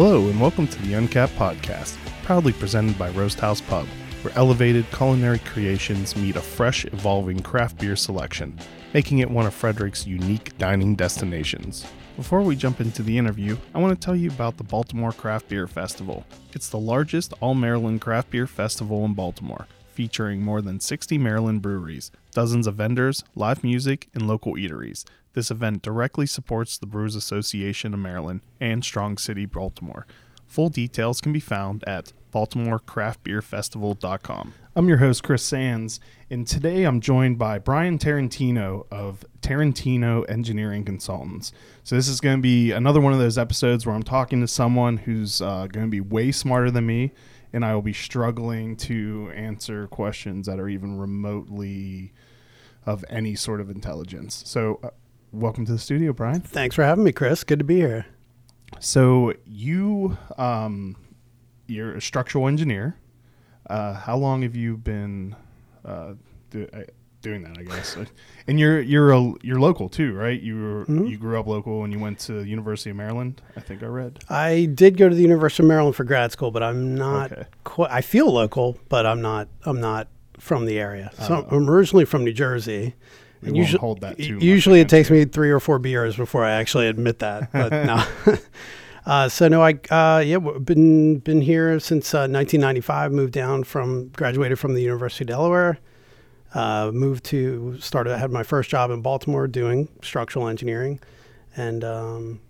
Hello, 0.00 0.28
and 0.28 0.40
welcome 0.40 0.68
to 0.68 0.82
the 0.82 0.94
Uncapped 0.94 1.34
Podcast, 1.34 1.96
proudly 2.22 2.52
presented 2.52 2.96
by 2.96 3.10
Roast 3.10 3.40
House 3.40 3.60
Pub, 3.60 3.84
where 4.22 4.32
elevated 4.36 4.88
culinary 4.92 5.40
creations 5.40 6.14
meet 6.14 6.36
a 6.36 6.40
fresh, 6.40 6.84
evolving 6.84 7.40
craft 7.40 7.80
beer 7.80 7.96
selection, 7.96 8.56
making 8.94 9.18
it 9.18 9.28
one 9.28 9.44
of 9.44 9.52
Frederick's 9.52 10.06
unique 10.06 10.56
dining 10.56 10.94
destinations. 10.94 11.84
Before 12.14 12.42
we 12.42 12.54
jump 12.54 12.80
into 12.80 13.02
the 13.02 13.18
interview, 13.18 13.56
I 13.74 13.80
want 13.80 14.00
to 14.00 14.04
tell 14.04 14.14
you 14.14 14.30
about 14.30 14.56
the 14.56 14.62
Baltimore 14.62 15.10
Craft 15.10 15.48
Beer 15.48 15.66
Festival. 15.66 16.24
It's 16.52 16.68
the 16.68 16.78
largest 16.78 17.34
all 17.40 17.56
Maryland 17.56 18.00
craft 18.00 18.30
beer 18.30 18.46
festival 18.46 19.04
in 19.04 19.14
Baltimore, 19.14 19.66
featuring 19.88 20.42
more 20.42 20.62
than 20.62 20.78
60 20.78 21.18
Maryland 21.18 21.60
breweries, 21.60 22.12
dozens 22.30 22.68
of 22.68 22.76
vendors, 22.76 23.24
live 23.34 23.64
music, 23.64 24.06
and 24.14 24.28
local 24.28 24.54
eateries. 24.54 25.04
This 25.34 25.50
event 25.50 25.82
directly 25.82 26.26
supports 26.26 26.78
the 26.78 26.86
Brewers 26.86 27.14
Association 27.14 27.94
of 27.94 28.00
Maryland 28.00 28.40
and 28.60 28.84
Strong 28.84 29.18
City, 29.18 29.46
Baltimore. 29.46 30.06
Full 30.46 30.70
details 30.70 31.20
can 31.20 31.32
be 31.32 31.40
found 31.40 31.84
at 31.86 32.12
baltimorecraftbeerfestival.com. 32.32 34.54
I'm 34.74 34.88
your 34.88 34.98
host, 34.98 35.22
Chris 35.22 35.42
Sands, 35.42 35.98
and 36.30 36.46
today 36.46 36.84
I'm 36.84 37.00
joined 37.00 37.38
by 37.38 37.58
Brian 37.58 37.98
Tarantino 37.98 38.86
of 38.90 39.24
Tarantino 39.40 40.28
Engineering 40.30 40.84
Consultants. 40.84 41.52
So, 41.82 41.96
this 41.96 42.08
is 42.08 42.20
going 42.20 42.36
to 42.38 42.42
be 42.42 42.72
another 42.72 43.00
one 43.00 43.12
of 43.12 43.18
those 43.18 43.38
episodes 43.38 43.84
where 43.84 43.94
I'm 43.94 44.02
talking 44.02 44.40
to 44.40 44.48
someone 44.48 44.96
who's 44.98 45.42
uh, 45.42 45.66
going 45.70 45.86
to 45.86 45.90
be 45.90 46.00
way 46.00 46.32
smarter 46.32 46.70
than 46.70 46.86
me, 46.86 47.12
and 47.52 47.64
I 47.64 47.74
will 47.74 47.82
be 47.82 47.92
struggling 47.92 48.76
to 48.76 49.32
answer 49.34 49.88
questions 49.88 50.46
that 50.46 50.60
are 50.60 50.68
even 50.68 50.98
remotely 50.98 52.12
of 52.86 53.04
any 53.10 53.34
sort 53.34 53.60
of 53.60 53.68
intelligence. 53.68 54.42
So, 54.46 54.78
uh, 54.82 54.90
welcome 55.32 55.64
to 55.66 55.72
the 55.72 55.78
studio, 55.78 56.12
Brian. 56.12 56.40
Thanks 56.40 56.74
for 56.74 56.84
having 56.84 57.04
me, 57.04 57.12
Chris. 57.12 57.44
Good 57.44 57.58
to 57.58 57.64
be 57.64 57.76
here. 57.76 58.06
So 58.80 59.34
you, 59.46 60.16
um, 60.36 60.96
you're 61.66 61.94
a 61.96 62.00
structural 62.02 62.48
engineer. 62.48 62.96
Uh, 63.68 63.94
how 63.94 64.16
long 64.16 64.42
have 64.42 64.56
you 64.56 64.76
been 64.76 65.36
uh, 65.84 66.14
do, 66.50 66.66
uh, 66.72 66.82
doing 67.20 67.42
that? 67.42 67.58
I 67.58 67.62
guess, 67.64 67.96
and 68.46 68.58
you're 68.58 68.80
you're 68.80 69.12
a, 69.12 69.32
you're 69.42 69.60
local 69.60 69.88
too, 69.90 70.14
right? 70.14 70.40
You 70.40 70.56
were, 70.60 70.84
Mhm. 70.86 71.10
you 71.10 71.18
grew 71.18 71.38
up 71.38 71.46
local 71.46 71.84
and 71.84 71.92
you 71.92 71.98
went 71.98 72.18
to 72.20 72.32
the 72.34 72.48
University 72.48 72.90
of 72.90 72.96
Maryland. 72.96 73.42
I 73.56 73.60
think 73.60 73.82
I 73.82 73.86
read. 73.86 74.20
I 74.30 74.70
did 74.74 74.96
go 74.96 75.08
to 75.08 75.14
the 75.14 75.20
University 75.20 75.62
of 75.64 75.68
Maryland 75.68 75.96
for 75.96 76.04
grad 76.04 76.32
school, 76.32 76.50
but 76.50 76.62
I'm 76.62 76.94
not. 76.94 77.32
Okay. 77.32 77.44
Qu- 77.64 77.82
I 77.90 78.00
feel 78.00 78.32
local, 78.32 78.78
but 78.88 79.04
I'm 79.04 79.20
not. 79.20 79.48
I'm 79.64 79.80
not 79.80 80.08
from 80.38 80.64
the 80.64 80.78
area. 80.78 81.10
So 81.18 81.46
Oh. 81.50 81.56
I'm 81.56 81.68
originally 81.68 82.04
from 82.06 82.24
New 82.24 82.32
Jersey. 82.32 82.94
Won't 83.42 83.56
usually, 83.56 83.78
hold 83.78 84.00
that 84.00 84.16
too 84.18 84.38
usually 84.40 84.80
it 84.80 84.88
takes 84.88 85.10
me 85.10 85.24
three 85.24 85.50
or 85.50 85.60
four 85.60 85.78
beers 85.78 86.16
before 86.16 86.44
I 86.44 86.52
actually 86.52 86.88
admit 86.88 87.20
that. 87.20 87.52
But 87.52 87.70
no. 88.26 88.36
Uh, 89.06 89.26
so 89.26 89.48
no, 89.48 89.62
I 89.62 89.70
uh, 89.88 90.18
yeah 90.18 90.36
been 90.36 91.18
been 91.20 91.40
here 91.40 91.80
since 91.80 92.12
uh, 92.12 92.28
1995. 92.28 93.10
Moved 93.10 93.32
down 93.32 93.64
from 93.64 94.08
graduated 94.08 94.58
from 94.58 94.74
the 94.74 94.82
University 94.82 95.24
of 95.24 95.28
Delaware. 95.28 95.78
Uh, 96.52 96.90
moved 96.92 97.24
to 97.24 97.78
started. 97.80 98.12
I 98.12 98.18
had 98.18 98.30
my 98.30 98.42
first 98.42 98.68
job 98.68 98.90
in 98.90 99.00
Baltimore 99.00 99.48
doing 99.48 99.88
structural 100.02 100.46
engineering, 100.46 101.00
and 101.56 101.84
um, 101.84 102.40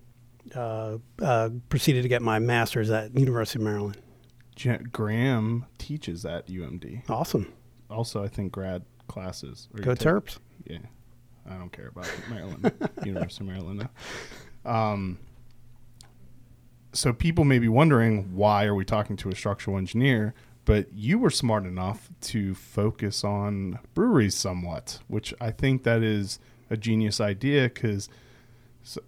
uh, 0.54 0.98
uh, 1.22 1.50
proceeded 1.68 2.02
to 2.02 2.08
get 2.08 2.22
my 2.22 2.40
master's 2.40 2.90
at 2.90 3.16
University 3.16 3.60
of 3.60 3.64
Maryland. 3.64 3.96
Graham 4.90 5.64
teaches 5.78 6.24
at 6.24 6.48
UMD. 6.48 7.08
Awesome. 7.08 7.52
Also, 7.88 8.24
I 8.24 8.28
think 8.28 8.50
grad 8.50 8.84
classes. 9.06 9.68
Go 9.76 9.94
Terps. 9.94 10.38
Yeah, 10.68 10.78
I 11.48 11.54
don't 11.56 11.72
care 11.72 11.88
about 11.88 12.08
Maryland, 12.30 12.72
University 13.04 13.44
of 13.44 13.48
Maryland. 13.48 13.88
now. 14.64 14.70
Um, 14.70 15.18
so 16.92 17.12
people 17.12 17.44
may 17.44 17.58
be 17.58 17.68
wondering 17.68 18.34
why 18.34 18.64
are 18.64 18.74
we 18.74 18.84
talking 18.84 19.16
to 19.18 19.28
a 19.28 19.34
structural 19.34 19.78
engineer? 19.78 20.34
But 20.64 20.92
you 20.92 21.18
were 21.18 21.30
smart 21.30 21.64
enough 21.64 22.10
to 22.22 22.54
focus 22.54 23.24
on 23.24 23.78
breweries 23.94 24.34
somewhat, 24.34 24.98
which 25.08 25.32
I 25.40 25.50
think 25.50 25.84
that 25.84 26.02
is 26.02 26.38
a 26.68 26.76
genius 26.76 27.20
idea 27.20 27.64
because 27.64 28.10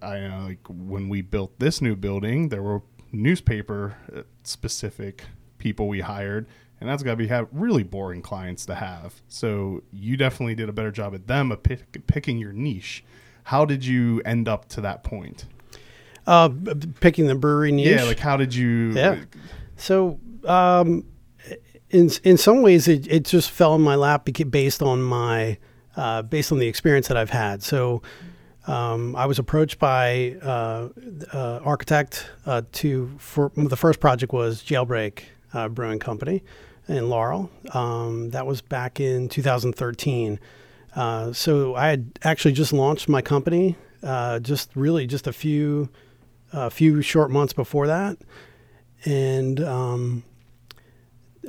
I 0.01 0.19
know 0.21 0.45
like 0.47 0.59
when 0.67 1.07
we 1.07 1.21
built 1.21 1.59
this 1.59 1.81
new 1.81 1.95
building, 1.95 2.49
there 2.49 2.63
were 2.63 2.81
newspaper 3.11 3.95
uh, 4.15 4.21
specific 4.43 5.23
people 5.59 5.87
we 5.87 6.01
hired, 6.01 6.47
and 6.81 6.89
that's 6.89 7.03
got 7.03 7.11
to 7.11 7.15
be 7.15 7.27
have 7.27 7.47
really 7.51 7.83
boring 7.83 8.23
clients 8.23 8.65
to 8.65 8.75
have. 8.75 9.21
So 9.27 9.83
you 9.93 10.17
definitely 10.17 10.55
did 10.55 10.67
a 10.67 10.73
better 10.73 10.91
job 10.91 11.13
at 11.13 11.27
them 11.27 11.51
of 11.51 11.61
pick, 11.61 12.07
picking 12.07 12.39
your 12.39 12.51
niche. 12.51 13.03
How 13.43 13.65
did 13.65 13.85
you 13.85 14.21
end 14.25 14.47
up 14.47 14.67
to 14.69 14.81
that 14.81 15.03
point? 15.03 15.45
Uh, 16.25 16.49
picking 16.99 17.27
the 17.27 17.35
brewery 17.35 17.71
niche. 17.71 17.87
Yeah, 17.87 18.03
like 18.03 18.19
how 18.19 18.35
did 18.35 18.53
you? 18.53 18.93
Yeah. 18.93 19.19
So, 19.77 20.19
um, 20.45 21.05
in 21.91 22.09
in 22.23 22.37
some 22.37 22.61
ways, 22.61 22.87
it, 22.87 23.07
it 23.07 23.25
just 23.25 23.51
fell 23.51 23.75
in 23.75 23.81
my 23.81 23.95
lap 23.95 24.27
based 24.49 24.81
on 24.81 25.01
my 25.03 25.57
uh, 25.95 26.23
based 26.23 26.51
on 26.51 26.59
the 26.59 26.67
experience 26.67 27.07
that 27.09 27.17
I've 27.17 27.31
had. 27.31 27.63
So, 27.63 28.01
um, 28.67 29.15
I 29.15 29.25
was 29.25 29.39
approached 29.39 29.79
by 29.79 30.35
uh, 30.41 30.89
uh, 31.33 31.59
architect 31.63 32.27
uh, 32.45 32.61
to 32.73 33.11
for 33.17 33.51
the 33.55 33.77
first 33.77 33.99
project 33.99 34.33
was 34.33 34.63
Jailbreak 34.63 35.23
uh, 35.53 35.67
Brewing 35.69 35.99
Company 35.99 36.43
in 36.87 37.09
Laurel. 37.09 37.49
Um, 37.73 38.31
that 38.31 38.45
was 38.45 38.61
back 38.61 38.99
in 38.99 39.29
2013. 39.29 40.39
Uh, 40.95 41.31
so 41.33 41.75
I 41.75 41.87
had 41.87 42.19
actually 42.23 42.53
just 42.53 42.73
launched 42.73 43.07
my 43.07 43.21
company, 43.21 43.77
uh, 44.03 44.39
just 44.39 44.69
really 44.75 45.07
just 45.07 45.27
a 45.27 45.33
few 45.33 45.89
a 46.53 46.69
few 46.69 47.01
short 47.01 47.31
months 47.31 47.53
before 47.53 47.87
that, 47.87 48.17
and 49.05 49.61
um, 49.61 50.23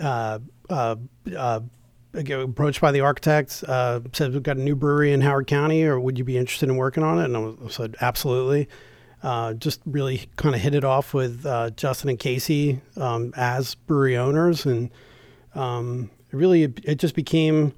uh, 0.01 0.39
uh, 0.71 0.97
uh, 1.37 1.61
approached 2.15 2.81
by 2.81 2.93
the 2.93 3.01
architect. 3.01 3.65
Uh, 3.67 4.01
said 4.13 4.33
we've 4.33 4.45
got 4.45 4.59
a 4.59 4.63
new 4.63 4.77
brewery 4.77 5.13
in 5.13 5.21
Howard 5.23 5.49
County, 5.49 5.83
or 5.83 5.99
would 5.99 6.19
you 6.19 6.25
be 6.25 6.37
interested 6.37 6.69
in 6.69 6.77
working 6.77 7.03
on 7.03 7.19
it? 7.19 7.25
And 7.25 7.37
I, 7.37 7.41
was, 7.41 7.57
I 7.65 7.69
said 7.69 7.97
absolutely. 8.01 8.69
Just 9.59 9.81
really 9.87 10.29
kind 10.37 10.55
of 10.55 10.61
hit 10.61 10.75
it 10.75 10.85
off 10.85 11.15
with 11.15 11.45
Justin 11.77 12.11
and 12.11 12.19
Casey 12.19 12.81
um, 12.97 13.33
as 13.37 13.75
brewery 13.75 14.17
owners, 14.17 14.67
and 14.67 14.89
um, 15.55 16.11
really 16.31 16.65
it, 16.65 16.81
it 16.85 16.95
just 16.97 17.15
became 17.15 17.73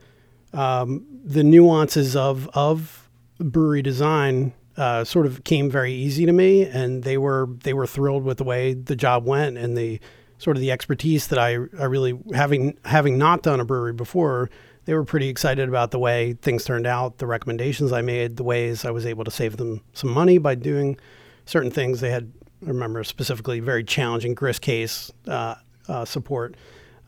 um, 0.53 1.05
the 1.25 1.45
nuances 1.45 2.17
of 2.17 2.49
of 2.55 3.09
brewery 3.39 3.83
design 3.83 4.53
uh, 4.77 5.05
sort 5.05 5.27
of 5.27 5.45
came 5.45 5.71
very 5.71 5.93
easy 5.93 6.27
to 6.27 6.33
me, 6.33 6.65
and 6.65 7.03
they 7.05 7.19
were 7.19 7.49
they 7.63 7.73
were 7.73 7.87
thrilled 7.87 8.25
with 8.25 8.39
the 8.39 8.45
way 8.45 8.75
the 8.75 8.97
job 8.97 9.25
went 9.25 9.57
and 9.57 9.77
the 9.77 10.01
sort 10.39 10.57
of 10.57 10.61
the 10.61 10.71
expertise 10.71 11.29
that 11.29 11.39
I 11.39 11.53
I 11.53 11.85
really 11.85 12.19
having 12.35 12.77
having 12.85 13.19
not 13.19 13.43
done 13.43 13.61
a 13.61 13.65
brewery 13.65 13.93
before. 13.93 14.51
They 14.87 14.93
were 14.93 15.05
pretty 15.05 15.29
excited 15.29 15.67
about 15.67 15.93
the 15.93 15.99
way 15.99 16.35
things 16.35 16.65
turned 16.65 16.87
out, 16.87 17.17
the 17.17 17.27
recommendations 17.27 17.91
I 17.91 18.03
made, 18.03 18.37
the 18.37 18.45
ways 18.45 18.85
I 18.85 18.91
was 18.91 19.07
able 19.07 19.25
to 19.25 19.31
save 19.31 19.57
them 19.57 19.81
some 19.95 20.11
money 20.11 20.37
by 20.37 20.57
doing 20.57 20.99
certain 21.47 21.71
things. 21.71 22.01
They 22.01 22.11
had, 22.11 22.31
I 22.63 22.69
remember 22.69 23.03
specifically, 23.03 23.61
very 23.61 23.83
challenging 23.83 24.35
grist 24.35 24.61
case 24.61 25.11
uh, 25.27 25.55
uh, 25.89 26.05
support, 26.05 26.57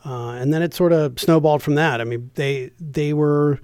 uh, 0.07 0.31
and 0.31 0.55
then 0.55 0.63
it 0.63 0.73
sort 0.73 0.93
of 0.93 1.19
snowballed 1.19 1.63
from 1.63 1.75
that. 1.75 2.01
I 2.01 2.05
mean, 2.05 2.31
they 2.35 2.71
they 2.79 3.13
were, 3.13 3.59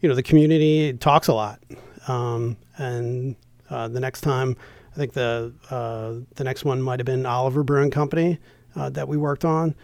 you 0.00 0.08
know, 0.08 0.14
the 0.14 0.22
community 0.22 0.92
talks 0.94 1.28
a 1.28 1.32
lot, 1.32 1.60
um, 2.08 2.56
and 2.76 3.36
uh, 3.70 3.86
the 3.86 4.00
next 4.00 4.22
time, 4.22 4.56
I 4.92 4.96
think 4.96 5.12
the 5.12 5.54
uh, 5.70 6.24
the 6.34 6.42
next 6.42 6.64
one 6.64 6.82
might 6.82 6.98
have 6.98 7.06
been 7.06 7.24
Oliver 7.24 7.62
Brewing 7.62 7.92
Company 7.92 8.40
uh, 8.74 8.90
that 8.90 9.06
we 9.06 9.16
worked 9.16 9.44
on. 9.44 9.74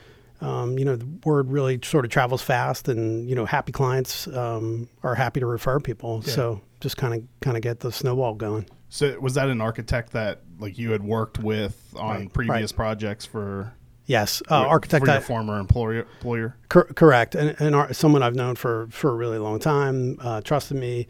Um, 0.40 0.78
you 0.78 0.84
know, 0.84 0.96
the 0.96 1.06
word 1.24 1.50
really 1.50 1.78
sort 1.84 2.04
of 2.04 2.10
travels 2.10 2.42
fast, 2.42 2.88
and 2.88 3.28
you 3.28 3.36
know, 3.36 3.44
happy 3.44 3.70
clients 3.70 4.26
um, 4.28 4.88
are 5.04 5.14
happy 5.14 5.38
to 5.38 5.46
refer 5.46 5.78
people. 5.78 6.22
Yeah. 6.26 6.32
So 6.32 6.60
just 6.80 6.96
kind 6.96 7.14
of 7.14 7.22
kind 7.40 7.56
of 7.56 7.62
get 7.62 7.80
the 7.80 7.92
snowball 7.92 8.34
going. 8.34 8.66
So 8.88 9.16
was 9.20 9.34
that 9.34 9.48
an 9.48 9.60
architect 9.60 10.12
that 10.12 10.40
like 10.58 10.76
you 10.76 10.90
had 10.90 11.04
worked 11.04 11.38
with 11.38 11.94
on 11.96 12.22
Right, 12.22 12.32
previous 12.32 12.72
projects 12.72 13.24
for 13.24 13.72
Yes, 14.10 14.42
uh, 14.48 14.64
for 14.64 14.68
architect. 14.68 15.06
your 15.06 15.16
I- 15.16 15.20
former 15.20 15.60
employer? 15.60 16.00
Employer. 16.00 16.56
Cor- 16.68 16.92
correct, 16.94 17.36
and, 17.36 17.54
and 17.60 17.76
our, 17.76 17.92
someone 17.92 18.24
I've 18.24 18.34
known 18.34 18.56
for 18.56 18.88
for 18.90 19.10
a 19.10 19.14
really 19.14 19.38
long 19.38 19.60
time, 19.60 20.16
uh, 20.20 20.40
trusted 20.40 20.76
me. 20.76 21.06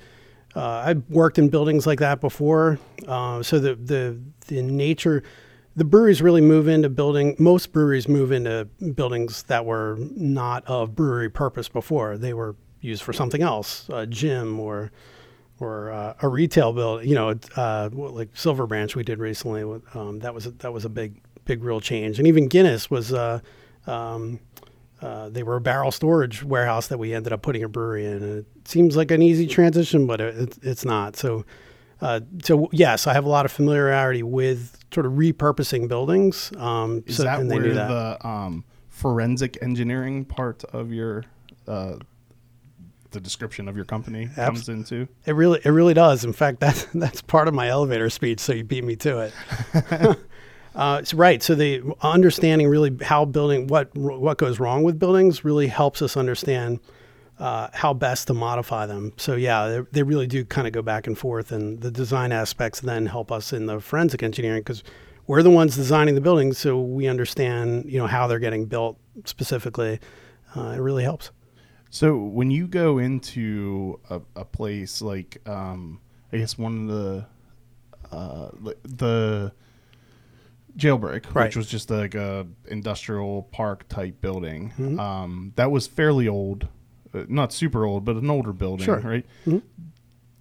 Uh, 0.54 0.82
I've 0.84 1.08
worked 1.08 1.38
in 1.38 1.48
buildings 1.48 1.86
like 1.86 2.00
that 2.00 2.20
before, 2.20 2.78
uh, 3.08 3.42
so 3.42 3.58
the 3.58 3.74
the 3.74 4.20
the 4.48 4.60
nature, 4.60 5.22
the 5.76 5.84
breweries 5.84 6.20
really 6.20 6.42
move 6.42 6.68
into 6.68 6.90
building. 6.90 7.36
Most 7.38 7.72
breweries 7.72 8.06
move 8.06 8.32
into 8.32 8.66
buildings 8.94 9.44
that 9.44 9.64
were 9.64 9.96
not 10.14 10.62
of 10.66 10.94
brewery 10.94 11.30
purpose 11.30 11.70
before. 11.70 12.18
They 12.18 12.34
were 12.34 12.54
used 12.82 13.02
for 13.02 13.14
something 13.14 13.40
else, 13.40 13.88
a 13.88 14.06
gym 14.06 14.60
or 14.60 14.92
or 15.58 15.90
uh, 15.90 16.14
a 16.20 16.28
retail 16.28 16.74
build. 16.74 17.06
You 17.06 17.14
know, 17.14 17.34
uh, 17.56 17.88
like 17.92 18.28
Silver 18.34 18.66
Branch 18.66 18.94
we 18.94 19.04
did 19.04 19.20
recently. 19.20 19.62
Um, 19.94 20.18
that 20.18 20.34
was 20.34 20.44
a, 20.44 20.50
that 20.50 20.72
was 20.72 20.84
a 20.84 20.90
big 20.90 21.22
big 21.44 21.62
real 21.64 21.80
change, 21.80 22.18
and 22.18 22.26
even 22.28 22.48
Guinness 22.48 22.90
was. 22.90 23.12
Uh, 23.12 23.40
um, 23.86 24.40
uh, 25.02 25.30
they 25.30 25.42
were 25.42 25.56
a 25.56 25.60
barrel 25.62 25.90
storage 25.90 26.42
warehouse 26.42 26.88
that 26.88 26.98
we 26.98 27.14
ended 27.14 27.32
up 27.32 27.40
putting 27.40 27.62
a 27.62 27.68
brewery 27.70 28.04
in. 28.04 28.22
And 28.22 28.38
it 28.40 28.68
seems 28.68 28.98
like 28.98 29.10
an 29.10 29.22
easy 29.22 29.46
transition, 29.46 30.06
but 30.06 30.20
it, 30.20 30.58
it's 30.60 30.84
not. 30.84 31.16
So 31.16 31.46
Uh, 32.02 32.20
so 32.42 32.68
yes, 32.72 33.06
I 33.06 33.14
have 33.14 33.24
a 33.24 33.28
lot 33.28 33.46
of 33.46 33.52
familiarity 33.52 34.22
with 34.22 34.78
sort 34.92 35.06
of 35.06 35.12
repurposing 35.12 35.88
buildings. 35.88 36.52
Um, 36.58 37.02
Is 37.06 37.16
so, 37.16 37.22
that 37.24 37.40
and 37.40 37.50
they 37.50 37.58
where 37.58 37.72
that. 37.74 37.88
the 37.88 38.26
um, 38.28 38.64
forensic 38.88 39.56
engineering 39.62 40.26
part 40.26 40.64
of 40.64 40.92
your 40.92 41.24
uh, 41.66 41.96
the 43.10 43.20
description 43.20 43.68
of 43.68 43.76
your 43.76 43.84
company 43.84 44.28
comes 44.34 44.68
into? 44.68 45.08
It 45.26 45.32
really, 45.32 45.60
it 45.64 45.70
really 45.70 45.94
does. 45.94 46.24
In 46.24 46.32
fact, 46.32 46.60
that's 46.64 46.84
that's 46.94 47.22
part 47.22 47.48
of 47.48 47.54
my 47.54 47.68
elevator 47.68 48.10
speech. 48.10 48.40
So 48.40 48.52
you 48.52 48.64
beat 48.64 48.84
me 48.84 48.96
to 48.96 49.18
it. 49.20 50.18
uh, 50.74 51.02
so 51.02 51.16
right. 51.16 51.42
So 51.42 51.54
the 51.54 51.82
understanding 52.00 52.68
really 52.68 52.96
how 53.02 53.24
building 53.24 53.66
what 53.66 53.94
what 53.96 54.38
goes 54.38 54.60
wrong 54.60 54.82
with 54.82 54.98
buildings 54.98 55.44
really 55.44 55.66
helps 55.66 56.02
us 56.02 56.16
understand 56.16 56.80
uh, 57.38 57.68
how 57.72 57.94
best 57.94 58.26
to 58.28 58.34
modify 58.34 58.86
them. 58.86 59.12
So 59.16 59.34
yeah, 59.34 59.68
they, 59.68 59.80
they 59.92 60.02
really 60.02 60.26
do 60.26 60.44
kind 60.44 60.66
of 60.66 60.72
go 60.72 60.82
back 60.82 61.06
and 61.06 61.18
forth, 61.18 61.52
and 61.52 61.80
the 61.80 61.90
design 61.90 62.32
aspects 62.32 62.80
then 62.80 63.06
help 63.06 63.32
us 63.32 63.52
in 63.52 63.66
the 63.66 63.80
forensic 63.80 64.22
engineering 64.22 64.60
because 64.60 64.84
we're 65.26 65.42
the 65.42 65.50
ones 65.50 65.76
designing 65.76 66.14
the 66.14 66.20
buildings, 66.20 66.58
so 66.58 66.80
we 66.80 67.08
understand 67.08 67.90
you 67.90 67.98
know 67.98 68.06
how 68.06 68.26
they're 68.26 68.38
getting 68.38 68.66
built 68.66 68.98
specifically. 69.24 69.98
Uh, 70.54 70.74
it 70.76 70.80
really 70.80 71.02
helps. 71.02 71.30
So 71.90 72.16
when 72.16 72.52
you 72.52 72.68
go 72.68 72.98
into 72.98 73.98
a, 74.10 74.20
a 74.36 74.44
place 74.44 75.02
like, 75.02 75.40
um, 75.46 76.00
I 76.32 76.36
guess 76.36 76.56
one 76.56 76.82
of 76.82 76.94
the 76.94 77.26
uh, 78.12 78.72
the 78.84 79.52
jailbreak, 80.76 81.34
Right. 81.34 81.46
which 81.46 81.56
was 81.56 81.66
just 81.68 81.90
like 81.90 82.14
a 82.14 82.46
industrial 82.68 83.42
park 83.52 83.88
type 83.88 84.20
building, 84.20 84.72
Mhm. 84.78 84.98
um, 84.98 85.52
that 85.56 85.70
was 85.70 85.86
fairly 85.86 86.26
old, 86.28 86.68
uh, 87.14 87.24
not 87.28 87.52
super 87.52 87.84
old, 87.84 88.04
but 88.04 88.16
an 88.16 88.30
older 88.30 88.52
building, 88.52 88.84
Sure. 88.84 89.00
right? 89.00 89.26
Mhm. 89.46 89.62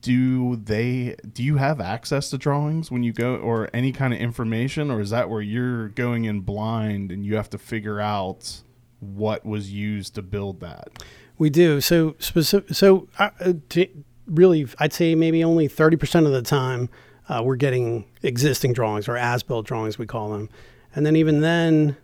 Do 0.01 0.55
they? 0.55 1.17
Do 1.33 1.43
you 1.43 1.57
have 1.57 1.81
access 1.81 2.29
to 2.29 2.37
drawings 2.37 2.89
when 2.89 3.03
you 3.03 3.11
go, 3.11 3.35
or 3.35 3.69
any 3.73 3.91
kind 3.91 4.13
of 4.13 4.19
information, 4.21 4.89
or 4.89 5.01
is 5.01 5.09
that 5.09 5.29
where 5.29 5.41
you're 5.41 5.89
going 5.89 6.23
in 6.23 6.39
blind 6.39 7.11
and 7.11 7.25
you 7.25 7.35
have 7.35 7.49
to 7.49 7.57
figure 7.57 7.99
out 7.99 8.61
what 9.01 9.45
was 9.45 9.73
used 9.73 10.15
to 10.15 10.21
build 10.21 10.61
that? 10.61 11.03
We 11.37 11.49
do. 11.49 11.81
So 11.81 12.15
specific. 12.19 12.73
So 12.75 13.09
uh, 13.17 13.31
uh, 13.41 13.53
to 13.69 13.87
really, 14.25 14.67
I'd 14.79 14.93
say 14.93 15.15
maybe 15.15 15.43
only 15.43 15.67
thirty 15.67 15.97
percent 15.97 16.25
of 16.25 16.31
the 16.31 16.41
time 16.43 16.87
uh, 17.29 17.41
we're 17.43 17.55
getting 17.55 18.05
existing 18.23 18.73
drawings 18.73 19.07
or 19.07 19.15
as-built 19.15 19.65
drawings, 19.65 19.97
we 19.97 20.05
call 20.05 20.31
them, 20.31 20.49
and 20.93 21.05
then 21.05 21.15
even 21.15 21.41
then, 21.41 21.95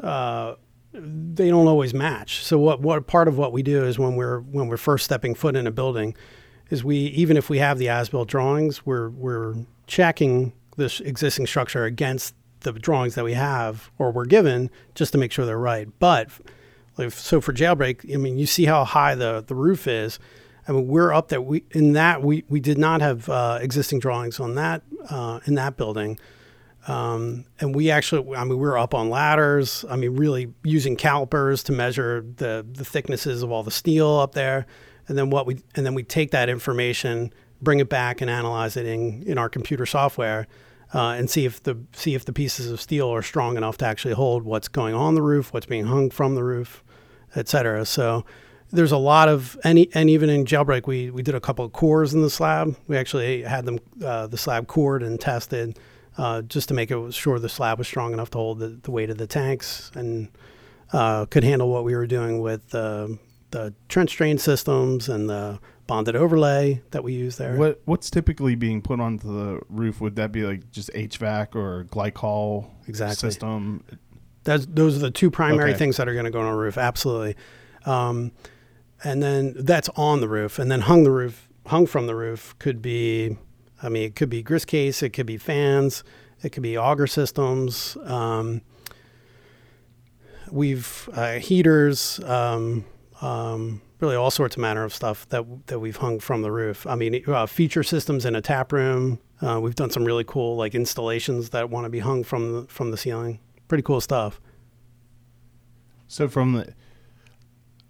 uh, 0.00 0.54
they 0.92 1.48
don't 1.48 1.66
always 1.66 1.92
match. 1.92 2.42
So 2.44 2.58
what 2.58 2.80
what 2.80 3.06
part 3.06 3.28
of 3.28 3.36
what 3.36 3.52
we 3.52 3.62
do 3.62 3.84
is 3.84 3.98
when 3.98 4.16
we're 4.16 4.40
when 4.40 4.68
we're 4.68 4.76
first 4.78 5.04
stepping 5.04 5.34
foot 5.34 5.54
in 5.56 5.66
a 5.66 5.70
building, 5.70 6.14
is 6.70 6.82
we 6.82 6.96
even 6.96 7.36
if 7.36 7.50
we 7.50 7.58
have 7.58 7.78
the 7.78 7.88
as-built 7.88 8.28
drawings, 8.28 8.86
we're 8.86 9.10
we're 9.10 9.54
checking 9.86 10.52
this 10.76 11.00
existing 11.00 11.46
structure 11.46 11.84
against 11.84 12.34
the 12.60 12.72
drawings 12.72 13.14
that 13.16 13.24
we 13.24 13.34
have 13.34 13.90
or 13.98 14.10
we're 14.10 14.24
given 14.24 14.70
just 14.94 15.12
to 15.12 15.18
make 15.18 15.32
sure 15.32 15.44
they're 15.44 15.58
right. 15.58 15.88
But 15.98 16.30
so 17.10 17.40
for 17.40 17.52
jailbreak, 17.52 18.12
I 18.12 18.16
mean, 18.16 18.38
you 18.38 18.46
see 18.46 18.64
how 18.64 18.84
high 18.84 19.14
the, 19.14 19.44
the 19.46 19.54
roof 19.54 19.86
is. 19.86 20.18
I 20.68 20.72
mean, 20.72 20.86
we're 20.86 21.12
up 21.12 21.28
there. 21.28 21.40
We 21.40 21.64
in 21.70 21.94
that 21.94 22.22
we, 22.22 22.44
we 22.48 22.60
did 22.60 22.76
not 22.76 23.00
have 23.00 23.28
uh, 23.28 23.58
existing 23.60 24.00
drawings 24.00 24.38
on 24.38 24.54
that 24.56 24.82
uh, 25.08 25.40
in 25.46 25.54
that 25.54 25.78
building, 25.78 26.18
um, 26.86 27.46
and 27.58 27.74
we 27.74 27.90
actually, 27.90 28.36
I 28.36 28.44
mean, 28.44 28.50
we 28.50 28.56
were 28.56 28.76
up 28.76 28.94
on 28.94 29.08
ladders. 29.08 29.84
I 29.88 29.96
mean, 29.96 30.14
really 30.16 30.52
using 30.62 30.94
calipers 30.94 31.62
to 31.64 31.72
measure 31.72 32.24
the 32.36 32.66
the 32.70 32.84
thicknesses 32.84 33.42
of 33.42 33.50
all 33.50 33.62
the 33.62 33.70
steel 33.70 34.18
up 34.18 34.34
there, 34.34 34.66
and 35.08 35.16
then 35.16 35.30
what 35.30 35.46
we 35.46 35.62
and 35.74 35.86
then 35.86 35.94
we 35.94 36.02
take 36.02 36.30
that 36.32 36.50
information, 36.50 37.32
bring 37.62 37.80
it 37.80 37.88
back, 37.88 38.20
and 38.20 38.30
analyze 38.30 38.76
it 38.76 38.84
in 38.84 39.22
in 39.22 39.38
our 39.38 39.48
computer 39.48 39.86
software. 39.86 40.46
Uh, 40.94 41.10
and 41.18 41.28
see 41.28 41.44
if 41.44 41.62
the 41.64 41.76
see 41.92 42.14
if 42.14 42.24
the 42.24 42.32
pieces 42.32 42.70
of 42.70 42.80
steel 42.80 43.12
are 43.12 43.20
strong 43.20 43.58
enough 43.58 43.76
to 43.76 43.84
actually 43.84 44.14
hold 44.14 44.42
what's 44.44 44.68
going 44.68 44.94
on 44.94 45.14
the 45.14 45.20
roof, 45.20 45.52
what's 45.52 45.66
being 45.66 45.84
hung 45.84 46.08
from 46.08 46.34
the 46.34 46.42
roof, 46.42 46.82
et 47.36 47.46
cetera. 47.46 47.84
So 47.84 48.24
there's 48.70 48.92
a 48.92 48.98
lot 48.98 49.28
of 49.28 49.58
and, 49.64 49.78
e- 49.78 49.90
and 49.94 50.10
even 50.10 50.28
in 50.28 50.44
jailbreak 50.44 50.86
we, 50.86 51.10
we 51.10 51.22
did 51.22 51.34
a 51.34 51.40
couple 51.40 51.64
of 51.64 51.72
cores 51.72 52.12
in 52.14 52.22
the 52.22 52.30
slab. 52.30 52.76
We 52.86 52.96
actually 52.96 53.42
had 53.42 53.64
them 53.64 53.78
uh, 54.04 54.26
the 54.26 54.36
slab 54.38 54.66
cored 54.66 55.02
and 55.02 55.18
tested 55.20 55.78
uh, 56.18 56.42
just 56.42 56.68
to 56.68 56.74
make 56.74 56.90
it 56.90 57.14
sure 57.14 57.38
the 57.38 57.48
slab 57.48 57.78
was 57.78 57.86
strong 57.86 58.12
enough 58.12 58.30
to 58.30 58.38
hold 58.38 58.58
the, 58.58 58.68
the 58.82 58.90
weight 58.90 59.08
of 59.10 59.18
the 59.18 59.26
tanks 59.26 59.90
and 59.94 60.28
uh, 60.92 61.26
could 61.26 61.44
handle 61.44 61.68
what 61.68 61.84
we 61.84 61.94
were 61.94 62.06
doing 62.06 62.40
with 62.40 62.68
the 62.70 63.18
trench 63.88 64.16
drain 64.16 64.36
systems 64.38 65.08
and 65.08 65.28
the 65.30 65.58
bonded 65.86 66.14
overlay 66.14 66.82
that 66.90 67.02
we 67.02 67.14
use 67.14 67.36
there. 67.38 67.56
What 67.56 67.80
what's 67.86 68.10
typically 68.10 68.54
being 68.54 68.82
put 68.82 69.00
onto 69.00 69.26
the 69.32 69.60
roof? 69.70 70.00
Would 70.02 70.16
that 70.16 70.32
be 70.32 70.42
like 70.42 70.70
just 70.70 70.90
HVAC 70.92 71.54
or 71.54 71.84
glycol 71.84 72.68
Exactly. 72.86 73.16
system? 73.16 73.82
That's, 74.44 74.66
those 74.66 74.96
are 74.96 75.00
the 75.00 75.10
two 75.10 75.30
primary 75.30 75.70
Okay. 75.70 75.78
things 75.78 75.96
that 75.96 76.06
are 76.08 76.12
going 76.12 76.26
to 76.26 76.30
go 76.30 76.40
on 76.40 76.46
a 76.46 76.56
roof. 76.56 76.76
Absolutely. 76.76 77.36
Um, 77.86 78.32
and 79.04 79.22
then 79.22 79.54
that's 79.56 79.88
on 79.90 80.20
the 80.20 80.28
roof, 80.28 80.58
and 80.58 80.70
then 80.70 80.82
hung 80.82 81.04
the 81.04 81.10
roof, 81.10 81.48
hung 81.66 81.86
from 81.86 82.06
the 82.06 82.14
roof 82.14 82.54
could 82.58 82.82
be, 82.82 83.36
I 83.82 83.88
mean, 83.88 84.04
it 84.04 84.16
could 84.16 84.30
be 84.30 84.42
grist 84.42 84.66
case, 84.66 85.02
it 85.02 85.10
could 85.10 85.26
be 85.26 85.36
fans, 85.36 86.04
it 86.42 86.50
could 86.50 86.62
be 86.62 86.76
auger 86.76 87.06
systems. 87.06 87.96
Um, 88.04 88.62
we've 90.50 91.08
uh, 91.12 91.34
heaters, 91.34 92.20
um, 92.24 92.84
um, 93.20 93.82
really 94.00 94.16
all 94.16 94.30
sorts 94.30 94.56
of 94.56 94.60
manner 94.60 94.84
of 94.84 94.94
stuff 94.94 95.28
that 95.30 95.44
that 95.66 95.80
we've 95.80 95.96
hung 95.96 96.20
from 96.20 96.42
the 96.42 96.52
roof. 96.52 96.86
I 96.86 96.94
mean, 96.94 97.22
uh, 97.26 97.46
feature 97.46 97.82
systems 97.82 98.24
in 98.24 98.36
a 98.36 98.40
tap 98.40 98.72
room. 98.72 99.18
Uh, 99.40 99.60
we've 99.60 99.74
done 99.74 99.90
some 99.90 100.04
really 100.04 100.24
cool 100.24 100.56
like 100.56 100.74
installations 100.74 101.50
that 101.50 101.70
want 101.70 101.84
to 101.84 101.90
be 101.90 102.00
hung 102.00 102.24
from 102.24 102.52
the, 102.52 102.66
from 102.68 102.90
the 102.90 102.96
ceiling. 102.96 103.40
Pretty 103.68 103.82
cool 103.82 104.00
stuff. 104.00 104.40
So 106.08 106.28
from 106.28 106.54
the, 106.54 106.74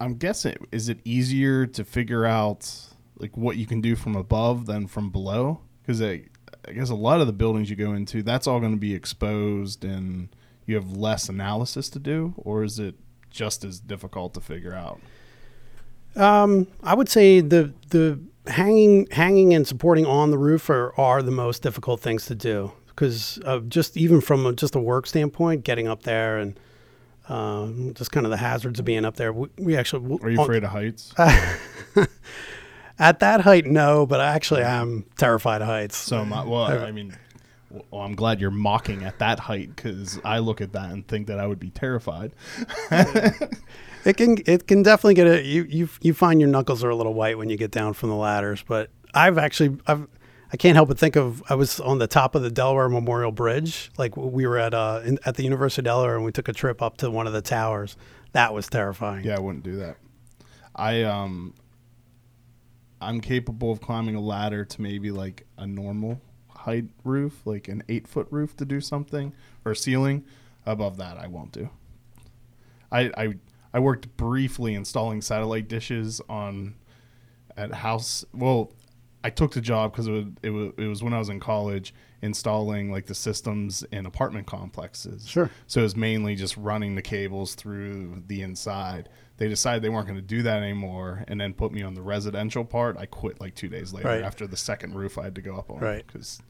I'm 0.01 0.15
guessing, 0.15 0.67
is 0.73 0.89
it 0.89 0.99
easier 1.05 1.67
to 1.67 1.85
figure 1.85 2.25
out 2.25 2.71
like 3.19 3.37
what 3.37 3.57
you 3.57 3.67
can 3.67 3.81
do 3.81 3.97
from 3.97 4.17
above 4.17 4.67
than 4.67 4.87
from 4.87 5.11
below? 5.11 5.61
Because 5.83 6.01
I, 6.01 6.25
I 6.67 6.73
guess 6.73 6.91
a 6.91 6.95
lot 6.95 7.21
of 7.21 7.27
the 7.27 7.33
buildings 7.33 7.71
you 7.71 7.77
go 7.77 7.93
into, 7.95 8.23
that's 8.23 8.47
all 8.47 8.61
going 8.61 8.73
to 8.73 8.79
be 8.79 8.95
exposed, 8.95 9.85
and 9.85 10.29
you 10.67 10.75
have 10.77 10.93
less 10.93 11.29
analysis 11.29 11.89
to 11.91 11.99
do, 11.99 12.35
or 12.37 12.63
is 12.63 12.79
it 12.79 12.95
just 13.31 13.65
as 13.65 13.81
difficult 13.81 14.35
to 14.35 14.41
figure 14.41 14.75
out? 14.75 15.01
Um, 16.17 16.67
I 16.83 16.95
would 16.95 17.09
say 17.09 17.41
the 17.41 17.73
the 17.91 18.19
hanging 18.47 19.07
hanging 19.11 19.55
and 19.55 19.67
supporting 19.67 20.07
on 20.07 20.31
the 20.31 20.39
roof 20.39 20.71
are, 20.71 20.99
are 20.99 21.23
the 21.23 21.31
most 21.31 21.63
difficult 21.63 22.01
things 22.01 22.27
to 22.27 22.35
do 22.35 22.73
because 22.87 23.39
uh, 23.45 23.61
just 23.61 23.97
even 23.97 24.21
from 24.21 24.45
a, 24.45 24.53
just 24.53 24.75
a 24.75 24.81
work 24.81 25.07
standpoint, 25.07 25.63
getting 25.63 25.87
up 25.87 26.03
there 26.03 26.39
and 26.39 26.59
um, 27.29 27.93
just 27.95 28.13
kind 28.13 28.27
of 28.27 28.31
the 28.31 28.37
hazards 28.37 28.79
of 28.79 28.85
being 28.85 29.05
up 29.05 29.17
there. 29.17 29.33
We, 29.33 29.49
we 29.59 29.77
actually 29.77 30.19
Are 30.23 30.31
you 30.31 30.41
afraid 30.41 30.65
of 30.65 30.71
heights? 30.71 31.15
at 32.99 33.21
that 33.21 33.43
height? 33.43 33.67
No, 33.67 34.07
but 34.07 34.21
actually 34.21 34.63
I'm 34.65 35.05
terrified 35.17 35.63
of 35.63 35.69
heights. 35.69 35.97
So 35.97 36.25
my, 36.25 36.45
well, 36.45 36.65
I 36.65 36.91
mean, 36.91 37.17
well, 37.91 38.03
I'm 38.03 38.15
glad 38.15 38.41
you're 38.41 38.51
mocking 38.51 39.05
at 39.05 39.19
that 39.19 39.41
height 39.41 39.75
because 39.75 40.21
I 40.25 40.39
look 40.39 40.61
at 40.61 40.73
that 40.73 40.91
and 40.91 41.07
think 41.07 41.27
that 41.27 41.39
I 41.39 41.47
would 41.47 41.61
be 41.61 41.71
terrified. 41.71 42.33
It 44.05 44.17
can 44.17 44.39
it 44.47 44.67
can 44.67 44.83
definitely 44.83 45.15
get 45.15 45.27
a 45.27 45.45
you 45.45 45.65
you 45.65 45.89
you 46.01 46.15
find 46.15 46.41
your 46.41 46.49
knuckles 46.49 46.83
are 46.85 46.89
a 46.89 46.97
little 46.97 47.15
white 47.15 47.37
when 47.37 47.51
you 47.51 47.57
get 47.57 47.71
down 47.71 47.93
from 47.93 48.09
the 48.09 48.15
ladders. 48.15 48.65
But 48.67 48.91
I've 49.13 49.39
actually 49.39 49.77
I've 49.87 50.07
I 50.51 50.57
can't 50.57 50.77
help 50.77 50.89
but 50.89 50.99
think 50.99 51.17
of 51.17 51.43
I 51.51 51.55
was 51.55 51.79
on 51.81 51.99
the 51.99 52.07
top 52.07 52.35
of 52.35 52.43
the 52.43 52.51
Delaware 52.51 52.89
Memorial 52.89 53.33
Bridge. 53.33 53.91
Like 53.99 54.17
we 54.17 54.47
were 54.47 54.59
at 54.59 54.75
uh 54.75 55.03
in, 55.05 55.19
at 55.27 55.37
the 55.37 55.45
University 55.45 55.81
of 55.81 55.85
Delaware 55.85 56.17
and 56.17 56.25
we 56.25 56.33
took 56.33 56.49
a 56.49 56.53
trip 56.53 56.81
up 56.81 56.97
to 56.99 57.11
one 57.11 57.27
of 57.27 57.33
the 57.33 57.43
towers. 57.43 57.97
That 58.33 58.55
was 58.55 58.69
terrifying. 58.69 59.25
Yeah, 59.25 59.37
I 59.37 59.41
wouldn't 59.41 59.65
do 59.65 59.77
that. 59.77 59.97
I 60.75 61.03
um, 61.03 61.55
I'm 63.01 63.21
capable 63.21 63.73
of 63.73 63.81
climbing 63.81 64.15
a 64.15 64.21
ladder 64.21 64.65
to 64.65 64.83
maybe 64.83 65.11
like 65.11 65.47
a 65.57 65.67
normal 65.67 66.21
height 66.49 66.87
roof, 67.05 67.43
like 67.45 67.69
an 67.69 67.83
eight 67.89 68.07
foot 68.07 68.29
roof, 68.31 68.57
to 68.57 68.65
do 68.65 68.81
something 68.81 69.33
or 69.65 69.75
ceiling. 69.75 70.25
Above 70.67 70.97
that, 70.99 71.17
I 71.19 71.27
won't 71.27 71.53
do. 71.53 71.69
I 72.93 73.11
I 73.17 73.35
I 73.73 73.79
worked 73.81 74.17
briefly 74.17 74.75
installing 74.75 75.21
satellite 75.21 75.69
dishes 75.69 76.21
on 76.29 76.75
at 77.57 77.75
house. 77.75 78.25
Well, 78.33 78.73
I 79.25 79.31
took 79.31 79.53
the 79.53 79.61
job 79.61 79.93
because 79.93 80.07
it 80.07 80.13
was, 80.13 80.25
it 80.43 80.51
was 80.51 80.73
it 80.79 80.87
was 80.87 81.03
when 81.03 81.13
I 81.13 81.19
was 81.19 81.29
in 81.29 81.41
college 81.41 81.93
installing 82.23 82.91
like 82.91 83.07
the 83.07 83.15
systems 83.15 83.85
in 83.93 84.07
apartment 84.07 84.47
complexes. 84.47 85.29
Sure. 85.29 85.51
So 85.67 85.81
it 85.81 85.83
was 85.85 85.97
mainly 85.97 86.35
just 86.35 86.57
running 86.57 86.95
the 86.95 87.03
cables 87.03 87.55
through 87.55 88.23
the 88.27 88.43
inside. 88.43 89.09
They 89.37 89.49
decided 89.49 89.83
they 89.83 89.89
weren't 89.89 90.07
going 90.09 90.19
to 90.19 90.27
do 90.27 90.43
that 90.43 90.63
anymore, 90.63 91.25
and 91.29 91.41
then 91.41 91.53
put 91.55 91.73
me 91.73 91.83
on 91.83 91.95
the 91.95 92.03
residential 92.03 92.65
part. 92.65 92.97
I 92.97 93.07
quit 93.07 93.41
like 93.41 93.55
two 93.55 93.69
days 93.69 93.93
later 93.93 94.09
Right. 94.09 94.23
after 94.23 94.47
the 94.49 94.57
second 94.57 94.95
roof 94.95 95.17
I 95.19 95.25
had 95.25 95.35
to 95.37 95.43
go 95.43 95.57
up 95.57 95.71
on. 95.71 95.79
Right. 95.79 96.05
Because 96.07 96.41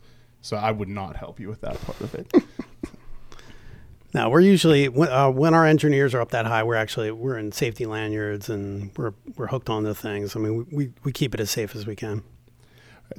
so 0.41 0.57
I 0.57 0.71
would 0.71 0.89
not 0.89 1.17
help 1.17 1.39
you 1.41 1.49
with 1.49 1.61
that 1.63 1.81
part 1.83 2.01
of 2.01 2.15
it. 2.15 2.33
Now 4.15 4.31
we're 4.31 4.41
usually 4.41 4.89
when, 4.89 5.11
uh, 5.11 5.31
when 5.31 5.53
our 5.53 5.67
engineers 5.67 6.15
are 6.15 6.21
up 6.23 6.31
that 6.31 6.47
high, 6.47 6.63
we're 6.63 6.77
actually 6.77 7.11
we're 7.11 7.37
in 7.37 7.53
safety 7.53 7.85
lanyards 7.85 8.49
and 8.49 8.91
we're 8.97 9.13
we're 9.37 9.49
hooked 9.49 9.69
onto 9.69 9.93
things. 9.93 10.35
I 10.35 10.39
mean 10.39 10.57
we, 10.57 10.65
we, 10.77 10.93
we 11.05 11.13
keep 11.13 11.35
it 11.35 11.41
as 11.41 11.51
safe 11.51 11.77
as 11.77 11.87
we 11.87 11.95
can. 11.95 12.23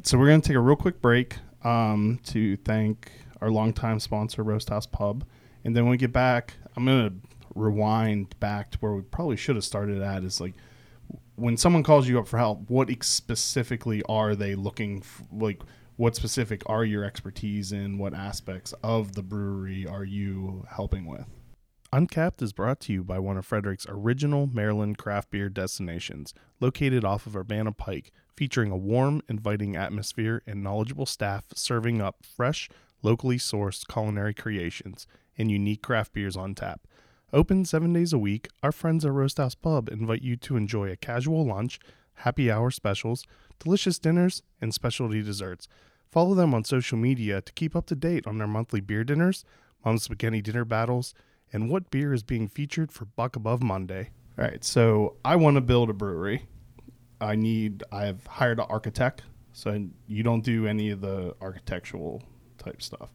So 0.04 0.18
we're 0.18 0.28
going 0.28 0.42
to 0.42 0.48
take 0.48 0.56
a 0.56 0.62
real 0.62 0.76
quick 0.76 1.02
break 1.02 1.38
um, 1.64 2.20
to 2.26 2.58
thank 2.58 3.12
our 3.42 3.50
longtime 3.50 4.00
sponsor, 4.00 4.44
Roast 4.44 4.70
House 4.70 4.86
Pub. 4.86 5.26
And 5.64 5.76
then 5.76 5.84
when 5.84 5.92
we 5.92 5.98
get 5.98 6.14
back, 6.14 6.54
I'm 6.76 6.86
going 6.86 7.10
to 7.10 7.16
rewind 7.56 8.40
back 8.40 8.72
to 8.72 8.78
where 8.80 8.94
we 8.94 9.02
probably 9.02 9.36
should 9.36 9.56
have 9.56 9.66
started 9.66 10.02
at 10.02 10.24
is 10.24 10.40
like 10.40 10.54
when 11.36 11.58
someone 11.58 11.84
calls 11.84 12.08
you 12.08 12.20
up 12.20 12.28
for 12.28 12.38
help, 12.38 12.70
what 12.70 12.90
specifically 13.04 14.04
are 14.08 14.36
they 14.36 14.56
looking 14.56 15.00
f- 15.00 15.24
like? 15.32 15.62
What 15.96 16.16
specific 16.16 16.62
are 16.68 16.86
your 16.86 17.04
expertise 17.04 17.74
in? 17.74 17.98
What 17.98 18.14
aspects 18.14 18.74
of 18.84 19.16
the 19.16 19.24
brewery 19.24 19.86
are 19.86 20.06
you 20.06 20.66
helping 20.70 21.06
with? 21.06 21.26
Uncapped 21.92 22.42
is 22.42 22.54
brought 22.54 22.80
to 22.82 22.94
you 22.94 23.04
by 23.04 23.20
one 23.20 23.36
of 23.36 23.46
Frederick's 23.46 23.86
original 23.90 24.48
Maryland 24.48 24.98
craft 24.98 25.32
beer 25.32 25.50
destinations, 25.50 26.34
located 26.62 27.04
off 27.04 27.26
of 27.26 27.36
Urbana 27.36 27.72
Pike, 27.72 28.12
featuring 28.40 28.72
a 28.72 28.78
warm, 28.78 29.22
inviting 29.28 29.76
atmosphere 29.76 30.42
and 30.48 30.64
knowledgeable 30.64 31.06
staff 31.06 31.44
serving 31.54 32.02
up 32.02 32.24
fresh, 32.24 32.70
locally 33.02 33.36
sourced 33.36 33.86
culinary 33.86 34.34
creations 34.34 35.06
and 35.38 35.52
unique 35.52 35.82
craft 35.82 36.14
beers 36.14 36.38
on 36.38 36.56
tap. 36.56 36.88
Open 37.34 37.66
seven 37.66 37.92
days 37.92 38.14
a 38.14 38.18
week, 38.18 38.48
our 38.64 38.72
friends 38.72 39.04
at 39.04 39.12
Roast 39.12 39.40
House 39.40 39.56
Pub 39.56 39.90
invite 39.90 40.22
you 40.22 40.38
to 40.38 40.56
enjoy 40.56 40.90
a 40.90 40.96
casual 40.96 41.46
lunch, 41.46 41.82
happy 42.14 42.50
hour 42.50 42.72
specials, 42.72 43.26
delicious 43.60 44.00
dinners, 44.00 44.42
and 44.62 44.74
specialty 44.74 45.22
desserts. 45.22 45.68
Follow 46.10 46.34
them 46.34 46.54
on 46.54 46.64
social 46.64 46.98
media 46.98 47.42
to 47.42 47.52
keep 47.52 47.76
up 47.76 47.88
to 47.88 47.96
date 47.96 48.26
on 48.26 48.38
their 48.38 48.48
monthly 48.48 48.80
beer 48.80 49.04
dinners, 49.04 49.44
Mom's 49.84 50.04
Spaghetti 50.04 50.42
dinner 50.42 50.64
battles, 50.64 51.14
and 51.52 51.70
what 51.70 51.92
beer 51.92 52.14
is 52.14 52.24
being 52.24 52.48
featured 52.48 52.90
for 52.90 53.04
Buck 53.04 53.36
Above 53.36 53.62
Monday. 53.62 54.12
All 54.38 54.46
right, 54.46 54.64
so 54.64 55.18
I 55.26 55.36
want 55.36 55.56
to 55.56 55.62
build 55.62 55.90
a 55.90 55.94
brewery. 55.94 56.48
I 57.22 57.36
need, 57.36 57.84
I've 57.92 58.26
hired 58.28 58.60
an 58.60 58.66
architect, 58.70 59.24
so 59.54 59.88
you 60.08 60.24
don't 60.24 60.44
do 60.44 60.68
any 60.68 60.90
of 60.90 61.02
the 61.02 61.36
architectural 61.42 62.24
type 62.58 62.82
stuff. 62.82 63.10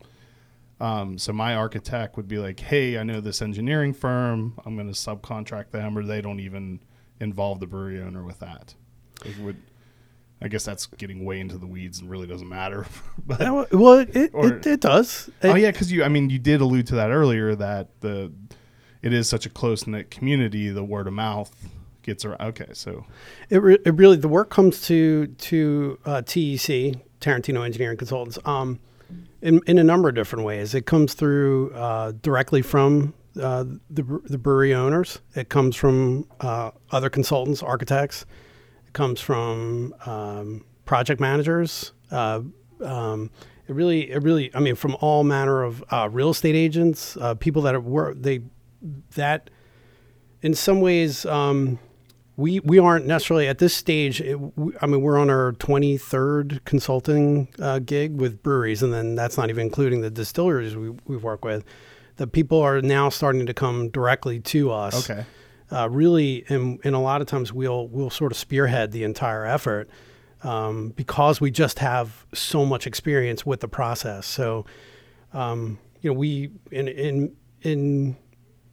Um, 0.80 1.18
so 1.18 1.32
my 1.32 1.54
architect 1.54 2.16
would 2.16 2.28
be 2.28 2.38
like, 2.38 2.58
"Hey, 2.60 2.98
I 2.98 3.04
know 3.04 3.20
this 3.20 3.40
engineering 3.40 3.92
firm. 3.94 4.58
I'm 4.66 4.74
going 4.74 4.88
to 4.88 4.92
subcontract 4.92 5.70
them, 5.70 5.96
or 5.96 6.04
they 6.04 6.20
don't 6.20 6.40
even 6.40 6.80
involve 7.20 7.60
the 7.60 7.66
brewery 7.66 8.00
owner 8.02 8.24
with 8.24 8.40
that." 8.40 8.74
It 9.24 9.38
would, 9.38 9.56
I 10.42 10.48
guess 10.48 10.64
that's 10.64 10.86
getting 10.86 11.24
way 11.24 11.38
into 11.40 11.56
the 11.58 11.66
weeds 11.66 12.00
and 12.00 12.10
really 12.10 12.26
doesn't 12.26 12.48
matter. 12.48 12.86
but 13.26 13.72
well, 13.72 14.00
it, 14.00 14.30
Or- 14.34 14.54
it, 14.54 14.66
it 14.66 14.80
does. 14.80 15.30
oh 15.44 15.54
yeah, 15.54 15.70
because 15.70 15.92
you, 15.92 16.02
I 16.02 16.08
mean, 16.08 16.28
you 16.28 16.40
did 16.40 16.60
allude 16.60 16.88
to 16.88 16.96
that 16.96 17.10
earlier 17.10 17.54
that 17.54 18.00
the 18.00 18.32
it 19.00 19.12
is 19.12 19.28
such 19.28 19.46
a 19.46 19.50
close 19.50 19.86
knit 19.86 20.10
community. 20.10 20.70
The 20.70 20.84
word 20.84 21.06
of 21.06 21.12
mouth 21.12 21.54
gets 22.04 22.24
around. 22.24 22.40
Okay, 22.40 22.68
so 22.72 23.04
It, 23.50 23.58
re- 23.62 23.78
it 23.84 23.94
really 23.94 24.16
the 24.16 24.28
work 24.28 24.50
comes 24.50 24.82
to 24.82 25.26
to 25.26 25.98
uh, 26.04 26.22
TEC 26.22 26.94
Tarantino 27.20 27.64
Engineering 27.64 27.96
Consultants 27.96 28.38
um, 28.44 28.78
in 29.42 29.60
in 29.66 29.78
a 29.78 29.84
number 29.84 30.08
of 30.08 30.14
different 30.14 30.44
ways. 30.44 30.74
It 30.74 30.86
comes 30.86 31.14
through 31.14 31.72
uh, 31.72 32.12
directly 32.22 32.62
from 32.62 33.14
uh, 33.40 33.64
the 33.90 34.02
the 34.24 34.38
brewery 34.38 34.74
owners. 34.74 35.20
It 35.34 35.48
comes 35.48 35.74
from 35.74 36.28
uh, 36.40 36.70
other 36.90 37.10
consultants, 37.10 37.62
architects. 37.62 38.26
It 38.86 38.92
comes 38.92 39.20
from 39.20 39.94
um, 40.06 40.64
project 40.84 41.20
managers. 41.20 41.92
Uh, 42.10 42.42
um, 42.82 43.30
it 43.66 43.74
really, 43.74 44.10
it 44.10 44.22
really, 44.22 44.54
I 44.54 44.60
mean, 44.60 44.74
from 44.74 44.94
all 45.00 45.24
manner 45.24 45.62
of 45.62 45.82
uh, 45.90 46.08
real 46.12 46.28
estate 46.28 46.54
agents, 46.54 47.16
people 47.40 47.62
that 47.62 47.82
wor- 47.82 48.14
they 48.14 48.42
that 49.14 49.48
in 50.42 50.52
some 50.54 50.82
ways. 50.82 51.24
Um, 51.24 51.78
we 52.36 52.60
we 52.60 52.78
aren't 52.78 53.06
necessarily 53.06 53.46
at 53.48 53.58
this 53.58 53.74
stage. 53.74 54.20
It, 54.20 54.36
we, 54.56 54.72
I 54.80 54.86
mean, 54.86 55.00
we're 55.02 55.18
on 55.18 55.30
our 55.30 55.52
twenty 55.52 55.96
third 55.96 56.60
consulting 56.64 57.48
uh, 57.60 57.78
gig 57.78 58.16
with 58.20 58.42
breweries, 58.42 58.82
and 58.82 58.92
then 58.92 59.14
that's 59.14 59.36
not 59.36 59.50
even 59.50 59.66
including 59.66 60.00
the 60.00 60.10
distilleries 60.10 60.76
we 60.76 60.90
we 61.06 61.16
work 61.16 61.44
with. 61.44 61.64
The 62.16 62.26
people 62.26 62.60
are 62.60 62.80
now 62.80 63.08
starting 63.08 63.46
to 63.46 63.54
come 63.54 63.88
directly 63.90 64.38
to 64.40 64.70
us. 64.70 65.10
okay, 65.10 65.24
Uh, 65.70 65.88
really, 65.90 66.44
and, 66.48 66.78
and 66.84 66.94
a 66.94 66.98
lot 67.00 67.20
of 67.20 67.26
times 67.26 67.52
we'll 67.52 67.88
we'll 67.88 68.10
sort 68.10 68.30
of 68.32 68.38
spearhead 68.38 68.92
the 68.92 69.02
entire 69.04 69.44
effort 69.44 69.88
um, 70.42 70.90
because 70.90 71.40
we 71.40 71.50
just 71.50 71.78
have 71.80 72.26
so 72.32 72.64
much 72.64 72.86
experience 72.86 73.44
with 73.46 73.60
the 73.60 73.68
process. 73.68 74.26
So, 74.26 74.64
um, 75.32 75.78
you 76.02 76.10
know, 76.10 76.18
we 76.18 76.50
in 76.70 76.86
in 76.88 77.36
in 77.62 78.16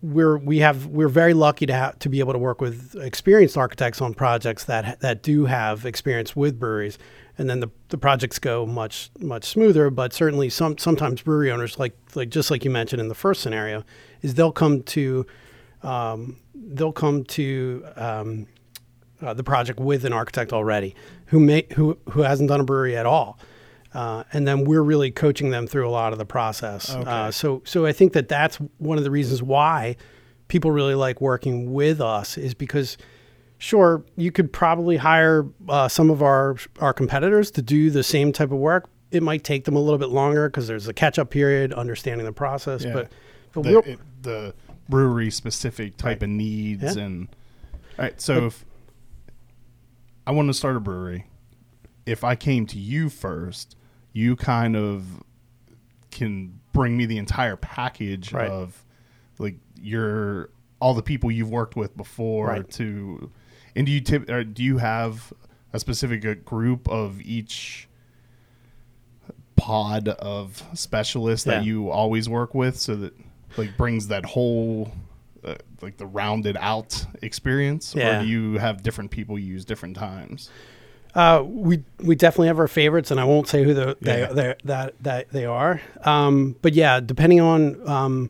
we're 0.02 0.38
we 0.38 0.60
have 0.60 0.88
we're 0.88 1.08
very 1.08 1.34
lucky 1.34 1.66
to 1.66 1.74
have 1.74 2.00
to 2.00 2.10
be 2.10 2.20
able 2.20 2.34
to 2.34 2.40
work 2.40 2.60
with 2.60 2.96
experienced 2.96 3.58
architects 3.58 4.02
on 4.02 4.14
projects 4.14 4.64
that 4.66 5.00
that 5.02 5.22
do 5.22 5.46
have 5.46 5.86
experience 5.86 6.36
with 6.36 6.60
breweries, 6.60 6.98
and 7.38 7.50
then 7.50 7.60
the, 7.60 7.70
the 7.90 7.98
projects 7.98 8.40
go 8.40 8.66
much 8.66 9.12
much 9.20 9.46
smoother. 9.46 9.90
But 9.90 10.14
certainly, 10.14 10.50
some 10.50 10.78
sometimes 10.78 11.22
brewery 11.22 11.52
owners 11.52 11.78
like 11.78 11.96
like 12.16 12.30
just 12.30 12.50
like 12.50 12.66
you 12.66 12.72
mentioned 12.72 13.00
in 13.00 13.10
the 13.10 13.16
first 13.16 13.42
scenario, 13.42 13.84
is 14.22 14.34
they'll 14.34 14.52
come 14.52 14.82
to 14.84 15.26
um, 15.84 16.38
they'll 16.56 16.94
come 16.94 17.24
to 17.26 17.86
um, 17.96 18.48
uh, 19.22 19.34
the 19.34 19.44
project 19.44 19.80
with 19.80 20.04
an 20.04 20.14
architect 20.14 20.52
already 20.52 20.96
who 21.28 21.40
may 21.40 21.68
who 21.74 21.98
who 22.10 22.22
hasn't 22.22 22.50
done 22.50 22.60
a 22.60 22.64
brewery 22.64 22.98
at 22.98 23.06
all. 23.06 23.38
Uh, 23.94 24.24
and 24.32 24.48
then 24.48 24.64
we're 24.64 24.82
really 24.84 25.12
coaching 25.12 25.50
them 25.50 25.68
through 25.68 25.88
a 25.88 25.92
lot 25.92 26.14
of 26.14 26.20
the 26.20 26.26
process. 26.26 26.90
Okay. 26.96 27.10
Uh, 27.10 27.30
so, 27.32 27.62
so 27.66 27.86
I 27.86 27.92
think 27.92 28.14
that 28.14 28.30
that's 28.30 28.56
one 28.78 28.98
of 28.98 29.04
the 29.04 29.12
reasons 29.12 29.44
why 29.44 29.98
people 30.48 30.72
really 30.72 30.96
like 30.96 31.20
working 31.20 31.74
with 31.74 32.00
us 32.00 32.38
is 32.38 32.54
because, 32.54 32.98
sure, 33.58 34.04
you 34.16 34.32
could 34.32 34.54
probably 34.54 34.98
hire 34.98 35.46
uh, 35.68 35.88
some 35.90 36.10
of 36.10 36.22
our 36.22 36.56
our 36.80 36.94
competitors 36.94 37.52
to 37.52 37.62
do 37.62 37.90
the 37.90 38.04
same 38.04 38.32
type 38.32 38.52
of 38.52 38.60
work. 38.60 38.90
It 39.12 39.22
might 39.24 39.44
take 39.44 39.66
them 39.66 39.76
a 39.76 39.80
little 39.82 39.98
bit 40.00 40.10
longer 40.10 40.48
because 40.48 40.68
there's 40.68 40.88
a 40.88 40.94
catch 40.94 41.20
up 41.20 41.30
period, 41.30 41.74
understanding 41.74 42.26
the 42.26 42.32
process. 42.32 42.86
Yeah. 42.86 42.94
But, 42.94 43.12
but 43.54 43.64
the, 43.64 43.78
it, 43.80 44.00
the 44.22 44.54
brewery 44.88 45.32
specific 45.32 45.98
type 45.98 46.22
Right. 46.22 46.24
of 46.24 46.30
needs 46.30 46.96
Yeah. 46.96 47.04
and 47.04 47.28
all 48.00 48.06
right 48.06 48.20
so 48.22 48.48
if 48.48 48.66
i 50.28 50.32
want 50.32 50.48
to 50.50 50.54
start 50.54 50.76
a 50.76 50.80
brewery 50.82 51.28
if 52.06 52.24
i 52.26 52.36
came 52.36 52.66
to 52.68 52.78
you 52.80 53.10
first 53.10 53.76
you 54.14 54.36
kind 54.36 54.76
of 54.76 55.06
can 56.12 56.60
bring 56.74 56.96
me 56.98 57.06
the 57.06 57.18
entire 57.18 57.56
package 57.56 58.34
Right. 58.34 58.50
of 58.50 58.84
like 59.40 59.56
your 59.82 60.50
all 60.80 60.94
the 60.94 61.04
people 61.04 61.30
you've 61.32 61.50
worked 61.52 61.76
with 61.76 61.96
before 61.96 62.48
Right. 62.48 62.70
to 62.72 63.32
and 63.76 63.86
do 63.86 63.92
you 63.92 64.02
tip 64.02 64.26
do 64.54 64.64
you 64.64 64.78
have 64.80 65.32
a 65.74 65.80
specific 65.80 66.26
uh, 66.26 66.34
group 66.46 66.88
of 66.90 67.22
each 67.22 67.88
pod 69.56 70.08
of 70.08 70.64
specialists 70.74 71.46
that 71.46 71.64
you 71.64 71.90
always 71.90 72.28
work 72.28 72.56
with 72.56 72.78
so 72.80 72.96
that 72.96 73.14
like 73.58 73.78
brings 73.78 74.08
that 74.08 74.26
whole 74.26 74.92
uh, 75.44 75.56
like 75.82 75.98
the 75.98 76.06
rounded 76.06 76.58
out 76.60 77.06
experience 77.22 77.94
Yeah. 77.96 78.20
or 78.20 78.24
do 78.24 78.28
you 78.28 78.58
have 78.58 78.82
different 78.82 79.12
people 79.12 79.38
you 79.38 79.46
use 79.54 79.66
different 79.66 79.96
times 79.96 80.50
Uh, 81.14 81.44
we 81.46 81.84
we 82.00 82.16
definitely 82.16 82.48
have 82.48 82.60
our 82.60 82.68
favorites, 82.68 83.12
and 83.12 83.20
I 83.20 83.24
won't 83.26 83.48
say 83.48 83.64
who 83.64 83.74
the, 83.74 83.98
they, 84.02 84.20
Yeah. 84.22 84.34
they 84.34 84.56
that 84.66 84.94
that 85.02 85.30
they 85.32 85.46
are. 85.46 85.82
Um, 86.04 86.56
but 86.62 86.74
yeah, 86.74 87.00
depending 87.00 87.42
on 87.42 87.88
um, 87.90 88.30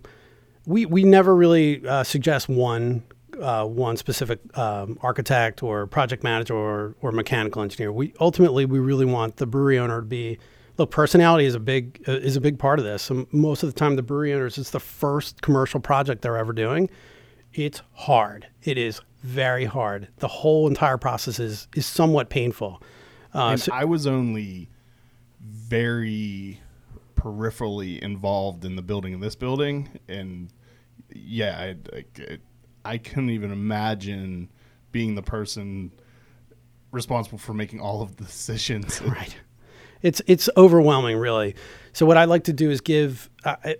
we 0.65 0.85
we 0.85 1.03
never 1.03 1.35
really 1.35 1.85
uh, 1.87 2.03
suggest 2.03 2.49
one 2.49 3.03
uh, 3.39 3.65
one 3.65 3.97
specific 3.97 4.39
um, 4.57 4.97
architect 5.01 5.61
or 5.63 5.85
project 5.87 6.23
manager 6.23 6.55
or 6.55 6.95
or 7.01 7.11
mechanical 7.11 7.61
engineer. 7.61 7.91
We 7.91 8.13
ultimately 8.19 8.65
we 8.65 8.79
really 8.79 9.05
want 9.05 9.37
the 9.37 9.45
brewery 9.45 9.77
owner 9.77 10.01
to 10.01 10.05
be. 10.07 10.39
Look, 10.77 10.89
personality 10.89 11.45
is 11.45 11.53
a 11.53 11.59
big 11.59 12.03
uh, 12.07 12.13
is 12.13 12.35
a 12.35 12.41
big 12.41 12.57
part 12.57 12.79
of 12.79 12.85
this. 12.85 13.09
And 13.11 13.27
most 13.31 13.61
of 13.61 13.71
the 13.71 13.77
time, 13.77 13.95
the 13.95 14.01
brewery 14.03 14.33
owners 14.33 14.57
it's 14.57 14.71
the 14.71 14.79
first 14.79 15.41
commercial 15.41 15.79
project 15.79 16.21
they're 16.23 16.37
ever 16.37 16.53
doing. 16.53 16.89
It's 17.53 17.81
hard. 17.93 18.47
It 18.63 18.77
is 18.77 19.01
very 19.21 19.65
hard. 19.65 20.07
The 20.17 20.27
whole 20.27 20.67
entire 20.67 20.97
process 20.97 21.39
is 21.39 21.67
is 21.75 21.85
somewhat 21.85 22.29
painful. 22.29 22.81
Uh, 23.33 23.49
and 23.49 23.59
so- 23.59 23.73
I 23.73 23.85
was 23.85 24.07
only 24.07 24.69
very 25.39 26.59
peripherally 27.15 27.99
involved 27.99 28.65
in 28.65 28.75
the 28.75 28.81
building 28.81 29.13
of 29.13 29.21
this 29.21 29.35
building, 29.35 29.89
and 30.07 30.49
yeah, 31.13 31.73
I, 31.93 31.97
I, 31.97 32.37
I 32.83 32.97
couldn't 32.97 33.29
even 33.29 33.51
imagine 33.51 34.49
being 34.91 35.15
the 35.15 35.21
person 35.21 35.91
responsible 36.91 37.37
for 37.37 37.53
making 37.53 37.79
all 37.79 38.01
of 38.01 38.17
the 38.17 38.25
decisions. 38.25 39.01
right. 39.01 39.35
It's 40.01 40.21
it's 40.25 40.49
overwhelming, 40.57 41.17
really. 41.17 41.55
So 41.93 42.05
what 42.05 42.17
I 42.17 42.25
like 42.25 42.45
to 42.45 42.53
do 42.53 42.71
is 42.71 42.81
give. 42.81 43.29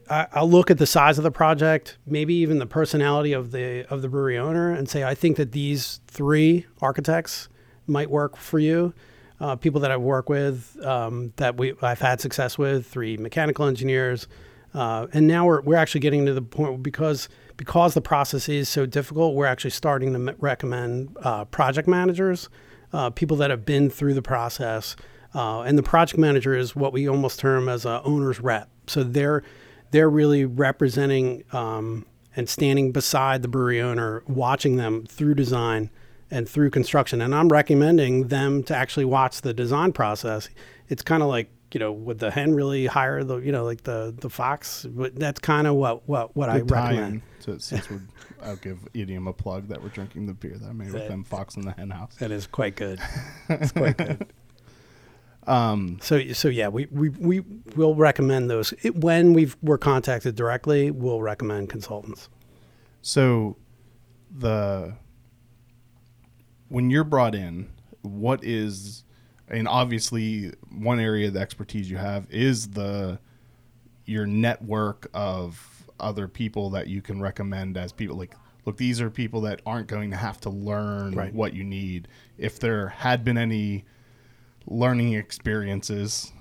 I'll 0.09 0.49
look 0.49 0.69
at 0.69 0.77
the 0.77 0.85
size 0.85 1.17
of 1.17 1.23
the 1.23 1.31
project, 1.31 1.97
maybe 2.05 2.33
even 2.35 2.57
the 2.59 2.65
personality 2.65 3.33
of 3.33 3.51
the 3.51 3.85
of 3.89 4.01
the 4.01 4.09
brewery 4.09 4.37
owner, 4.37 4.71
and 4.71 4.89
say 4.89 5.03
I 5.03 5.15
think 5.15 5.37
that 5.37 5.51
these 5.51 6.01
three 6.07 6.65
architects 6.81 7.47
might 7.87 8.09
work 8.09 8.35
for 8.37 8.59
you. 8.59 8.93
Uh, 9.39 9.55
people 9.55 9.81
that 9.81 9.89
I've 9.89 10.01
worked 10.01 10.29
with, 10.29 10.77
um, 10.85 11.33
that 11.37 11.57
we 11.57 11.73
I've 11.81 12.01
had 12.01 12.21
success 12.21 12.57
with, 12.57 12.85
three 12.85 13.17
mechanical 13.17 13.65
engineers, 13.65 14.27
uh, 14.73 15.07
and 15.13 15.27
now 15.27 15.45
we're 15.45 15.61
we're 15.61 15.77
actually 15.77 16.01
getting 16.01 16.25
to 16.25 16.33
the 16.33 16.41
point 16.41 16.83
because 16.83 17.29
because 17.55 17.93
the 17.93 18.01
process 18.01 18.49
is 18.49 18.67
so 18.67 18.85
difficult, 18.85 19.35
we're 19.35 19.45
actually 19.45 19.71
starting 19.71 20.13
to 20.13 20.35
recommend 20.39 21.15
uh, 21.23 21.45
project 21.45 21.87
managers, 21.87 22.49
uh, 22.91 23.09
people 23.09 23.37
that 23.37 23.49
have 23.49 23.65
been 23.65 23.89
through 23.89 24.15
the 24.15 24.21
process 24.21 24.95
Uh, 25.33 25.61
and 25.61 25.77
the 25.77 25.83
project 25.83 26.19
manager 26.19 26.55
is 26.55 26.75
what 26.75 26.93
we 26.93 27.07
almost 27.07 27.39
term 27.39 27.69
as 27.69 27.85
a 27.85 28.01
owner's 28.03 28.39
rep. 28.39 28.69
So 28.87 29.03
they're 29.03 29.43
they're 29.91 30.09
really 30.09 30.45
representing 30.45 31.43
um, 31.51 32.05
and 32.35 32.47
standing 32.47 32.91
beside 32.91 33.41
the 33.41 33.47
brewery 33.47 33.81
owner, 33.81 34.23
watching 34.27 34.77
them 34.77 35.05
through 35.05 35.35
design 35.35 35.89
and 36.29 36.47
through 36.47 36.69
construction. 36.69 37.21
And 37.21 37.35
I'm 37.35 37.49
recommending 37.49 38.29
them 38.29 38.63
to 38.63 38.75
actually 38.75 39.05
watch 39.05 39.41
the 39.41 39.53
design 39.53 39.91
process. 39.91 40.49
It's 40.87 41.01
kind 41.01 41.21
of 41.21 41.29
like 41.29 41.49
you 41.73 41.79
know, 41.79 41.91
would 41.91 42.19
the 42.19 42.31
hen 42.31 42.53
really 42.53 42.85
hire 42.85 43.23
the 43.23 43.37
you 43.37 43.51
know 43.51 43.63
like 43.63 43.83
the 43.83 44.13
the 44.17 44.29
fox? 44.29 44.85
But 44.89 45.15
that's 45.15 45.39
kind 45.39 45.67
of 45.67 45.75
what 45.75 46.07
what 46.07 46.35
what 46.35 46.49
I 46.49 46.59
Good 46.59 46.67
tie-in 46.67 46.97
recommend. 46.97 47.21
To, 47.41 47.59
since 47.59 47.89
we're, 47.89 48.01
I'll 48.43 48.55
give 48.57 48.79
Idiom 48.93 49.27
a 49.27 49.33
plug 49.33 49.67
that 49.69 49.81
we're 49.81 49.89
drinking 49.89 50.27
the 50.27 50.33
beer 50.33 50.57
that 50.57 50.67
I 50.67 50.73
made 50.73 50.91
with 50.91 51.07
them 51.07 51.23
Fox 51.23 51.55
in 51.55 51.63
the 51.63 51.71
Hen 51.71 51.89
House. 51.89 52.15
That 52.15 52.31
is 52.31 52.47
quite 52.47 52.75
good. 52.75 52.99
It's 53.49 53.71
quite 53.71 53.97
good. 53.97 54.27
Um, 55.47 55.97
So 56.01 56.31
so 56.33 56.47
yeah, 56.49 56.67
we 56.67 56.85
we 56.91 57.09
we 57.09 57.39
will 57.75 57.95
recommend 57.95 58.49
those 58.49 58.73
it, 58.83 58.95
when 58.95 59.33
we 59.33 59.51
we're 59.61 59.77
contacted 59.79 60.35
directly. 60.35 60.91
We'll 60.91 61.21
recommend 61.21 61.69
consultants. 61.69 62.29
so 63.01 63.57
the 64.37 64.93
when 66.69 66.89
you're 66.89 67.03
brought 67.03 67.35
in, 67.35 67.69
what 68.01 68.43
is 68.43 69.03
and 69.49 69.67
obviously 69.67 70.51
one 70.69 70.99
area 70.99 71.27
of 71.27 71.33
the 71.33 71.39
expertise 71.39 71.89
you 71.89 71.97
have 71.97 72.27
is 72.29 72.69
the 72.69 73.19
your 74.05 74.25
network 74.25 75.09
of 75.13 75.85
other 75.99 76.27
people 76.27 76.69
that 76.71 76.87
you 76.87 77.01
can 77.01 77.21
recommend 77.21 77.77
as 77.77 77.91
people 77.91 78.15
like 78.15 78.33
look 78.65 78.77
these 78.77 79.01
are 79.01 79.09
people 79.09 79.41
that 79.41 79.61
aren't 79.65 79.87
going 79.87 80.09
to 80.11 80.17
have 80.17 80.39
to 80.39 80.49
learn 80.49 81.13
Right. 81.13 81.33
what 81.33 81.53
you 81.53 81.63
need 81.63 82.07
if 82.37 82.59
there 82.59 82.87
had 82.87 83.23
been 83.23 83.37
any 83.37 83.83
learning 84.67 85.13
experiences 85.13 86.31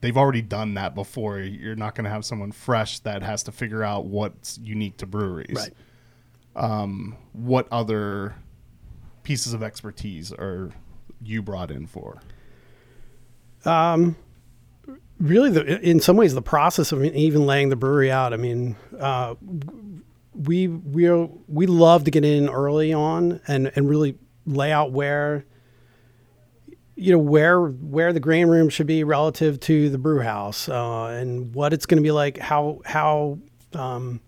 they've 0.00 0.16
already 0.16 0.42
done 0.42 0.74
that 0.74 0.94
before 0.94 1.38
you're 1.40 1.76
not 1.76 1.94
going 1.94 2.04
to 2.04 2.10
have 2.10 2.24
someone 2.24 2.52
fresh 2.52 2.98
that 3.00 3.22
has 3.22 3.42
to 3.42 3.52
figure 3.52 3.82
out 3.82 4.06
what's 4.06 4.58
unique 4.58 4.96
to 4.96 5.06
breweries 5.06 5.54
Right. 5.54 5.72
um, 6.56 7.16
what 7.32 7.66
other 7.70 8.34
pieces 9.22 9.52
of 9.54 9.62
expertise 9.62 10.32
are 10.32 10.70
you 11.22 11.42
brought 11.42 11.70
in 11.70 11.86
for 11.86 12.20
Um, 13.64 14.16
really, 15.18 15.50
the, 15.50 15.80
in 15.80 16.00
some 16.00 16.16
ways, 16.16 16.34
the 16.34 16.42
process 16.42 16.92
of 16.92 17.02
even 17.02 17.46
laying 17.46 17.70
the 17.70 17.76
brewery 17.76 18.10
out. 18.10 18.34
I 18.34 18.36
mean, 18.36 18.76
uh, 18.98 19.34
we 20.34 20.68
we 20.68 21.06
are, 21.06 21.28
we 21.48 21.66
love 21.66 22.04
to 22.04 22.10
get 22.10 22.24
in 22.24 22.48
early 22.50 22.92
on 22.92 23.40
and 23.48 23.70
and 23.74 23.88
really 23.88 24.18
lay 24.44 24.70
out 24.70 24.92
where 24.92 25.46
you 26.96 27.12
know 27.12 27.18
where 27.18 27.60
where 27.60 28.12
the 28.12 28.20
grain 28.20 28.46
room 28.46 28.68
should 28.68 28.86
be 28.86 29.02
relative 29.04 29.58
to 29.60 29.90
the 29.90 29.98
brew 29.98 30.20
house 30.20 30.68
uh, 30.68 31.06
and 31.06 31.54
what 31.54 31.72
it's 31.72 31.86
going 31.86 31.96
to 31.96 32.02
be 32.02 32.12
like 32.12 32.38
how 32.38 32.80
how 32.84 33.38
um, 33.74 34.20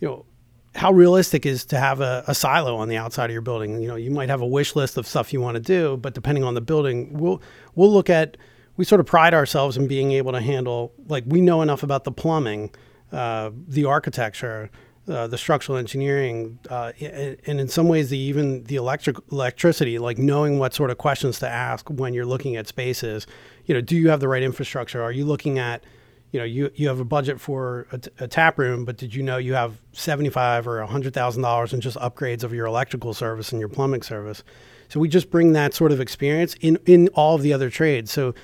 you 0.00 0.08
know 0.08 0.26
how 0.74 0.92
realistic 0.92 1.46
is 1.46 1.64
to 1.64 1.78
have 1.78 2.00
a, 2.00 2.24
a 2.26 2.34
silo 2.34 2.76
on 2.76 2.88
the 2.88 2.96
outside 2.96 3.26
of 3.26 3.32
your 3.32 3.42
building. 3.42 3.80
You 3.80 3.88
know 3.88 3.94
you 3.96 4.10
might 4.10 4.28
have 4.28 4.40
a 4.40 4.46
wish 4.46 4.76
list 4.76 4.96
of 4.96 5.06
stuff 5.06 5.32
you 5.32 5.40
want 5.40 5.54
to 5.54 5.60
do 5.60 5.96
but 5.96 6.14
depending 6.14 6.44
on 6.44 6.54
the 6.54 6.60
building 6.60 7.12
we'll 7.12 7.40
we'll 7.74 7.92
look 7.92 8.10
at 8.10 8.36
we 8.76 8.84
sort 8.84 9.00
of 9.00 9.06
pride 9.06 9.34
ourselves 9.34 9.76
in 9.76 9.86
being 9.86 10.12
able 10.12 10.32
to 10.32 10.40
handle 10.40 10.92
like 11.08 11.24
we 11.26 11.40
know 11.40 11.62
enough 11.62 11.82
about 11.82 12.04
the 12.04 12.12
plumbing 12.12 12.70
uh, 13.12 13.50
the 13.68 13.84
architecture 13.84 14.70
uh, 15.08 15.26
the 15.26 15.36
structural 15.36 15.76
engineering, 15.76 16.58
uh, 16.70 16.92
and, 17.00 17.36
and 17.46 17.60
in 17.60 17.68
some 17.68 17.88
ways, 17.88 18.08
the 18.10 18.18
even 18.18 18.64
the 18.64 18.76
electric 18.76 19.16
electricity, 19.30 19.98
like 19.98 20.18
knowing 20.18 20.58
what 20.58 20.72
sort 20.74 20.90
of 20.90 20.98
questions 20.98 21.38
to 21.40 21.48
ask 21.48 21.88
when 21.90 22.14
you're 22.14 22.26
looking 22.26 22.56
at 22.56 22.66
spaces. 22.66 23.26
You 23.66 23.74
know, 23.74 23.80
do 23.80 23.96
you 23.96 24.08
have 24.10 24.20
the 24.20 24.28
right 24.28 24.42
infrastructure? 24.42 25.02
Are 25.02 25.12
you 25.12 25.24
looking 25.24 25.58
at, 25.58 25.84
you 26.32 26.40
know, 26.40 26.44
you 26.44 26.70
you 26.74 26.88
have 26.88 27.00
a 27.00 27.04
budget 27.04 27.40
for 27.40 27.86
a, 27.92 27.98
t- 27.98 28.10
a 28.18 28.28
tap 28.28 28.58
room, 28.58 28.84
but 28.84 28.96
did 28.96 29.14
you 29.14 29.22
know 29.22 29.36
you 29.36 29.54
have 29.54 29.80
seventy 29.92 30.30
five 30.30 30.66
or 30.66 30.82
hundred 30.84 31.14
thousand 31.14 31.42
dollars 31.42 31.72
in 31.72 31.80
just 31.80 31.96
upgrades 31.98 32.42
of 32.42 32.52
your 32.52 32.66
electrical 32.66 33.14
service 33.14 33.52
and 33.52 33.60
your 33.60 33.68
plumbing 33.68 34.02
service? 34.02 34.42
So 34.88 35.00
we 35.00 35.08
just 35.08 35.30
bring 35.30 35.52
that 35.54 35.74
sort 35.74 35.92
of 35.92 36.00
experience 36.00 36.54
in 36.60 36.78
in 36.86 37.08
all 37.08 37.34
of 37.34 37.42
the 37.42 37.52
other 37.52 37.70
trades. 37.70 38.10
So 38.10 38.34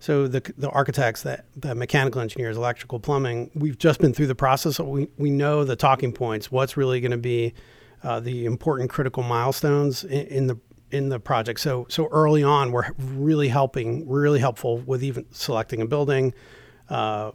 so 0.00 0.28
the 0.28 0.40
the 0.56 0.70
architects, 0.70 1.22
that 1.22 1.46
the 1.56 1.74
mechanical 1.74 2.20
engineers, 2.20 2.56
electrical, 2.56 3.00
plumbing, 3.00 3.50
we've 3.54 3.78
just 3.78 4.00
been 4.00 4.12
through 4.12 4.28
the 4.28 4.34
process. 4.34 4.76
So 4.76 4.84
we 4.84 5.08
we 5.16 5.30
know 5.30 5.64
the 5.64 5.76
talking 5.76 6.12
points. 6.12 6.52
What's 6.52 6.76
really 6.76 7.00
going 7.00 7.10
to 7.10 7.16
be 7.16 7.54
uh, 8.02 8.20
the 8.20 8.44
important 8.44 8.90
critical 8.90 9.22
milestones 9.22 10.04
in, 10.04 10.26
in 10.26 10.46
the 10.46 10.58
in 10.90 11.08
the 11.08 11.18
project. 11.18 11.60
So 11.60 11.86
so 11.88 12.06
early 12.08 12.42
on, 12.42 12.72
we're 12.72 12.90
really 12.98 13.48
helping, 13.48 14.08
really 14.08 14.40
helpful 14.40 14.78
with 14.78 15.02
even 15.02 15.26
selecting 15.32 15.82
a 15.82 15.86
building. 15.86 16.32
Uh, 16.88 17.32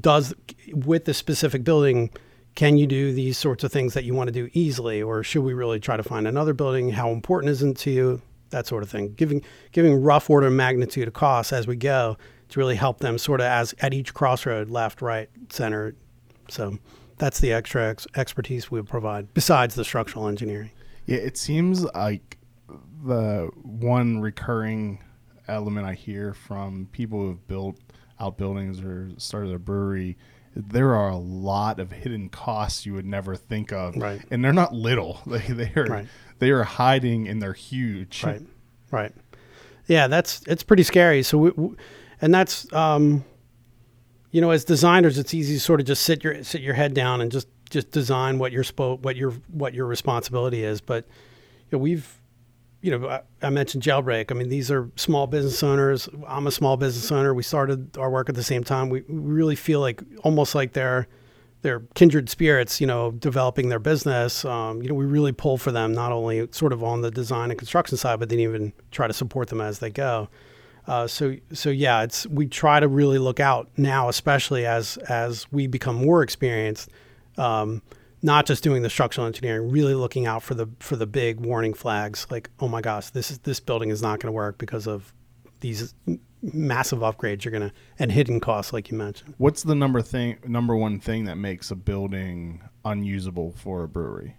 does 0.00 0.34
with 0.72 1.06
the 1.06 1.14
specific 1.14 1.64
building, 1.64 2.10
can 2.54 2.76
you 2.76 2.86
do 2.86 3.12
these 3.12 3.38
sorts 3.38 3.64
of 3.64 3.72
things 3.72 3.94
that 3.94 4.04
you 4.04 4.14
want 4.14 4.28
to 4.28 4.32
do 4.32 4.48
easily, 4.52 5.02
or 5.02 5.22
should 5.24 5.42
we 5.42 5.54
really 5.54 5.80
try 5.80 5.96
to 5.96 6.02
find 6.02 6.28
another 6.28 6.52
building? 6.52 6.90
How 6.90 7.10
important 7.10 7.50
is 7.50 7.62
it 7.62 7.76
to 7.78 7.90
you? 7.90 8.22
That 8.52 8.66
sort 8.66 8.82
of 8.82 8.88
thing. 8.90 9.14
Giving 9.14 9.42
giving 9.72 10.00
rough 10.02 10.30
order 10.30 10.46
of 10.46 10.52
magnitude 10.52 11.08
of 11.08 11.14
costs 11.14 11.52
as 11.52 11.66
we 11.66 11.74
go 11.76 12.16
to 12.50 12.58
really 12.60 12.76
help 12.76 13.00
them 13.00 13.18
sort 13.18 13.40
of 13.40 13.46
as 13.46 13.74
at 13.80 13.92
each 13.92 14.14
crossroad, 14.14 14.70
left, 14.70 15.02
right, 15.02 15.28
center. 15.50 15.94
So 16.48 16.78
that's 17.18 17.40
the 17.40 17.52
extra 17.52 17.88
ex- 17.90 18.06
expertise 18.14 18.70
we 18.70 18.80
provide 18.82 19.32
besides 19.34 19.74
the 19.74 19.84
structural 19.84 20.28
engineering. 20.28 20.70
Yeah, 21.06 21.18
it 21.18 21.36
seems 21.36 21.84
like 21.94 22.38
the 23.04 23.50
one 23.62 24.20
recurring 24.20 25.02
element 25.48 25.86
I 25.86 25.94
hear 25.94 26.34
from 26.34 26.88
people 26.92 27.18
who 27.20 27.28
have 27.30 27.46
built 27.48 27.78
out 28.20 28.36
buildings 28.38 28.80
or 28.80 29.10
started 29.16 29.52
a 29.54 29.58
brewery. 29.58 30.16
There 30.54 30.94
are 30.94 31.08
a 31.08 31.16
lot 31.16 31.80
of 31.80 31.90
hidden 31.90 32.28
costs 32.28 32.84
you 32.84 32.92
would 32.94 33.06
never 33.06 33.34
think 33.34 33.72
of, 33.72 33.96
Right. 33.96 34.20
and 34.30 34.44
they're 34.44 34.52
not 34.52 34.74
little. 34.74 35.20
They 35.26 35.38
they 35.40 35.72
are 35.74 35.86
Right. 35.86 36.06
They 36.42 36.50
are 36.50 36.64
hiding 36.64 37.28
and 37.28 37.40
they're 37.40 37.52
huge. 37.52 38.24
Right. 38.24 38.42
Right. 38.90 39.12
Yeah, 39.86 40.08
that's 40.08 40.42
it's 40.48 40.64
pretty 40.64 40.82
scary. 40.82 41.22
So, 41.22 41.38
we, 41.38 41.76
and 42.20 42.34
that's 42.34 42.70
um, 42.72 43.24
you 44.32 44.40
know, 44.40 44.50
as 44.50 44.64
designers, 44.64 45.18
it's 45.18 45.34
easy 45.34 45.54
to 45.54 45.60
sort 45.60 45.78
of 45.78 45.86
just 45.86 46.02
sit 46.02 46.24
your 46.24 46.42
sit 46.42 46.60
your 46.60 46.74
head 46.74 46.94
down 46.94 47.20
and 47.20 47.30
just 47.30 47.46
just 47.70 47.92
design 47.92 48.40
what 48.40 48.50
your 48.50 48.64
spo- 48.64 48.98
what 49.02 49.14
your 49.14 49.30
what 49.52 49.72
your 49.72 49.86
responsibility 49.86 50.64
is. 50.64 50.80
But 50.80 51.06
you 51.70 51.78
know, 51.78 51.82
we've 51.82 52.20
you 52.80 52.98
know, 52.98 53.08
I, 53.08 53.20
I 53.40 53.50
mentioned 53.50 53.84
Jailbreak. 53.84 54.32
I 54.32 54.34
mean, 54.34 54.48
these 54.48 54.68
are 54.68 54.90
small 54.96 55.28
business 55.28 55.62
owners. 55.62 56.08
I'm 56.26 56.48
a 56.48 56.50
small 56.50 56.76
business 56.76 57.12
owner. 57.12 57.32
We 57.34 57.44
started 57.44 57.96
our 57.98 58.10
work 58.10 58.28
at 58.28 58.34
the 58.34 58.42
same 58.42 58.64
time. 58.64 58.90
We, 58.90 59.02
we 59.02 59.14
really 59.16 59.54
feel 59.54 59.78
like 59.78 60.02
almost 60.24 60.56
like 60.56 60.72
they're 60.72 61.06
they're 61.62 61.80
kindred 61.94 62.28
spirits, 62.28 62.80
you 62.80 62.86
know, 62.86 63.12
developing 63.12 63.68
their 63.68 63.78
business. 63.78 64.44
Um, 64.44 64.82
you 64.82 64.88
know, 64.88 64.94
we 64.94 65.04
really 65.04 65.32
pull 65.32 65.56
for 65.56 65.72
them, 65.72 65.92
not 65.92 66.12
only 66.12 66.48
sort 66.50 66.72
of 66.72 66.82
on 66.82 67.00
the 67.00 67.10
design 67.10 67.50
and 67.50 67.58
construction 67.58 67.96
side, 67.96 68.18
but 68.18 68.28
then 68.28 68.40
even 68.40 68.72
try 68.90 69.06
to 69.06 69.12
support 69.12 69.48
them 69.48 69.60
as 69.60 69.78
they 69.78 69.90
go. 69.90 70.28
Uh, 70.88 71.06
so, 71.06 71.36
so 71.52 71.70
yeah, 71.70 72.02
it's 72.02 72.26
we 72.26 72.46
try 72.46 72.80
to 72.80 72.88
really 72.88 73.18
look 73.18 73.38
out 73.38 73.70
now, 73.76 74.08
especially 74.08 74.66
as 74.66 74.96
as 75.08 75.50
we 75.52 75.68
become 75.68 75.94
more 75.94 76.24
experienced, 76.24 76.90
um, 77.38 77.80
not 78.20 78.46
just 78.46 78.64
doing 78.64 78.82
the 78.82 78.90
structural 78.90 79.26
engineering, 79.28 79.70
really 79.70 79.94
looking 79.94 80.26
out 80.26 80.42
for 80.42 80.54
the 80.54 80.66
for 80.80 80.96
the 80.96 81.06
big 81.06 81.38
warning 81.38 81.72
flags, 81.72 82.26
like 82.30 82.50
oh 82.58 82.66
my 82.66 82.80
gosh, 82.80 83.10
this 83.10 83.30
is 83.30 83.38
this 83.38 83.60
building 83.60 83.90
is 83.90 84.02
not 84.02 84.18
going 84.18 84.26
to 84.28 84.32
work 84.32 84.58
because 84.58 84.88
of 84.88 85.14
these 85.60 85.94
massive 86.42 86.98
upgrades 87.00 87.44
you're 87.44 87.52
gonna 87.52 87.72
and 87.98 88.10
hidden 88.12 88.40
costs, 88.40 88.72
like 88.72 88.90
you 88.90 88.96
mentioned. 88.98 89.34
What's 89.38 89.62
the 89.62 89.74
number 89.74 90.02
thing 90.02 90.38
number 90.46 90.74
one 90.76 90.98
thing 91.00 91.24
that 91.26 91.36
makes 91.36 91.70
a 91.70 91.76
building 91.76 92.60
unusable 92.84 93.52
for 93.52 93.84
a 93.84 93.88
brewery? 93.88 94.36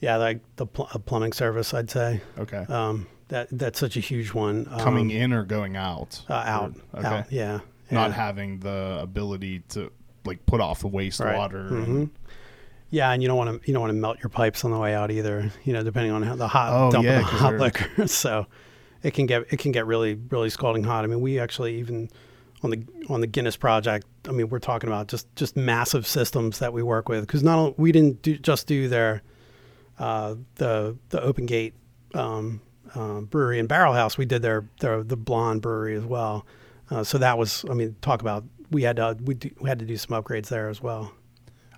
Yeah, 0.00 0.16
like 0.16 0.40
the 0.56 0.66
pl- 0.66 0.86
plumbing 1.04 1.32
service, 1.32 1.74
I'd 1.74 1.90
say. 1.90 2.20
Okay. 2.38 2.64
Um, 2.68 3.06
that 3.28 3.48
that's 3.52 3.78
such 3.78 3.96
a 3.96 4.00
huge 4.00 4.32
one. 4.32 4.66
Um, 4.70 4.80
Coming 4.80 5.10
in 5.10 5.32
or 5.32 5.44
going 5.44 5.76
out? 5.76 6.22
uh, 6.28 6.32
out, 6.34 6.74
Okay. 6.94 7.06
out, 7.06 7.30
yeah, 7.32 7.60
Not 7.90 8.12
having 8.12 8.60
the 8.60 8.98
ability 9.00 9.60
to 9.70 9.92
like 10.24 10.44
put 10.46 10.60
off 10.60 10.80
the 10.80 10.88
wastewater. 10.88 11.68
and- 11.70 11.86
Mhm. 11.86 12.10
Yeah, 12.92 13.12
and 13.12 13.22
you 13.22 13.28
don't 13.28 13.36
want 13.38 13.62
to 13.62 13.68
you 13.68 13.72
don't 13.72 13.82
want 13.82 13.90
to 13.92 13.98
melt 14.00 14.18
your 14.20 14.30
pipes 14.30 14.64
on 14.64 14.72
the 14.72 14.78
way 14.78 14.94
out 14.94 15.10
either. 15.12 15.52
You 15.64 15.74
know, 15.74 15.84
depending 15.84 16.12
on 16.12 16.22
how 16.22 16.34
the 16.34 16.48
hot 16.48 16.72
Oh, 16.72 16.90
dump 16.90 17.04
yeah, 17.04 17.20
of 17.20 17.26
the 17.26 17.30
hot 17.36 17.54
liquor, 17.58 18.06
so 18.08 18.46
it 19.02 19.14
can 19.14 19.26
get 19.26 19.44
it 19.50 19.58
can 19.58 19.72
get 19.72 19.86
really 19.86 20.14
really 20.14 20.50
scalding 20.50 20.84
hot. 20.84 21.04
I 21.04 21.06
mean, 21.06 21.20
we 21.20 21.38
actually 21.38 21.76
even 21.76 22.10
on 22.62 22.70
the 22.70 22.84
on 23.08 23.20
the 23.20 23.26
Guinness 23.26 23.56
project. 23.56 24.06
I 24.28 24.32
mean, 24.32 24.48
we're 24.48 24.58
talking 24.58 24.88
about 24.88 25.08
just 25.08 25.34
just 25.36 25.56
massive 25.56 26.06
systems 26.06 26.58
that 26.58 26.72
we 26.72 26.82
work 26.82 27.08
with 27.08 27.26
because 27.26 27.42
not 27.42 27.58
only 27.58 27.74
we 27.76 27.92
didn't 27.92 28.22
do, 28.22 28.36
just 28.38 28.66
do 28.66 28.88
their 28.88 29.22
uh, 29.98 30.34
the 30.56 30.96
the 31.10 31.22
Open 31.22 31.46
Gate 31.46 31.74
um, 32.14 32.60
uh, 32.94 33.20
brewery 33.20 33.58
and 33.58 33.68
barrel 33.68 33.94
house. 33.94 34.18
We 34.18 34.26
did 34.26 34.42
their 34.42 34.68
their 34.80 35.02
the 35.02 35.16
Blonde 35.16 35.62
brewery 35.62 35.96
as 35.96 36.04
well. 36.04 36.46
Uh, 36.90 37.04
so 37.04 37.18
that 37.18 37.38
was 37.38 37.64
I 37.70 37.74
mean, 37.74 37.96
talk 38.00 38.20
about 38.20 38.44
we 38.70 38.82
had 38.82 38.96
to, 38.96 39.16
we, 39.24 39.34
do, 39.34 39.50
we 39.60 39.68
had 39.68 39.78
to 39.80 39.84
do 39.84 39.96
some 39.96 40.20
upgrades 40.20 40.48
there 40.48 40.68
as 40.68 40.80
well. 40.80 41.12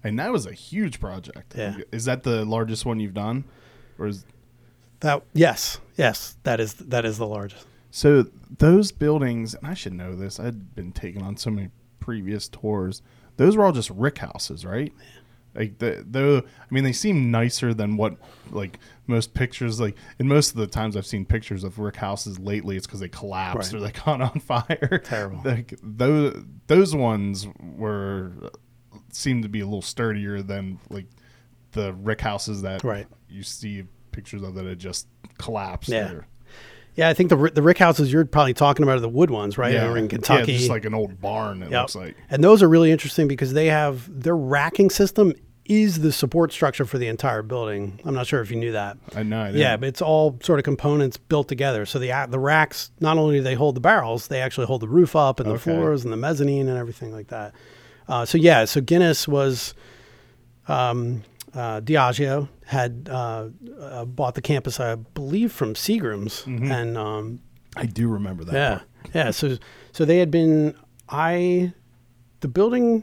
And 0.04 0.18
that 0.18 0.32
was 0.32 0.46
a 0.46 0.52
huge 0.52 1.00
project. 1.00 1.54
Yeah. 1.56 1.76
Is 1.90 2.04
that 2.04 2.22
the 2.22 2.44
largest 2.44 2.84
one 2.84 3.00
you've 3.00 3.14
done? 3.14 3.44
Or 3.98 4.06
is 4.06 4.24
That 5.02 5.22
yes, 5.34 5.78
yes, 5.96 6.36
that 6.44 6.58
is 6.58 6.74
that 6.74 7.04
is 7.04 7.18
the 7.18 7.26
largest. 7.26 7.66
So 7.90 8.26
those 8.58 8.90
buildings, 8.90 9.54
and 9.54 9.66
I 9.66 9.74
should 9.74 9.92
know 9.92 10.16
this. 10.16 10.40
I'd 10.40 10.74
been 10.74 10.92
taken 10.92 11.22
on 11.22 11.36
so 11.36 11.50
many 11.50 11.68
previous 12.00 12.48
tours. 12.48 13.02
Those 13.36 13.56
were 13.56 13.64
all 13.64 13.72
just 13.72 13.90
rick 13.90 14.18
houses, 14.18 14.64
right? 14.64 14.92
Like 15.54 15.78
the 15.78 16.04
the 16.08 16.44
I 16.58 16.74
mean 16.74 16.82
they 16.84 16.92
seem 16.92 17.30
nicer 17.30 17.74
than 17.74 17.98
what 17.98 18.16
like 18.50 18.78
most 19.06 19.34
pictures 19.34 19.78
like 19.80 19.96
in 20.18 20.26
most 20.26 20.52
of 20.52 20.56
the 20.56 20.66
times 20.66 20.96
I've 20.96 21.04
seen 21.06 21.26
pictures 21.26 21.62
of 21.62 21.78
rick 21.78 21.96
houses 21.96 22.38
lately 22.38 22.78
it's 22.78 22.86
because 22.86 23.00
they 23.00 23.08
collapsed 23.08 23.74
Right. 23.74 23.78
or 23.82 23.84
they 23.84 23.92
caught 23.92 24.22
on 24.22 24.40
fire. 24.40 25.02
Terrible. 25.04 25.42
Like 25.44 25.74
those 25.82 26.42
those 26.68 26.94
ones 26.94 27.46
were 27.60 28.32
seemed 29.12 29.42
to 29.42 29.48
be 29.50 29.60
a 29.60 29.64
little 29.66 29.82
sturdier 29.82 30.40
than 30.40 30.78
like 30.88 31.06
the 31.72 31.92
rick 31.92 32.22
houses 32.22 32.62
that 32.62 32.82
Right. 32.82 33.06
you 33.28 33.42
see 33.42 33.84
pictures 34.12 34.42
of 34.42 34.54
that 34.54 34.64
had 34.66 34.78
just 34.78 35.06
collapsed. 35.38 35.88
Yeah. 35.90 36.12
or- 36.12 36.26
Yeah, 36.94 37.08
I 37.08 37.14
think 37.14 37.30
the 37.30 37.50
the 37.54 37.62
rick 37.62 37.78
houses 37.78 38.12
you're 38.12 38.24
probably 38.26 38.52
talking 38.54 38.82
about 38.82 38.96
are 38.98 39.00
the 39.00 39.08
wood 39.08 39.30
ones, 39.30 39.56
right? 39.56 39.74
Over 39.74 39.96
in 39.96 40.08
Kentucky. 40.08 40.52
Yeah, 40.52 40.58
just 40.58 40.70
like 40.70 40.84
an 40.84 40.92
old 40.94 41.20
barn. 41.20 41.62
It 41.62 41.70
Yep. 41.70 41.80
looks 41.80 41.94
like. 41.94 42.16
And 42.30 42.44
those 42.44 42.62
are 42.62 42.68
really 42.68 42.90
interesting 42.92 43.26
because 43.28 43.54
they 43.54 43.66
have 43.68 44.08
their 44.22 44.36
racking 44.36 44.90
system 44.90 45.32
is 45.64 46.00
the 46.00 46.10
support 46.12 46.52
structure 46.52 46.84
for 46.84 46.98
the 46.98 47.06
entire 47.06 47.40
building. 47.40 47.98
I'm 48.04 48.14
not 48.14 48.26
sure 48.26 48.40
if 48.42 48.50
you 48.50 48.56
knew 48.58 48.72
that. 48.72 48.98
I 49.14 49.22
know. 49.22 49.42
I 49.44 49.50
Yeah, 49.50 49.76
but 49.78 49.88
it's 49.88 50.02
all 50.02 50.36
sort 50.42 50.58
of 50.58 50.64
components 50.64 51.16
built 51.16 51.48
together. 51.48 51.86
So 51.86 51.98
the 51.98 52.12
the 52.28 52.38
racks 52.38 52.90
not 53.00 53.16
only 53.16 53.36
do 53.36 53.42
they 53.42 53.54
hold 53.54 53.74
the 53.76 53.80
barrels, 53.80 54.26
they 54.26 54.40
actually 54.42 54.66
hold 54.66 54.82
the 54.82 54.88
roof 54.88 55.16
up 55.16 55.40
and 55.40 55.48
the 55.48 55.54
Okay. 55.54 55.62
floors 55.72 56.04
and 56.04 56.12
the 56.12 56.16
mezzanine 56.18 56.68
and 56.68 56.76
everything 56.76 57.10
like 57.12 57.28
that. 57.28 57.54
Uh, 58.08 58.24
so 58.26 58.36
yeah, 58.36 58.64
so 58.66 58.80
Guinness 58.82 59.26
was 59.26 59.72
um, 60.68 61.22
uh, 61.54 61.80
Diageo 61.80 62.48
had 62.66 63.08
uh, 63.10 63.48
uh, 63.80 64.04
bought 64.04 64.34
the 64.34 64.42
campus, 64.42 64.80
I 64.80 64.94
believe, 64.94 65.52
from 65.52 65.74
Seagram's, 65.74 66.44
and 66.46 66.96
um, 66.96 67.40
I 67.76 67.86
do 67.86 68.08
remember 68.08 68.44
that. 68.44 68.54
yeah, 68.54 68.74
part. 68.78 69.14
yeah. 69.14 69.30
So 69.30 69.58
so 69.92 70.04
they 70.04 70.18
had 70.18 70.30
been 70.30 70.74
I 71.08 71.72
the 72.40 72.48
building 72.48 73.02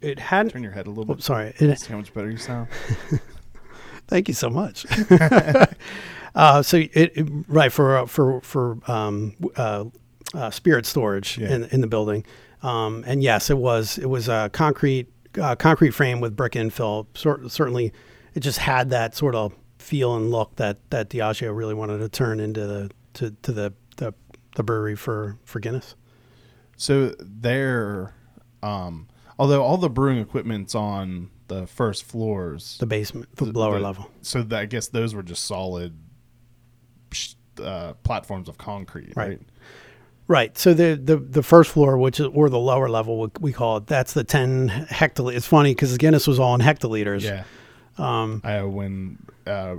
it 0.00 0.18
had. 0.18 0.50
Turn 0.50 0.62
your 0.62 0.72
head 0.72 0.86
a 0.86 0.90
little 0.90 1.10
Oh, 1.12 1.14
bit. 1.16 1.24
sorry. 1.24 1.54
It, 1.58 1.78
See 1.78 1.90
how 1.92 1.96
much 1.98 2.12
better 2.14 2.30
you 2.30 2.36
sound. 2.36 2.68
Thank 4.08 4.28
you 4.28 4.34
so 4.34 4.50
much. 4.50 4.84
uh, 6.34 6.62
so 6.62 6.76
it, 6.78 6.90
it- 6.94 7.28
right 7.48 7.72
for 7.72 7.98
uh, 7.98 8.06
for 8.06 8.40
for 8.42 8.78
um, 8.90 9.34
uh, 9.56 9.84
uh, 10.34 10.50
spirit 10.50 10.86
storage 10.86 11.38
Yeah. 11.38 11.54
in 11.54 11.64
in 11.66 11.80
the 11.80 11.86
building, 11.86 12.24
um, 12.62 13.04
and 13.06 13.22
yes, 13.22 13.50
it 13.50 13.58
was 13.58 13.98
it 13.98 14.06
was 14.08 14.28
a 14.28 14.50
concrete 14.52 15.08
uh, 15.40 15.54
concrete 15.56 15.90
frame 15.90 16.20
with 16.20 16.36
brick 16.36 16.52
infill. 16.52 17.06
Cer- 17.16 17.48
certainly, 17.48 17.92
it 18.34 18.40
just 18.40 18.58
had 18.58 18.90
that 18.90 19.14
sort 19.14 19.34
of 19.34 19.54
feel 19.78 20.14
and 20.16 20.30
look 20.30 20.56
that 20.56 20.78
that 20.90 21.08
Diageo 21.10 21.54
really 21.56 21.74
wanted 21.74 21.98
to 21.98 22.08
turn 22.08 22.38
into 22.40 22.66
the 22.66 22.90
to, 23.14 23.30
to 23.42 23.52
the, 23.52 23.72
the 23.96 24.14
the 24.56 24.62
brewery 24.62 24.94
for 24.96 25.38
for 25.44 25.60
Guinness. 25.60 25.94
So 26.76 27.14
there, 27.20 28.14
um, 28.62 29.08
although 29.38 29.62
all 29.62 29.76
the 29.76 29.90
brewing 29.90 30.18
equipment's 30.18 30.74
on 30.74 31.30
the 31.48 31.66
first 31.66 32.04
floors, 32.04 32.76
The 32.78 32.86
basement, 32.86 33.34
the, 33.36 33.46
the- 33.46 33.58
lower 33.58 33.78
the- 33.78 33.84
level. 33.84 34.10
So 34.22 34.42
that, 34.42 34.58
I 34.58 34.64
guess 34.66 34.88
those 34.88 35.14
were 35.14 35.22
just 35.22 35.44
solid 35.44 35.96
uh, 37.62 37.92
platforms 38.02 38.48
of 38.48 38.56
concrete, 38.58 39.12
Right. 39.14 39.28
right? 39.28 39.40
Right. 40.28 40.56
So 40.56 40.72
the, 40.72 40.94
the 41.02 41.16
the 41.16 41.42
first 41.42 41.70
floor, 41.72 41.98
which 41.98 42.20
is 42.20 42.26
or 42.26 42.48
the 42.48 42.58
lower 42.58 42.88
level, 42.88 43.20
we, 43.20 43.28
we 43.40 43.52
call 43.52 43.78
it, 43.78 43.86
that's 43.86 44.12
the 44.14 44.24
ten 44.24 44.68
hectoliters. 44.68 45.36
It's 45.36 45.46
funny 45.46 45.72
because 45.74 45.96
Guinness 45.98 46.26
was 46.26 46.38
all 46.38 46.54
in 46.54 46.60
hectoliters. 46.60 47.22
Yeah. 47.22 47.44
Um, 47.98 48.40
I 48.44 48.62
when 48.62 49.18
uh, 49.46 49.76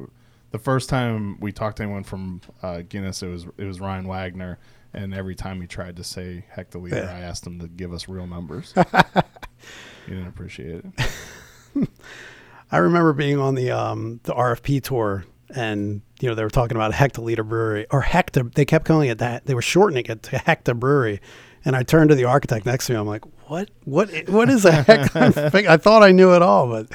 the 0.51 0.59
first 0.59 0.89
time 0.89 1.39
we 1.39 1.51
talked 1.51 1.77
to 1.77 1.83
anyone 1.83 2.03
from 2.03 2.41
uh, 2.61 2.81
Guinness, 2.87 3.23
it 3.23 3.27
was 3.29 3.47
it 3.57 3.65
was 3.65 3.79
Ryan 3.79 4.07
Wagner, 4.07 4.59
and 4.93 5.13
every 5.13 5.33
time 5.33 5.61
he 5.61 5.65
tried 5.67 5.95
to 5.95 6.03
say 6.03 6.45
hectoliter, 6.55 6.91
Yeah. 6.91 7.15
I 7.15 7.21
asked 7.21 7.47
him 7.47 7.59
to 7.59 7.67
give 7.67 7.91
us 7.93 8.07
real 8.07 8.27
numbers. 8.27 8.73
he 10.05 10.11
didn't 10.11 10.27
appreciate 10.27 10.83
it. 10.85 11.89
I 12.71 12.77
remember 12.77 13.13
being 13.13 13.39
on 13.39 13.55
the 13.55 13.71
um, 13.71 14.19
the 14.23 14.33
RFP 14.33 14.83
tour, 14.83 15.25
and 15.55 16.01
you 16.23 16.29
know 16.29 16.35
they 16.35 16.43
were 16.43 16.49
talking 16.49 16.77
about 16.77 16.91
a 16.91 16.95
hectoliter 16.95 17.45
brewery 17.45 17.85
or 17.91 18.01
hecta. 18.01 18.53
They 18.53 18.63
kept 18.63 18.85
calling 18.85 19.09
it 19.09 19.17
that. 19.17 19.45
They 19.45 19.53
were 19.53 19.61
shortening 19.61 20.05
it 20.05 20.23
to 20.23 20.37
hecta 20.37 20.73
brewery. 20.79 21.19
And 21.65 21.75
I 21.75 21.83
turned 21.83 22.09
to 22.11 22.15
the 22.15 22.23
architect 22.23 22.65
next 22.65 22.87
to 22.87 22.93
me. 22.93 22.97
I'm 22.99 23.07
like, 23.07 23.23
"What? 23.49 23.69
What? 23.83 24.09
What 24.29 24.49
is 24.49 24.63
a 24.63 24.71
hecta?" 24.71 25.65
I 25.67 25.75
thought 25.75 26.01
I 26.01 26.11
knew 26.11 26.33
it 26.33 26.41
all, 26.41 26.67
but 26.67 26.87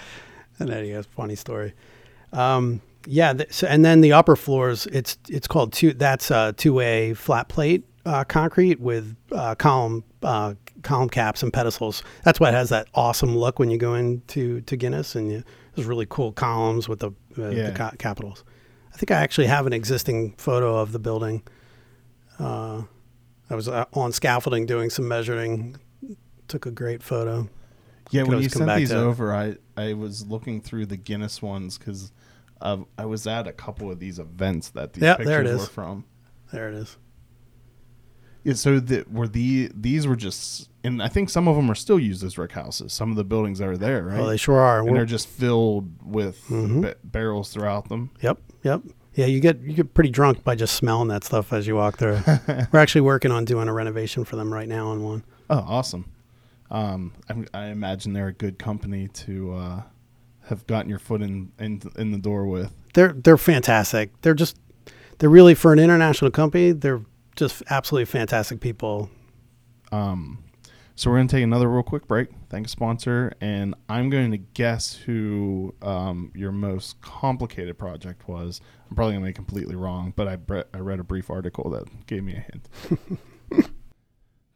and 0.58 0.70
then 0.70 0.82
he 0.84 0.90
has 0.90 1.04
a 1.04 1.08
funny 1.10 1.36
story. 1.36 1.74
Um, 2.32 2.80
yeah. 3.06 3.34
Th- 3.34 3.52
so, 3.52 3.66
and 3.66 3.84
then 3.84 4.00
the 4.00 4.12
upper 4.14 4.34
floors, 4.34 4.86
it's 4.86 5.18
it's 5.28 5.46
called 5.46 5.74
two. 5.74 5.92
That's 5.92 6.30
uh, 6.30 6.52
two 6.56 6.72
way 6.72 7.12
flat 7.12 7.48
plate 7.48 7.84
uh, 8.06 8.24
concrete 8.24 8.80
with 8.80 9.14
uh, 9.32 9.54
column 9.56 10.04
uh, 10.22 10.54
column 10.82 11.10
caps 11.10 11.42
and 11.42 11.52
pedestals. 11.52 12.02
That's 12.24 12.40
why 12.40 12.48
it 12.48 12.54
has 12.54 12.70
that 12.70 12.88
awesome 12.94 13.36
look 13.36 13.58
when 13.58 13.68
you 13.70 13.76
go 13.78 13.94
into 13.94 14.62
to 14.62 14.76
Guinness, 14.76 15.14
and 15.14 15.30
you, 15.30 15.44
there's 15.74 15.86
really 15.86 16.06
cool 16.08 16.32
columns 16.32 16.88
with 16.88 17.00
the, 17.00 17.10
uh, 17.38 17.48
Yeah. 17.50 17.70
the 17.70 17.72
ca- 17.76 17.92
capitals. 17.98 18.42
I 18.98 19.00
think 19.00 19.12
I 19.12 19.22
actually 19.22 19.46
have 19.46 19.64
an 19.68 19.72
existing 19.72 20.32
photo 20.38 20.76
of 20.76 20.90
the 20.90 20.98
building. 20.98 21.44
Uh, 22.36 22.82
I 23.48 23.54
was 23.54 23.68
uh, 23.68 23.84
on 23.92 24.10
scaffolding 24.10 24.66
doing 24.66 24.90
some 24.90 25.06
measuring. 25.06 25.76
Took 26.48 26.66
a 26.66 26.72
great 26.72 27.04
photo. 27.04 27.48
Yeah, 28.10 28.22
Could 28.22 28.28
when 28.30 28.42
you 28.42 28.50
come 28.50 28.58
sent 28.58 28.66
back 28.66 28.78
these 28.78 28.90
it. 28.90 28.96
over, 28.96 29.32
I 29.32 29.58
I 29.76 29.92
was 29.92 30.26
looking 30.26 30.60
through 30.60 30.86
the 30.86 30.96
Guinness 30.96 31.40
ones 31.40 31.78
because 31.78 32.10
uh, 32.60 32.78
I 32.98 33.04
was 33.04 33.24
at 33.28 33.46
a 33.46 33.52
couple 33.52 33.88
of 33.88 34.00
these 34.00 34.18
events 34.18 34.70
that 34.70 34.94
these 34.94 35.04
Yeah, 35.04 35.14
pictures 35.14 35.26
there 35.28 35.42
it 35.42 35.46
were 35.46 35.62
is. 35.62 35.68
from. 35.68 36.04
There 36.52 36.68
it 36.68 36.74
is. 36.74 36.96
Yeah, 38.42 38.54
so 38.54 38.80
the, 38.80 39.04
were 39.08 39.28
the 39.28 39.70
these 39.76 40.08
were 40.08 40.16
just, 40.16 40.67
and 40.88 41.02
I 41.02 41.08
think 41.08 41.30
some 41.30 41.46
of 41.48 41.54
them 41.56 41.70
are 41.70 41.74
still 41.76 41.98
used 42.00 42.24
as 42.24 42.36
rick 42.38 42.52
houses. 42.52 42.92
Some 42.92 43.10
of 43.10 43.16
the 43.16 43.24
buildings 43.24 43.58
that 43.60 43.68
are 43.68 43.76
there, 43.76 44.02
right? 44.04 44.18
Oh, 44.20 44.26
they 44.26 44.36
sure 44.36 44.58
are. 44.58 44.78
and 44.78 44.86
We're- 44.86 44.98
they're 44.98 45.06
just 45.06 45.28
filled 45.28 45.88
with 46.04 46.42
Mhm. 46.48 46.82
ba- 46.82 46.96
barrels 47.04 47.52
throughout 47.52 47.88
them. 47.88 48.10
Yep, 48.22 48.38
yep. 48.64 48.82
Yeah, 49.14 49.26
you 49.26 49.40
get 49.40 49.60
you 49.60 49.72
get 49.74 49.94
pretty 49.94 50.10
drunk 50.10 50.44
by 50.44 50.54
just 50.54 50.74
smelling 50.76 51.08
that 51.08 51.24
stuff 51.24 51.52
as 51.52 51.66
you 51.66 51.74
walk 51.76 51.98
through. 51.98 52.20
We're 52.72 52.78
actually 52.80 53.00
working 53.02 53.30
on 53.32 53.44
doing 53.44 53.68
a 53.68 53.72
renovation 53.72 54.24
for 54.24 54.36
them 54.36 54.52
right 54.52 54.68
now 54.68 54.88
on 54.88 55.02
one. 55.02 55.24
Oh, 55.50 55.64
awesome! 55.66 56.04
Um, 56.70 57.12
I, 57.28 57.44
I 57.54 57.66
imagine 57.66 58.12
they're 58.12 58.28
a 58.28 58.32
good 58.32 58.58
company 58.58 59.08
to 59.08 59.52
uh, 59.54 59.82
have 60.48 60.66
gotten 60.68 60.88
your 60.90 60.98
foot 61.00 61.22
in, 61.22 61.50
in 61.58 61.80
in 61.96 62.10
the 62.12 62.18
door 62.18 62.46
with. 62.46 62.72
They're 62.94 63.12
they're 63.12 63.36
fantastic. 63.38 64.12
They're 64.22 64.34
just 64.34 64.56
they're 65.18 65.28
really 65.30 65.54
for 65.54 65.72
an 65.72 65.78
international 65.80 66.30
company. 66.30 66.70
They're 66.72 67.00
just 67.34 67.62
absolutely 67.70 68.04
fantastic 68.06 68.60
people. 68.60 69.10
Um, 69.90 70.44
so 70.98 71.12
we're 71.12 71.18
gonna 71.18 71.28
take 71.28 71.44
another 71.44 71.68
real 71.68 71.84
quick 71.84 72.08
break. 72.08 72.28
Thank 72.50 72.66
a 72.66 72.68
sponsor, 72.68 73.32
and 73.40 73.76
I'm 73.88 74.10
going 74.10 74.32
to 74.32 74.36
guess 74.36 74.94
who 74.94 75.72
um, 75.80 76.32
your 76.34 76.50
most 76.50 77.00
complicated 77.00 77.78
project 77.78 78.26
was. 78.26 78.60
I'm 78.90 78.96
probably 78.96 79.14
gonna 79.14 79.26
be 79.26 79.32
completely 79.32 79.76
wrong, 79.76 80.12
but 80.16 80.26
I 80.26 80.34
bre- 80.34 80.62
I 80.74 80.78
read 80.78 80.98
a 80.98 81.04
brief 81.04 81.30
article 81.30 81.70
that 81.70 82.06
gave 82.08 82.24
me 82.24 82.34
a 82.34 82.40
hint. 82.40 82.68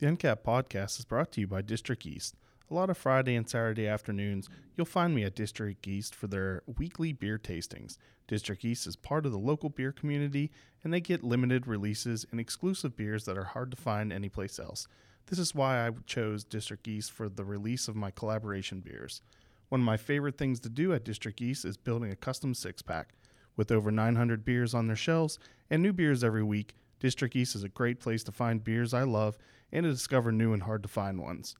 the 0.00 0.08
Uncapped 0.08 0.44
podcast 0.44 0.98
is 0.98 1.04
brought 1.04 1.30
to 1.30 1.40
you 1.40 1.46
by 1.46 1.62
District 1.62 2.04
East. 2.04 2.34
A 2.68 2.74
lot 2.74 2.90
of 2.90 2.98
Friday 2.98 3.36
and 3.36 3.48
Saturday 3.48 3.86
afternoons, 3.86 4.48
you'll 4.76 4.84
find 4.84 5.14
me 5.14 5.22
at 5.22 5.36
District 5.36 5.86
East 5.86 6.12
for 6.12 6.26
their 6.26 6.64
weekly 6.76 7.12
beer 7.12 7.38
tastings. 7.38 7.98
District 8.26 8.64
East 8.64 8.88
is 8.88 8.96
part 8.96 9.26
of 9.26 9.30
the 9.30 9.38
local 9.38 9.68
beer 9.68 9.92
community, 9.92 10.50
and 10.82 10.92
they 10.92 11.00
get 11.00 11.22
limited 11.22 11.68
releases 11.68 12.26
and 12.32 12.40
exclusive 12.40 12.96
beers 12.96 13.26
that 13.26 13.38
are 13.38 13.44
hard 13.44 13.70
to 13.70 13.76
find 13.76 14.12
anyplace 14.12 14.58
else. 14.58 14.88
This 15.26 15.38
is 15.38 15.54
why 15.54 15.86
I 15.86 15.90
chose 16.06 16.44
District 16.44 16.86
East 16.86 17.12
for 17.12 17.28
the 17.28 17.44
release 17.44 17.88
of 17.88 17.96
my 17.96 18.10
collaboration 18.10 18.80
beers. 18.80 19.22
One 19.68 19.80
of 19.80 19.86
my 19.86 19.96
favorite 19.96 20.36
things 20.36 20.60
to 20.60 20.68
do 20.68 20.92
at 20.92 21.04
District 21.04 21.40
East 21.40 21.64
is 21.64 21.76
building 21.76 22.10
a 22.10 22.16
custom 22.16 22.54
six 22.54 22.82
pack. 22.82 23.14
With 23.56 23.72
over 23.72 23.90
900 23.90 24.44
beers 24.44 24.74
on 24.74 24.86
their 24.86 24.96
shelves 24.96 25.38
and 25.70 25.82
new 25.82 25.92
beers 25.92 26.22
every 26.22 26.42
week, 26.42 26.74
District 27.00 27.34
East 27.34 27.56
is 27.56 27.64
a 27.64 27.68
great 27.68 27.98
place 27.98 28.22
to 28.24 28.32
find 28.32 28.62
beers 28.62 28.92
I 28.92 29.02
love 29.02 29.38
and 29.72 29.84
to 29.84 29.90
discover 29.90 30.30
new 30.30 30.52
and 30.52 30.62
hard 30.62 30.82
to 30.82 30.88
find 30.88 31.20
ones. 31.20 31.54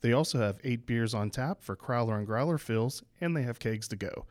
They 0.00 0.12
also 0.12 0.38
have 0.38 0.60
eight 0.64 0.86
beers 0.86 1.14
on 1.14 1.30
tap 1.30 1.62
for 1.62 1.76
Crowler 1.76 2.16
and 2.16 2.26
Growler 2.26 2.58
fills, 2.58 3.02
and 3.20 3.36
they 3.36 3.42
have 3.42 3.58
kegs 3.58 3.88
to 3.88 3.96
go. 3.96 4.26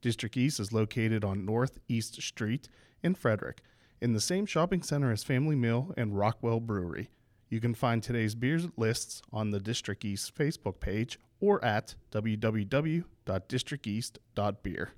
District 0.00 0.36
East 0.36 0.58
is 0.60 0.72
located 0.72 1.24
on 1.24 1.46
Northeast 1.46 2.20
Street 2.20 2.68
in 3.02 3.14
Frederick, 3.14 3.62
in 4.00 4.12
the 4.12 4.20
same 4.20 4.46
shopping 4.46 4.82
center 4.82 5.12
as 5.12 5.22
Family 5.22 5.54
Meal 5.54 5.94
and 5.96 6.18
Rockwell 6.18 6.60
Brewery. 6.60 7.10
You 7.52 7.60
can 7.60 7.74
find 7.74 8.02
today's 8.02 8.34
beer 8.34 8.58
lists 8.78 9.20
on 9.30 9.50
the 9.50 9.60
District 9.60 10.02
East 10.06 10.34
Facebook 10.34 10.80
page 10.80 11.18
or 11.38 11.62
at 11.62 11.96
www.districteast.beer. 12.10 14.90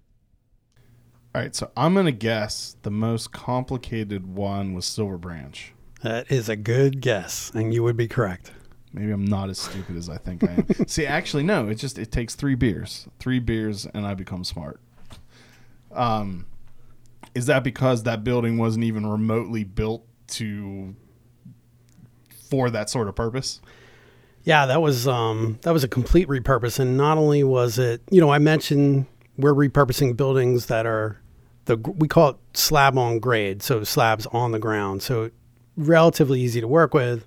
All 1.35 1.43
right, 1.43 1.57
so 1.57 1.73
I'm 1.77 1.95
going 1.95 2.07
to 2.07 2.12
guess 2.12 2.77
the 2.83 2.93
most 2.93 3.33
complicated 3.33 4.29
one 4.29 4.73
was 4.73 4.85
Silver 4.85 5.19
Branch. 5.19 5.73
That 6.05 6.31
is 6.31 6.49
a 6.49 6.55
good 6.55 7.01
guess, 7.01 7.51
and 7.57 7.75
you 7.75 7.83
would 7.83 7.97
be 7.97 8.07
correct. 8.07 8.53
Maybe 8.93 9.11
I'm 9.11 9.25
not 9.25 9.51
as 9.51 9.59
stupid 9.59 9.97
as 9.97 10.09
I 10.09 10.19
think 10.19 10.45
I 10.45 10.53
am. 10.53 10.69
See, 10.87 11.07
actually, 11.07 11.43
no. 11.43 11.69
It 11.69 11.75
just 11.75 11.99
it 11.99 12.12
takes 12.12 12.37
three 12.37 12.55
beers, 12.55 13.09
three 13.19 13.40
beers, 13.40 13.85
and 13.85 14.07
I 14.07 14.14
become 14.14 14.45
smart. 14.45 14.79
Um, 15.90 16.47
is 17.35 17.47
that 17.47 17.64
because 17.64 18.05
that 18.05 18.23
building 18.23 18.59
wasn't 18.59 18.85
even 18.85 19.05
remotely 19.05 19.64
built 19.64 20.07
to 20.29 20.95
for 22.55 22.71
that 22.71 22.88
sort 22.88 23.09
of 23.09 23.17
purpose. 23.17 23.61
Yeah, 24.45 24.67
that 24.67 24.81
was 24.81 25.09
um, 25.09 25.59
that 25.62 25.73
was 25.73 25.83
a 25.83 25.88
complete 25.88 26.29
repurpose, 26.29 26.79
and 26.79 26.97
not 26.97 27.19
only 27.19 27.43
was 27.43 27.79
it, 27.79 28.03
you 28.11 28.21
know, 28.21 28.31
I 28.31 28.38
mentioned 28.38 29.07
we're 29.37 29.55
repurposing 29.55 30.17
buildings 30.17 30.67
that 30.67 30.87
are 30.87 31.21
the 31.64 31.77
we 31.77 32.07
call 32.07 32.31
it 32.31 32.37
slab 32.53 32.97
on 32.97 33.19
grade, 33.19 33.62
so 33.62 33.83
slabs 33.85 34.27
on 34.27 34.53
the 34.53 34.59
ground, 34.59 35.03
so 35.03 35.31
relatively 35.77 36.40
easy 36.40 36.61
to 36.61 36.69
work 36.69 36.95
with. 36.95 37.27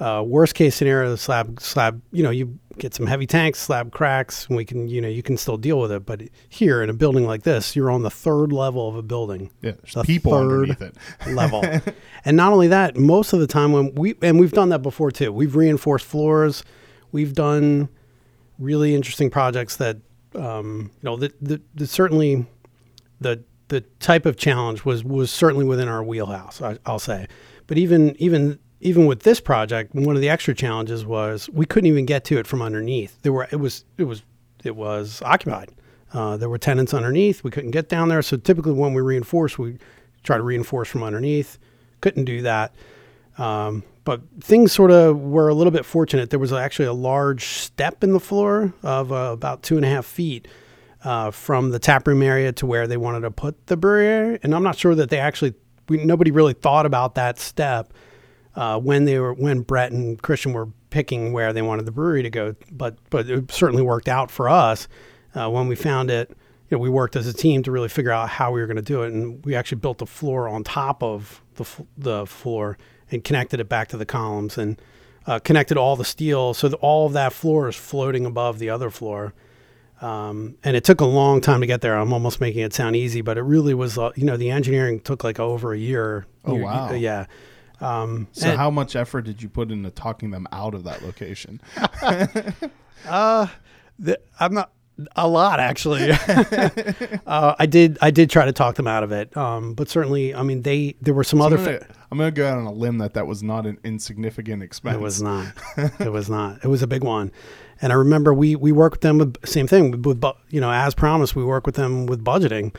Uh, 0.00 0.22
worst 0.22 0.54
case 0.54 0.74
scenario, 0.74 1.10
the 1.10 1.18
slab 1.18 1.60
slab, 1.60 2.00
you 2.10 2.22
know, 2.22 2.30
you 2.30 2.58
get 2.78 2.94
some 2.94 3.06
heavy 3.06 3.26
tanks, 3.26 3.58
slab 3.58 3.92
cracks, 3.92 4.46
and 4.46 4.56
we 4.56 4.64
can, 4.64 4.88
you 4.88 4.98
know, 5.00 5.08
you 5.08 5.22
can 5.22 5.36
still 5.36 5.58
deal 5.58 5.78
with 5.78 5.92
it. 5.92 6.06
But 6.06 6.22
here 6.48 6.82
in 6.82 6.88
a 6.88 6.94
building 6.94 7.26
like 7.26 7.42
this, 7.42 7.76
you're 7.76 7.90
on 7.90 8.02
the 8.02 8.10
third 8.10 8.50
level 8.50 8.88
of 8.88 8.96
a 8.96 9.02
building. 9.02 9.50
Yeah, 9.60 9.72
The 9.92 10.02
people 10.02 10.32
third 10.32 10.70
underneath 10.70 10.80
it. 10.80 10.96
level. 11.34 11.62
and 12.24 12.36
not 12.36 12.52
only 12.52 12.68
that, 12.68 12.96
most 12.96 13.34
of 13.34 13.40
the 13.40 13.46
time 13.46 13.72
when 13.72 13.94
we 13.94 14.14
and 14.22 14.40
we've 14.40 14.52
done 14.52 14.70
that 14.70 14.80
before 14.80 15.10
too. 15.10 15.32
We've 15.32 15.54
reinforced 15.54 16.06
floors. 16.06 16.64
We've 17.12 17.34
done 17.34 17.90
really 18.58 18.94
interesting 18.94 19.28
projects 19.30 19.76
that 19.76 19.98
um, 20.34 20.90
you 21.02 21.10
know 21.10 21.16
the, 21.16 21.32
the, 21.42 21.60
the 21.74 21.86
certainly 21.86 22.46
the 23.20 23.44
the 23.68 23.82
type 24.00 24.24
of 24.24 24.36
challenge 24.36 24.84
was 24.86 25.04
was 25.04 25.30
certainly 25.30 25.66
within 25.66 25.88
our 25.88 26.02
wheelhouse. 26.02 26.62
I, 26.62 26.78
I'll 26.86 26.98
say, 26.98 27.26
but 27.66 27.76
even 27.76 28.16
even 28.18 28.58
even 28.80 29.06
with 29.06 29.20
this 29.22 29.40
project, 29.40 29.94
one 29.94 30.16
of 30.16 30.22
the 30.22 30.28
extra 30.28 30.54
challenges 30.54 31.04
was 31.04 31.48
we 31.50 31.66
couldn't 31.66 31.88
even 31.88 32.06
get 32.06 32.24
to 32.24 32.38
it 32.38 32.46
from 32.46 32.62
underneath. 32.62 33.20
There 33.22 33.32
were 33.32 33.48
it 33.50 33.56
was 33.56 33.84
it 33.98 34.04
was 34.04 34.22
it 34.64 34.76
was 34.76 35.22
occupied. 35.22 35.70
Uh, 36.12 36.36
there 36.36 36.48
were 36.48 36.58
tenants 36.58 36.92
underneath. 36.92 37.44
We 37.44 37.50
couldn't 37.50 37.70
get 37.70 37.88
down 37.88 38.08
there. 38.08 38.22
So 38.22 38.36
typically, 38.36 38.72
when 38.72 38.94
we 38.94 39.02
reinforce, 39.02 39.58
we 39.58 39.78
try 40.22 40.36
to 40.36 40.42
reinforce 40.42 40.88
from 40.88 41.02
underneath. 41.02 41.58
Couldn't 42.00 42.24
do 42.24 42.42
that. 42.42 42.74
Um, 43.38 43.84
but 44.04 44.22
things 44.40 44.72
sort 44.72 44.90
of 44.90 45.20
were 45.20 45.48
a 45.48 45.54
little 45.54 45.70
bit 45.70 45.84
fortunate. 45.84 46.30
There 46.30 46.38
was 46.38 46.52
actually 46.52 46.86
a 46.86 46.92
large 46.92 47.44
step 47.44 48.02
in 48.02 48.12
the 48.12 48.20
floor 48.20 48.72
of 48.82 49.12
uh, 49.12 49.30
about 49.32 49.62
two 49.62 49.76
and 49.76 49.84
a 49.84 49.88
half 49.88 50.04
feet 50.04 50.48
uh, 51.04 51.30
from 51.30 51.70
the 51.70 51.78
tap 51.78 52.08
room 52.08 52.22
area 52.22 52.50
to 52.52 52.66
where 52.66 52.86
they 52.86 52.96
wanted 52.96 53.20
to 53.20 53.30
put 53.30 53.66
the 53.66 53.76
brewery. 53.76 54.38
And 54.42 54.54
I'm 54.54 54.62
not 54.62 54.76
sure 54.76 54.94
that 54.94 55.10
they 55.10 55.18
actually, 55.18 55.54
we, 55.88 56.04
nobody 56.04 56.30
really 56.30 56.54
thought 56.54 56.86
about 56.86 57.14
that 57.14 57.38
step 57.38 57.92
uh, 58.56 58.78
when 58.78 59.04
they 59.04 59.18
were 59.18 59.32
when 59.34 59.60
Brett 59.60 59.92
and 59.92 60.20
Christian 60.20 60.52
were 60.52 60.68
picking 60.90 61.32
where 61.32 61.52
they 61.52 61.62
wanted 61.62 61.86
the 61.86 61.92
brewery 61.92 62.22
to 62.22 62.30
go. 62.30 62.54
But 62.70 62.96
but 63.10 63.28
it 63.30 63.50
certainly 63.52 63.82
worked 63.82 64.08
out 64.08 64.30
for 64.30 64.48
us 64.48 64.88
uh, 65.34 65.48
when 65.50 65.68
we 65.68 65.76
found 65.76 66.10
it. 66.10 66.30
You 66.68 66.76
know, 66.76 66.82
we 66.82 66.88
worked 66.88 67.16
as 67.16 67.26
a 67.26 67.32
team 67.32 67.62
to 67.64 67.72
really 67.72 67.88
figure 67.88 68.12
out 68.12 68.28
how 68.28 68.52
we 68.52 68.60
were 68.60 68.66
going 68.66 68.76
to 68.76 68.82
do 68.82 69.02
it, 69.02 69.12
and 69.12 69.44
we 69.44 69.54
actually 69.56 69.78
built 69.80 69.98
the 69.98 70.06
floor 70.06 70.48
on 70.48 70.62
top 70.64 71.02
of 71.02 71.42
the 71.56 71.64
f- 71.64 71.80
the 71.98 72.26
floor 72.26 72.78
and 73.10 73.24
connected 73.24 73.58
it 73.60 73.68
back 73.68 73.88
to 73.88 73.96
the 73.96 74.06
columns 74.06 74.56
and 74.56 74.80
uh, 75.26 75.38
connected 75.40 75.76
all 75.76 75.96
the 75.96 76.04
steel 76.04 76.54
so 76.54 76.68
that 76.68 76.76
all 76.76 77.06
of 77.06 77.12
that 77.12 77.32
floor 77.32 77.68
is 77.68 77.74
floating 77.76 78.24
above 78.24 78.58
the 78.60 78.70
other 78.70 78.88
floor. 78.88 79.34
Um, 80.00 80.56
and 80.64 80.76
it 80.76 80.84
took 80.84 81.00
a 81.00 81.04
long 81.04 81.40
time 81.42 81.60
to 81.60 81.66
get 81.66 81.82
there. 81.82 81.94
I'm 81.94 82.12
almost 82.12 82.40
making 82.40 82.62
it 82.62 82.72
sound 82.72 82.96
easy, 82.96 83.20
but 83.20 83.36
it 83.36 83.42
really 83.42 83.74
was. 83.74 83.98
Uh, 83.98 84.12
you 84.16 84.24
know, 84.24 84.36
the 84.36 84.50
engineering 84.50 85.00
took 85.00 85.24
like 85.24 85.38
over 85.38 85.72
a 85.74 85.78
year. 85.78 86.26
Oh, 86.44 86.54
Year- 86.54 86.64
wow. 86.64 86.92
yeah. 86.92 87.26
Um, 87.80 88.28
So 88.32 88.56
how 88.56 88.70
much 88.70 88.94
effort 88.96 89.22
did 89.22 89.42
you 89.42 89.48
put 89.48 89.70
into 89.70 89.90
talking 89.90 90.30
them 90.30 90.46
out 90.52 90.74
of 90.74 90.84
that 90.84 91.02
location? 91.02 91.60
Uh, 93.08 93.46
the, 93.98 94.20
I'm 94.38 94.52
not 94.52 94.72
a 95.16 95.26
lot 95.28 95.60
actually. 95.60 96.10
uh, 97.26 97.54
I 97.58 97.66
did 97.66 97.98
I 98.00 98.10
did 98.10 98.30
try 98.30 98.44
to 98.44 98.52
talk 98.52 98.76
them 98.76 98.86
out 98.86 99.02
of 99.02 99.12
it, 99.12 99.34
um, 99.36 99.74
but 99.74 99.88
certainly, 99.88 100.34
I 100.34 100.42
mean, 100.42 100.62
they 100.62 100.96
there 101.00 101.14
were 101.14 101.24
some 101.24 101.40
other. 101.40 101.56
I'm 101.56 101.64
gonna, 101.64 101.86
I'm 102.10 102.18
gonna 102.18 102.30
go 102.30 102.46
out 102.46 102.58
on 102.58 102.66
a 102.66 102.72
limb 102.72 102.98
that 102.98 103.14
that 103.14 103.26
was 103.26 103.42
not 103.42 103.66
an 103.66 103.78
insignificant 103.84 104.62
expense. 104.62 104.96
it 104.96 105.00
was 105.00 105.22
not. 105.22 105.46
it 106.00 106.12
was 106.12 106.28
not. 106.28 106.64
It 106.64 106.68
was 106.68 106.82
a 106.82 106.86
big 106.86 107.04
one, 107.04 107.32
and 107.80 107.92
I 107.92 107.96
remember 107.96 108.34
we 108.34 108.56
we 108.56 108.72
worked 108.72 108.96
with 108.96 109.02
them 109.02 109.18
with 109.18 109.48
same 109.48 109.66
thing 109.66 110.02
with, 110.02 110.22
you 110.50 110.60
know 110.60 110.70
as 110.70 110.94
promised 110.94 111.34
we 111.34 111.44
work 111.44 111.66
with 111.66 111.76
them 111.76 112.06
with 112.06 112.24
budgeting. 112.24 112.74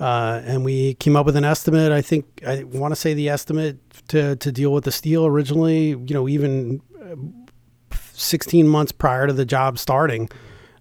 Uh, 0.00 0.40
and 0.46 0.64
we 0.64 0.94
came 0.94 1.14
up 1.14 1.24
with 1.24 1.36
an 1.36 1.44
estimate. 1.44 1.92
I 1.92 2.02
think 2.02 2.24
I 2.44 2.64
want 2.64 2.90
to 2.92 2.96
say 2.96 3.14
the 3.14 3.28
estimate 3.28 3.78
to, 4.12 4.36
to 4.36 4.52
deal 4.52 4.72
with 4.72 4.84
the 4.84 4.92
steel 4.92 5.26
originally, 5.26 5.88
you 5.90 6.14
know, 6.14 6.28
even 6.28 6.80
uh, 7.00 7.16
16 8.12 8.66
months 8.68 8.92
prior 8.92 9.26
to 9.26 9.32
the 9.32 9.44
job 9.44 9.78
starting, 9.78 10.28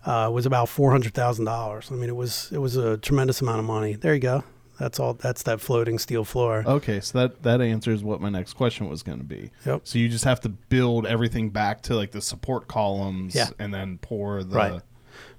uh, 0.06 0.30
was 0.34 0.46
about 0.46 0.68
four 0.70 0.92
hundred 0.92 1.14
thousand 1.14 1.46
dollars. 1.46 1.90
I 1.92 1.96
mean, 1.96 2.10
it 2.10 2.16
was 2.16 2.50
it 2.52 2.58
was 2.58 2.76
a 2.76 2.98
tremendous 2.98 3.42
amount 3.42 3.60
of 3.60 3.66
money. 3.66 3.94
There 3.96 4.14
you 4.16 4.20
go. 4.20 4.44
That's 4.80 5.00
all. 5.00 5.14
That's 5.14 5.44
that 5.44 5.62
floating 5.62 6.00
steel 6.00 6.24
floor. 6.26 6.64
Okay, 6.66 7.00
so 7.02 7.20
that 7.20 7.44
that 7.44 7.62
answers 7.62 8.04
what 8.04 8.20
my 8.20 8.30
next 8.30 8.54
question 8.54 8.90
was 8.90 9.04
going 9.04 9.20
to 9.20 9.24
be. 9.24 9.52
Yep. 9.66 9.82
So 9.84 10.00
you 10.00 10.10
just 10.10 10.24
have 10.24 10.40
to 10.42 10.50
build 10.50 11.06
everything 11.06 11.52
back 11.52 11.84
to 11.84 11.96
like 11.96 12.12
the 12.12 12.22
support 12.22 12.68
columns, 12.68 13.36
Yeah. 13.36 13.50
and 13.60 13.72
then 13.72 14.00
pour 14.00 14.44
the. 14.44 14.56
Right. 14.56 14.82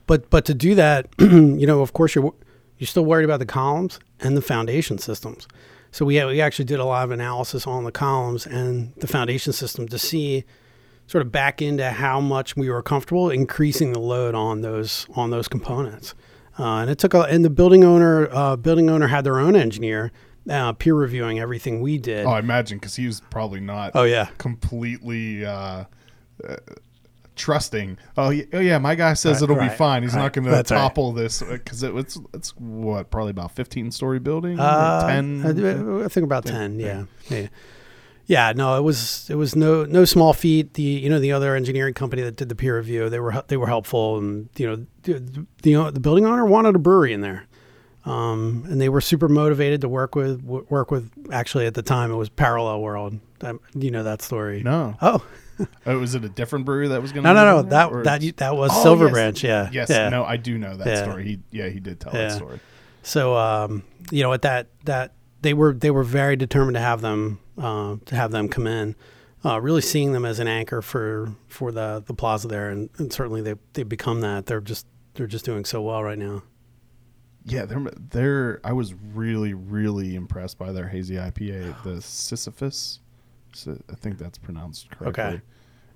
But 0.07 0.31
but 0.31 0.45
to 0.45 0.55
do 0.55 0.77
that, 0.77 1.09
you 1.19 1.67
know, 1.67 1.81
of 1.83 1.93
course, 1.93 2.15
you're 2.15 2.33
you're 2.79 2.87
still 2.87 3.05
worried 3.05 3.25
about 3.25 3.41
the 3.41 3.47
columns 3.47 3.99
and 4.21 4.37
the 4.37 4.43
foundation 4.43 4.99
systems. 4.99 5.49
So 5.93 6.05
we 6.05 6.25
we 6.25 6.41
actually 6.41 6.65
did 6.65 6.81
a 6.81 6.85
lot 6.85 7.05
of 7.05 7.11
analysis 7.11 7.67
on 7.67 7.85
the 7.85 7.93
columns 7.93 8.47
and 8.47 8.93
the 8.97 9.07
foundation 9.07 9.53
system 9.53 9.87
to 9.89 9.99
see 9.99 10.45
sort 11.07 11.21
of 11.25 11.31
back 11.31 11.61
into 11.61 11.91
how 11.91 12.21
much 12.21 12.57
we 12.57 12.71
were 12.71 12.83
comfortable 12.83 13.29
increasing 13.31 13.93
the 13.93 13.99
load 14.01 14.35
on 14.35 14.63
those 14.63 15.07
on 15.15 15.31
those 15.31 15.49
components. 15.49 16.15
Uh, 16.59 16.77
and 16.79 16.91
it 16.91 16.99
took 16.99 17.15
a 17.15 17.21
and 17.23 17.45
the 17.45 17.51
building 17.51 17.85
owner 17.85 18.29
uh, 18.33 18.57
building 18.57 18.89
owner 18.91 19.07
had 19.07 19.23
their 19.25 19.39
own 19.39 19.55
engineer 19.55 20.11
uh, 20.51 20.73
peer 20.73 20.95
reviewing 20.95 21.39
everything 21.39 21.81
we 21.81 21.99
did. 21.99 22.27
Oh, 22.27 22.31
I 22.31 22.39
imagine 22.41 22.79
because 22.79 22.97
he 22.97 23.07
was 23.07 23.21
probably 23.31 23.61
not 23.61 23.93
Oh, 23.95 24.03
yeah. 24.05 24.29
completely 24.39 25.45
uh, 25.45 25.85
uh, 26.49 26.57
trusting. 27.37 27.99
Oh 28.17 28.31
yeah, 28.31 28.45
oh 28.53 28.61
yeah, 28.61 28.79
my 28.79 28.95
guy 28.95 29.15
says 29.15 29.41
Right, 29.41 29.51
it'll 29.51 29.63
be 29.63 29.69
fine. 29.69 30.03
He's 30.03 30.15
right. 30.15 30.23
not 30.23 30.33
going 30.33 30.45
to 30.45 30.51
right. 30.51 30.67
topple 30.67 31.13
this 31.13 31.43
because 31.43 31.83
it, 31.83 31.95
it's 31.95 32.19
it's 32.35 32.51
what 32.57 33.11
probably 33.11 33.31
about 33.31 33.53
15 33.53 33.91
story 33.91 34.19
building, 34.19 34.59
Uh, 34.59 35.07
10. 35.07 35.45
I, 35.45 36.05
I 36.05 36.09
think 36.09 36.25
about 36.25 36.45
ten. 36.45 36.79
Yeah. 36.79 37.05
yeah, 37.29 37.49
yeah. 38.27 38.53
No, 38.55 38.77
it 38.77 38.83
was 38.83 39.29
it 39.31 39.37
was 39.37 39.57
no 39.57 39.85
no 39.85 40.05
small 40.05 40.33
feat. 40.33 40.75
The 40.75 40.83
you 40.83 41.09
know 41.09 41.19
the 41.19 41.33
other 41.33 41.55
engineering 41.57 41.95
company 41.95 42.23
that 42.23 42.37
did 42.37 42.49
the 42.49 42.55
peer 42.55 42.77
review 42.77 43.09
they 43.09 43.21
were 43.21 43.43
they 43.49 43.57
were 43.57 43.67
helpful, 43.67 44.19
and 44.19 44.49
you 44.57 44.67
know 44.67 44.87
the 45.03 45.47
the, 45.63 45.91
the 45.91 46.01
building 46.01 46.27
owner 46.27 46.45
wanted 46.45 46.77
a 46.77 46.79
brewery 46.79 47.13
in 47.13 47.21
there, 47.21 47.47
um, 48.05 48.65
and 48.69 48.81
they 48.81 48.89
were 48.89 49.01
super 49.01 49.29
motivated 49.29 49.81
to 49.83 49.89
work 49.89 50.15
with 50.15 50.43
work 50.43 50.91
with. 50.91 51.11
Actually, 51.33 51.67
at 51.67 51.75
the 51.75 51.83
time, 51.83 52.11
it 52.11 52.17
was 52.17 52.29
Parallel 52.29 52.81
World. 52.81 53.19
Um, 53.41 53.61
you 53.75 53.91
know 53.91 54.05
that 54.05 54.23
story? 54.23 54.63
No, 54.63 54.97
Oh 55.03 55.25
oh, 55.87 55.99
was 55.99 56.15
it 56.15 56.25
a 56.25 56.29
different 56.29 56.65
brewery 56.65 56.89
that 56.89 57.01
was 57.03 57.13
going 57.13 57.25
to? 57.25 57.33
no 57.33 57.45
no 57.45 57.63
no 57.63 57.69
that 57.69 58.05
that 58.21 58.37
that 58.39 58.57
was 58.57 58.71
Oh, 58.73 58.83
Silver 58.83 59.05
yes. 59.07 59.13
Branch. 59.13 59.45
Yeah. 59.45 59.69
Yes, 59.73 59.91
Yeah. 59.91 60.09
no, 60.09 60.25
I 60.25 60.37
do 60.37 60.59
know 60.59 60.77
that 60.77 60.87
Yeah. 60.87 61.03
story. 61.03 61.25
He, 61.25 61.39
yeah, 61.51 61.69
he 61.69 61.81
did 61.81 62.01
tell 62.01 62.13
Yeah. 62.15 62.29
that 62.29 62.33
story. 62.37 62.61
So 63.03 63.37
um, 63.37 63.83
you 64.11 64.23
know, 64.23 64.33
at 64.33 64.43
that 64.43 64.69
that 64.85 65.13
they 65.43 65.55
were 65.55 65.73
they 65.75 65.91
were 65.91 66.05
very 66.05 66.37
determined 66.37 66.75
to 66.75 66.81
have 66.81 67.01
them 67.01 67.41
uh, 67.59 67.97
to 68.07 68.15
have 68.15 68.31
them 68.31 68.49
come 68.49 68.67
in, 68.67 68.95
uh, 69.45 69.61
really 69.61 69.81
seeing 69.81 70.13
them 70.13 70.25
as 70.25 70.39
an 70.39 70.49
anchor 70.49 70.81
for 70.83 71.33
for 71.49 71.73
the 71.73 72.03
the 72.07 72.15
plaza 72.15 72.49
there, 72.49 72.71
and, 72.71 72.91
and 72.99 73.13
certainly 73.13 73.43
they 73.43 73.55
they 73.73 73.83
become 73.83 74.21
that. 74.21 74.47
They're 74.47 74.61
just 74.61 74.87
they're 75.15 75.27
just 75.27 75.45
doing 75.45 75.65
so 75.65 75.83
well 75.83 76.03
right 76.03 76.19
now. 76.19 76.43
Yeah, 77.45 77.65
they're 77.65 77.85
they're. 78.11 78.61
I 78.63 78.73
was 78.73 78.95
really 78.95 79.53
really 79.53 80.15
impressed 80.15 80.59
by 80.59 80.71
their 80.71 80.87
hazy 80.89 81.17
IPA, 81.17 81.83
the 81.83 82.01
Sisyphus. 82.01 83.01
Si- 83.55 83.71
I 83.91 83.95
think 83.95 84.19
that's 84.19 84.39
pronounced 84.39 84.91
correctly. 84.91 85.23
Okay. 85.25 85.41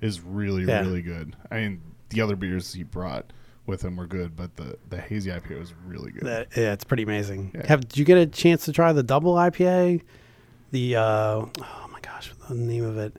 Is 0.00 0.20
really 0.20 0.64
Yeah. 0.64 0.80
really 0.80 1.02
good. 1.02 1.34
I 1.50 1.56
mean, 1.56 1.80
the 2.10 2.20
other 2.20 2.36
beers 2.36 2.72
he 2.74 2.82
brought 2.82 3.32
with 3.66 3.82
him 3.82 3.96
were 3.96 4.06
good, 4.06 4.36
but 4.36 4.56
the 4.56 4.78
the 4.88 4.98
hazy 4.98 5.30
IPA 5.30 5.58
was 5.58 5.72
really 5.86 6.12
good. 6.12 6.22
That, 6.24 6.48
yeah, 6.56 6.72
it's 6.72 6.84
pretty 6.84 7.02
amazing. 7.02 7.52
Yeah. 7.54 7.66
Have 7.66 7.88
did 7.88 7.98
you 7.98 8.04
get 8.04 8.18
a 8.18 8.26
chance 8.26 8.64
to 8.66 8.72
try 8.72 8.92
the 8.92 9.02
double 9.02 9.34
IPA? 9.34 10.02
The 10.70 10.96
uh, 10.96 11.02
oh 11.02 11.88
my 11.90 12.00
gosh, 12.02 12.32
the 12.48 12.54
name 12.54 12.84
of 12.84 12.98
it. 12.98 13.16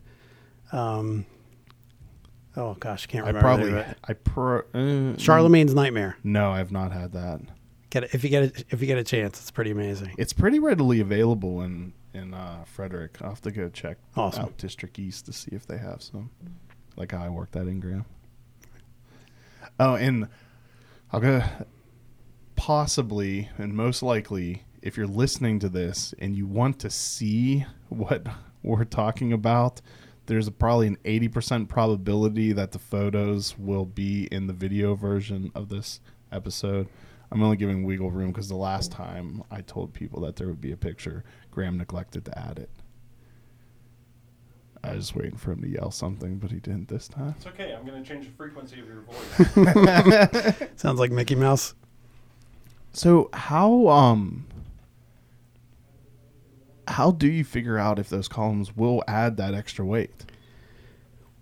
Um, 0.72 1.26
oh 2.56 2.74
gosh, 2.74 3.06
I 3.08 3.10
can't 3.12 3.26
remember. 3.26 3.38
I 3.38 3.42
probably 3.42 3.66
the 3.66 3.76
name 3.76 3.80
of 3.84 3.90
it. 3.90 3.98
I 4.04 4.12
pro 4.14 4.58
uh, 4.74 5.16
Charlemagne's 5.16 5.74
Nightmare. 5.74 6.16
No, 6.24 6.50
I've 6.52 6.70
not 6.72 6.92
had 6.92 7.12
that. 7.12 7.40
Get 7.90 8.04
it, 8.04 8.10
if 8.14 8.22
you 8.22 8.30
get 8.30 8.42
it, 8.44 8.64
if 8.70 8.80
you 8.80 8.86
get 8.86 8.98
a 8.98 9.04
chance, 9.04 9.40
it's 9.40 9.50
pretty 9.50 9.70
amazing. 9.70 10.14
It's 10.18 10.32
pretty 10.32 10.58
readily 10.58 11.00
available 11.00 11.62
in 11.62 11.92
in 12.14 12.34
uh, 12.34 12.64
Frederick. 12.64 13.18
I'll 13.20 13.30
have 13.30 13.40
to 13.42 13.50
go 13.50 13.68
check 13.68 13.98
Awesome. 14.16 14.44
out 14.44 14.56
District 14.56 14.98
East 14.98 15.26
to 15.26 15.32
see 15.32 15.50
if 15.52 15.66
they 15.66 15.78
have 15.78 16.02
some. 16.02 16.30
Like 16.96 17.12
how 17.12 17.24
I 17.24 17.28
worked 17.28 17.52
that 17.52 17.68
in 17.68 17.80
Graham. 17.80 18.04
Oh, 19.78 19.94
and 19.94 20.28
I'll 21.12 21.20
go 21.20 21.42
possibly 22.56 23.48
and 23.56 23.72
most 23.74 24.02
likely 24.02 24.64
if 24.82 24.96
you're 24.96 25.06
listening 25.06 25.58
to 25.60 25.68
this 25.68 26.14
and 26.18 26.36
you 26.36 26.46
want 26.46 26.78
to 26.80 26.90
see 26.90 27.64
what 27.88 28.26
we're 28.62 28.84
talking 28.84 29.32
about, 29.32 29.80
there's 30.26 30.46
a, 30.46 30.50
probably 30.52 30.86
an 30.86 30.98
80% 31.04 31.68
probability 31.68 32.52
that 32.52 32.72
the 32.72 32.78
photos 32.78 33.56
will 33.58 33.86
be 33.86 34.28
in 34.30 34.46
the 34.46 34.52
video 34.52 34.94
version 34.94 35.50
of 35.54 35.68
this 35.68 36.00
episode. 36.30 36.88
I'm 37.30 37.42
only 37.42 37.56
giving 37.56 37.84
wiggle 37.84 38.10
room 38.10 38.32
because 38.32 38.48
the 38.48 38.56
last 38.56 38.90
time 38.90 39.42
I 39.50 39.60
told 39.60 39.92
people 39.92 40.20
that 40.22 40.36
there 40.36 40.46
would 40.46 40.60
be 40.60 40.72
a 40.72 40.76
picture, 40.76 41.24
Graham 41.50 41.76
neglected 41.76 42.24
to 42.26 42.38
add 42.38 42.58
it. 42.58 42.70
I 44.82 44.94
was 44.94 45.14
waiting 45.14 45.36
for 45.36 45.52
him 45.52 45.60
to 45.62 45.68
yell 45.68 45.90
something, 45.90 46.38
but 46.38 46.50
he 46.50 46.60
didn't 46.60 46.88
this 46.88 47.08
time. 47.08 47.34
It's 47.36 47.46
okay. 47.46 47.74
I'm 47.74 47.84
going 47.84 48.02
to 48.02 48.08
change 48.08 48.26
the 48.26 48.32
frequency 48.32 48.80
of 48.80 48.86
your 48.86 49.02
voice. 49.02 50.68
Sounds 50.76 50.98
like 50.98 51.10
Mickey 51.10 51.34
Mouse. 51.34 51.74
So 52.92 53.28
how 53.32 53.88
um 53.88 54.46
how 56.86 57.10
do 57.10 57.28
you 57.28 57.44
figure 57.44 57.76
out 57.78 57.98
if 57.98 58.08
those 58.08 58.28
columns 58.28 58.74
will 58.76 59.02
add 59.06 59.36
that 59.36 59.54
extra 59.54 59.84
weight? 59.84 60.24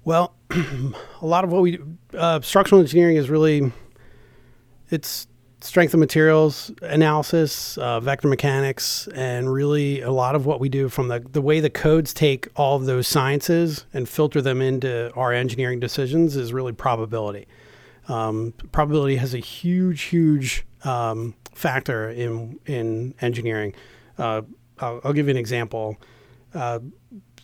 Well, 0.05 0.35
a 0.51 1.27
lot 1.27 1.45
of 1.45 1.53
what 1.53 1.63
we 1.63 1.77
do, 1.77 1.99
uh, 2.17 2.41
structural 2.41 2.81
engineering 2.81 3.17
is 3.17 3.31
really 3.31 3.73
it's 4.91 5.29
strength 5.61 5.95
of 5.95 6.01
materials 6.01 6.71
analysis, 6.83 7.79
uh, 7.79 8.01
vector 8.01 8.29
mechanics, 8.29 9.09
and 9.15 9.53
really 9.53 10.01
a 10.03 10.11
lot 10.11 10.35
of 10.35 10.47
what 10.47 10.61
we 10.61 10.69
do 10.69 10.89
from 10.89 11.09
the 11.09 11.21
the 11.21 11.43
way 11.43 11.61
the 11.61 11.71
codes 11.71 12.13
take 12.13 12.49
all 12.57 12.77
of 12.77 12.87
those 12.87 13.09
sciences 13.09 13.87
and 13.93 14.09
filter 14.09 14.41
them 14.41 14.61
into 14.61 15.13
our 15.15 15.33
engineering 15.33 15.81
decisions 15.81 16.37
is 16.37 16.53
really 16.53 16.73
probability. 16.73 17.47
Um, 18.09 18.55
probability 18.73 19.17
has 19.17 19.35
a 19.35 19.39
huge, 19.39 20.03
huge 20.03 20.65
um, 20.85 21.35
factor 21.53 22.11
in 22.11 22.61
in 22.67 23.15
engineering. 23.21 23.75
Uh, 24.19 24.43
I'll, 24.79 25.01
I'll 25.05 25.13
give 25.13 25.27
you 25.27 25.33
an 25.33 25.39
example. 25.39 25.97
Uh, 26.55 26.81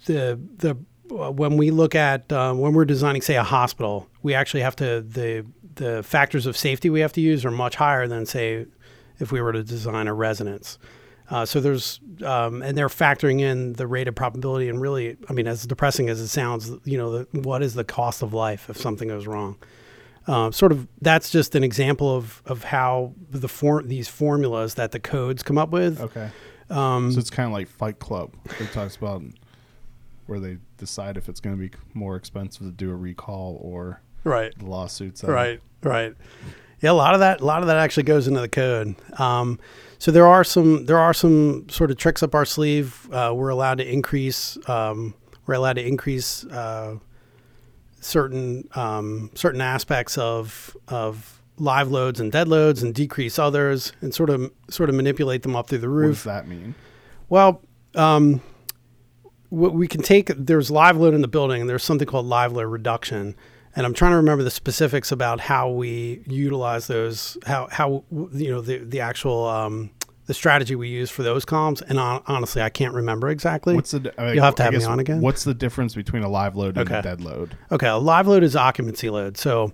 the 0.06 0.38
the 0.56 0.76
uh, 1.10 1.30
when 1.30 1.56
we 1.56 1.70
look 1.70 1.94
at 1.94 2.32
um, 2.32 2.60
when 2.60 2.72
we're 2.72 2.84
designing, 2.84 3.22
say, 3.22 3.36
a 3.36 3.42
hospital, 3.42 4.08
we 4.22 4.34
actually 4.34 4.62
have 4.62 4.76
to 4.76 5.00
the 5.02 5.44
the 5.76 6.02
factors 6.02 6.46
of 6.46 6.56
safety 6.56 6.90
we 6.90 7.00
have 7.00 7.12
to 7.14 7.20
use 7.20 7.44
are 7.44 7.50
much 7.50 7.76
higher 7.76 8.06
than 8.06 8.26
say 8.26 8.66
if 9.18 9.32
we 9.32 9.40
were 9.40 9.52
to 9.52 9.62
design 9.62 10.08
a 10.08 10.14
residence. 10.14 10.78
Uh, 11.30 11.46
so 11.46 11.60
there's 11.60 12.00
um, 12.24 12.60
and 12.62 12.76
they're 12.76 12.88
factoring 12.88 13.40
in 13.40 13.72
the 13.74 13.86
rate 13.86 14.08
of 14.08 14.14
probability 14.14 14.68
and 14.68 14.80
really, 14.82 15.16
I 15.30 15.32
mean, 15.32 15.46
as 15.46 15.66
depressing 15.66 16.08
as 16.10 16.20
it 16.20 16.28
sounds, 16.28 16.70
you 16.84 16.98
know, 16.98 17.18
the, 17.18 17.40
what 17.40 17.62
is 17.62 17.74
the 17.74 17.84
cost 17.84 18.22
of 18.22 18.34
life 18.34 18.68
if 18.68 18.76
something 18.76 19.08
goes 19.08 19.26
wrong? 19.26 19.56
Uh, 20.26 20.50
sort 20.50 20.72
of 20.72 20.86
that's 21.00 21.30
just 21.30 21.54
an 21.54 21.64
example 21.64 22.14
of 22.14 22.42
of 22.46 22.64
how 22.64 23.12
the 23.30 23.48
for, 23.48 23.82
these 23.82 24.08
formulas 24.08 24.74
that 24.74 24.92
the 24.92 25.00
codes 25.00 25.42
come 25.42 25.58
up 25.58 25.70
with. 25.70 26.00
Okay. 26.00 26.30
Um, 26.68 27.10
So 27.12 27.18
it's 27.18 27.30
kind 27.30 27.46
of 27.46 27.52
like 27.52 27.68
Fight 27.68 27.98
Club. 27.98 28.34
It 28.60 28.70
talks 28.72 28.96
about 28.96 29.22
where 30.26 30.38
they 30.38 30.58
decide 30.78 31.16
if 31.16 31.28
it's 31.28 31.40
going 31.40 31.56
to 31.56 31.60
be 31.60 31.70
more 31.94 32.16
expensive 32.16 32.66
to 32.66 32.72
do 32.72 32.90
a 32.90 32.96
recall 32.96 33.58
or 33.62 34.00
right. 34.24 34.52
lawsuits. 34.62 35.24
Right, 35.24 35.60
right. 35.82 36.14
Yeah, 36.80 36.90
a 36.90 36.92
lot 36.92 37.14
of 37.14 37.20
that, 37.20 37.40
a 37.40 37.44
lot 37.44 37.62
of 37.62 37.68
that 37.68 37.76
actually 37.76 38.02
goes 38.04 38.26
into 38.26 38.40
the 38.40 38.48
code. 38.48 38.96
Um, 39.20 39.58
so 39.98 40.10
there 40.10 40.26
are 40.26 40.42
some, 40.42 40.86
there 40.86 40.98
are 40.98 41.14
some 41.14 41.68
sort 41.68 41.90
of 41.90 41.96
tricks 41.96 42.22
up 42.22 42.34
our 42.34 42.44
sleeve. 42.44 43.08
Uh, 43.12 43.32
we're 43.34 43.50
allowed 43.50 43.78
to 43.78 43.88
increase, 43.88 44.58
um, 44.68 45.14
we're 45.46 45.54
allowed 45.54 45.74
to 45.74 45.86
increase 45.86 46.44
uh, 46.46 46.96
certain 48.02 48.68
um, 48.74 49.30
certain 49.34 49.60
aspects 49.60 50.18
of 50.18 50.76
of 50.88 51.40
live 51.58 51.90
loads 51.90 52.20
and 52.20 52.32
dead 52.32 52.48
loads, 52.48 52.82
and 52.82 52.94
decrease 52.94 53.38
others, 53.38 53.92
and 54.00 54.14
sort 54.14 54.30
of 54.30 54.52
sort 54.68 54.88
of 54.88 54.94
manipulate 54.94 55.42
them 55.42 55.56
up 55.56 55.68
through 55.68 55.78
the 55.78 55.88
roof 55.88 56.26
What 56.26 56.32
does 56.32 56.44
that 56.44 56.48
mean? 56.48 56.74
Well, 57.28 57.62
um, 57.94 58.42
what 59.48 59.72
we 59.72 59.86
can 59.86 60.02
take 60.02 60.26
there's 60.36 60.70
live 60.70 60.96
load 60.96 61.14
in 61.14 61.22
the 61.22 61.28
building, 61.28 61.60
and 61.62 61.70
there's 61.70 61.84
something 61.84 62.06
called 62.06 62.26
live 62.26 62.52
load 62.52 62.64
reduction. 62.64 63.36
And 63.74 63.86
I'm 63.86 63.94
trying 63.94 64.12
to 64.12 64.16
remember 64.16 64.44
the 64.44 64.50
specifics 64.50 65.12
about 65.12 65.40
how 65.40 65.70
we 65.70 66.22
utilize 66.26 66.86
those, 66.88 67.38
how 67.46 67.68
how 67.70 68.04
you 68.10 68.50
know 68.50 68.60
the 68.60 68.78
the 68.78 69.00
actual 69.00 69.46
um, 69.48 69.90
the 70.26 70.34
strategy 70.34 70.74
we 70.76 70.88
use 70.88 71.10
for 71.10 71.22
those 71.22 71.44
comms. 71.44 71.80
And 71.88 71.98
hon- 71.98 72.22
honestly, 72.26 72.60
I 72.62 72.68
can't 72.68 72.94
remember 72.94 73.28
exactly. 73.30 73.74
What's 73.74 73.92
the? 73.92 74.00
di- 74.00 74.10
I 74.18 74.24
mean, 74.26 74.34
You'll 74.34 74.44
have 74.44 74.54
to 74.56 74.62
I 74.62 74.66
have 74.66 74.74
me 74.74 74.84
on 74.84 74.98
again. 75.00 75.20
What's 75.22 75.44
the 75.44 75.54
difference 75.54 75.94
between 75.94 76.22
a 76.22 76.28
live 76.28 76.54
load 76.54 76.76
and 76.76 76.90
a 76.90 77.02
dead 77.02 77.20
load? 77.22 77.56
okay, 77.72 77.88
a 77.88 77.96
live 77.96 78.26
load 78.28 78.42
is 78.42 78.54
occupancy 78.56 79.08
load. 79.08 79.38
So 79.38 79.72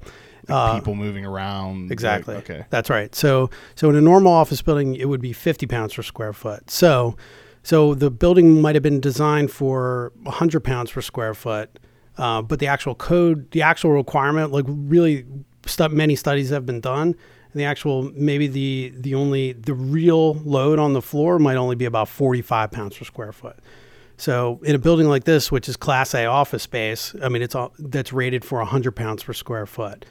uh, 0.48 0.76
People 0.76 0.94
moving 0.94 1.26
around. 1.26 1.84
like- 1.87 1.92
Exactly. 1.92 2.37
okay. 2.37 2.64
That's 2.70 2.88
right. 2.90 3.12
So 3.14 3.50
so 3.74 3.90
in 3.90 3.96
a 3.96 4.00
normal 4.00 4.32
office 4.32 4.62
building, 4.62 4.94
it 4.94 5.06
would 5.08 5.20
be 5.20 5.32
50 5.32 5.66
pounds 5.66 5.92
per 5.94 6.02
square 6.02 6.32
foot. 6.32 6.70
So 6.70 7.16
so 7.64 7.94
the 7.94 8.11
building 8.12 8.62
might 8.62 8.76
have 8.76 8.82
been 8.84 9.00
designed 9.00 9.50
for 9.50 10.12
100 10.22 10.61
pounds 10.61 10.92
per 10.92 11.02
square 11.02 11.34
foot, 11.34 11.78
uh, 12.18 12.42
but 12.42 12.59
the 12.59 12.66
actual 12.66 12.94
code, 12.94 13.50
the 13.52 13.62
actual 13.62 13.92
requirement, 13.92 14.52
like 14.52 14.64
really, 14.68 15.24
stu- 15.66 15.88
many 15.88 16.16
studies 16.16 16.50
have 16.50 16.66
been 16.66 16.81
done. 16.81 17.14
And 17.52 17.61
the 17.61 17.64
actual 17.64 18.11
maybe 18.14 18.46
the 18.46 18.92
the 18.94 19.14
only 19.14 19.52
the 19.52 19.72
real 19.72 20.35
load 20.35 20.78
on 20.78 20.92
the 20.92 21.00
floor 21.00 21.38
might 21.38 21.57
only 21.57 21.76
be 21.76 21.87
about 21.87 22.09
45 22.09 22.70
pounds 22.70 22.98
per 22.98 23.04
square 23.04 23.33
foot. 23.33 23.59
So 24.18 24.61
in 24.64 24.74
a 24.74 24.78
building 24.78 25.09
like 25.09 25.24
this, 25.24 25.50
which 25.50 25.68
is 25.68 25.76
Class 25.76 26.14
A 26.14 26.26
office 26.26 26.64
space, 26.64 27.14
I 27.22 27.31
mean 27.31 27.40
it's 27.40 27.54
all 27.54 27.72
that's 27.78 28.12
rated 28.12 28.44
for 28.44 28.59
100 28.59 28.94
pounds 28.94 29.22
per 29.22 29.33
square 29.33 29.64
foot. 29.64 30.04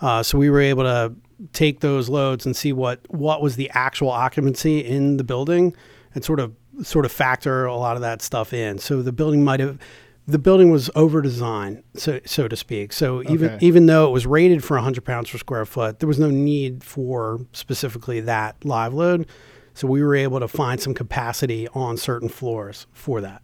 Uh, 0.00 0.22
so 0.22 0.38
we 0.38 0.50
were 0.50 0.60
able 0.60 0.82
to 0.82 1.14
take 1.52 1.80
those 1.80 2.08
loads 2.08 2.44
and 2.44 2.56
see 2.56 2.72
what 2.72 3.00
what 3.08 3.40
was 3.40 3.54
the 3.56 3.70
actual 3.74 4.08
occupancy 4.10 4.80
in 4.80 5.16
the 5.16 5.24
building, 5.24 5.76
and 6.14 6.24
sort 6.24 6.40
of 6.40 6.52
sort 6.82 7.04
of 7.04 7.12
factor 7.12 7.66
a 7.66 7.76
lot 7.76 7.96
of 7.96 8.02
that 8.02 8.22
stuff 8.22 8.52
in. 8.52 8.78
So 8.78 9.02
the 9.02 9.12
building 9.12 9.44
might 9.44 9.60
have 9.60 9.78
the 10.26 10.38
building 10.38 10.70
was 10.70 10.90
over 10.94 11.20
designed, 11.22 11.82
so 11.94 12.20
so 12.24 12.46
to 12.48 12.56
speak. 12.56 12.92
So 12.92 13.22
even 13.22 13.50
Okay. 13.50 13.66
even 13.66 13.86
though 13.86 14.06
it 14.08 14.12
was 14.12 14.26
rated 14.26 14.62
for 14.62 14.76
100 14.76 15.04
pounds 15.04 15.30
per 15.30 15.38
square 15.38 15.64
foot, 15.66 15.98
there 15.98 16.06
was 16.08 16.18
no 16.18 16.30
need 16.30 16.84
for 16.84 17.46
specifically 17.52 18.20
that 18.20 18.56
live 18.64 18.94
load. 18.94 19.26
So 19.74 19.86
we 19.88 20.02
were 20.02 20.14
able 20.14 20.40
to 20.40 20.48
find 20.48 20.80
some 20.80 20.94
capacity 20.94 21.66
on 21.74 21.96
certain 21.96 22.28
floors 22.28 22.86
for 22.92 23.20
that. 23.20 23.42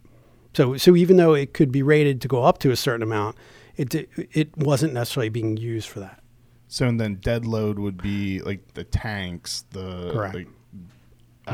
So 0.55 0.77
so 0.77 0.95
even 0.95 1.17
though 1.17 1.33
it 1.33 1.53
could 1.53 1.71
be 1.71 1.83
rated 1.83 2.21
to 2.21 2.27
go 2.27 2.43
up 2.43 2.57
to 2.59 2.71
a 2.71 2.75
certain 2.75 3.03
amount, 3.03 3.35
it 3.75 3.93
it 4.15 4.55
wasn't 4.57 4.93
necessarily 4.93 5.29
being 5.29 5.57
used 5.57 5.89
for 5.89 5.99
that. 5.99 6.21
So 6.69 6.85
and 6.87 6.99
then 6.99 7.15
dead 7.15 7.45
load 7.45 7.79
would 7.79 8.01
be 8.01 8.39
like 8.41 8.73
the 8.75 8.83
tanks, 8.83 9.65
the 9.71 10.11
Correct. 10.11 10.35
like, 10.35 10.47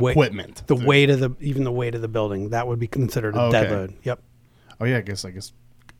Weight- 0.01 0.11
equipment, 0.13 0.63
The 0.65 0.75
weight 0.75 1.11
of 1.11 1.19
the 1.19 1.31
even 1.39 1.63
the 1.65 1.71
weight 1.71 1.93
of 1.93 2.01
the 2.01 2.07
building 2.07 2.49
that 2.49 2.67
would 2.67 2.79
be 2.79 2.87
considered 2.87 3.35
a 3.35 3.51
dead 3.51 3.69
load. 3.71 3.93
Yep. 4.03 4.21
Oh 4.81 4.85
yeah, 4.85 4.97
I 4.97 5.01
guess 5.01 5.25
I 5.25 5.31
guess 5.31 5.51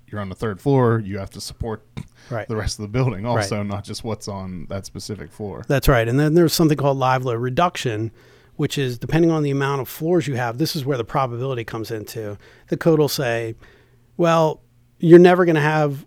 you're 0.07 0.21
on 0.21 0.29
the 0.29 0.35
third 0.35 0.59
floor. 0.61 0.99
You 1.03 1.17
have 1.19 1.29
to 1.31 1.41
support 1.41 1.85
Right. 2.29 2.47
the 2.47 2.55
rest 2.55 2.79
of 2.79 2.83
the 2.83 2.87
building, 2.89 3.25
also, 3.25 3.63
not 3.63 3.83
just 3.83 4.03
what's 4.03 4.27
on 4.29 4.67
that 4.69 4.85
specific 4.85 5.31
floor. 5.31 5.65
That's 5.67 5.87
right. 5.89 6.07
And 6.07 6.17
then 6.19 6.35
there's 6.35 6.53
something 6.53 6.77
called 6.77 6.97
live 6.97 7.25
load 7.25 7.41
reduction, 7.41 8.11
which 8.55 8.77
is 8.77 8.97
depending 8.97 9.29
on 9.29 9.43
the 9.43 9.51
amount 9.51 9.81
of 9.81 9.89
floors 9.89 10.25
you 10.27 10.35
have, 10.35 10.57
this 10.57 10.73
is 10.75 10.85
where 10.85 10.97
the 10.97 11.03
probability 11.03 11.63
comes 11.65 11.91
into. 11.91 12.37
The 12.69 12.77
code 12.77 12.99
will 12.99 13.09
say, 13.09 13.55
well, 14.15 14.61
you're 14.99 15.19
never 15.19 15.43
going 15.45 15.55
to 15.55 15.61
have 15.61 16.05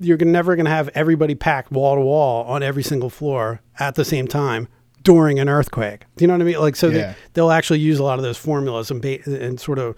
you're 0.00 0.18
never 0.18 0.56
going 0.56 0.66
to 0.66 0.70
have 0.70 0.88
everybody 0.94 1.34
packed 1.34 1.70
wall 1.72 1.94
to 1.94 2.00
wall 2.02 2.44
on 2.44 2.62
every 2.62 2.82
single 2.82 3.08
floor 3.08 3.60
at 3.78 3.94
the 3.94 4.04
same 4.04 4.26
time 4.26 4.68
during 5.04 5.38
an 5.38 5.48
earthquake. 5.48 6.04
Do 6.16 6.24
you 6.24 6.28
know 6.28 6.34
what 6.34 6.40
I 6.42 6.44
mean? 6.44 6.58
Like 6.60 6.76
so 6.76 6.88
Yeah. 6.88 6.92
they, 6.92 7.14
they'll 7.34 7.50
actually 7.52 7.78
use 7.78 7.98
a 7.98 8.02
lot 8.04 8.18
of 8.18 8.22
those 8.24 8.36
formulas 8.36 8.90
and 8.90 9.00
ba- 9.00 9.22
and 9.26 9.58
sort 9.60 9.78
of 9.78 9.94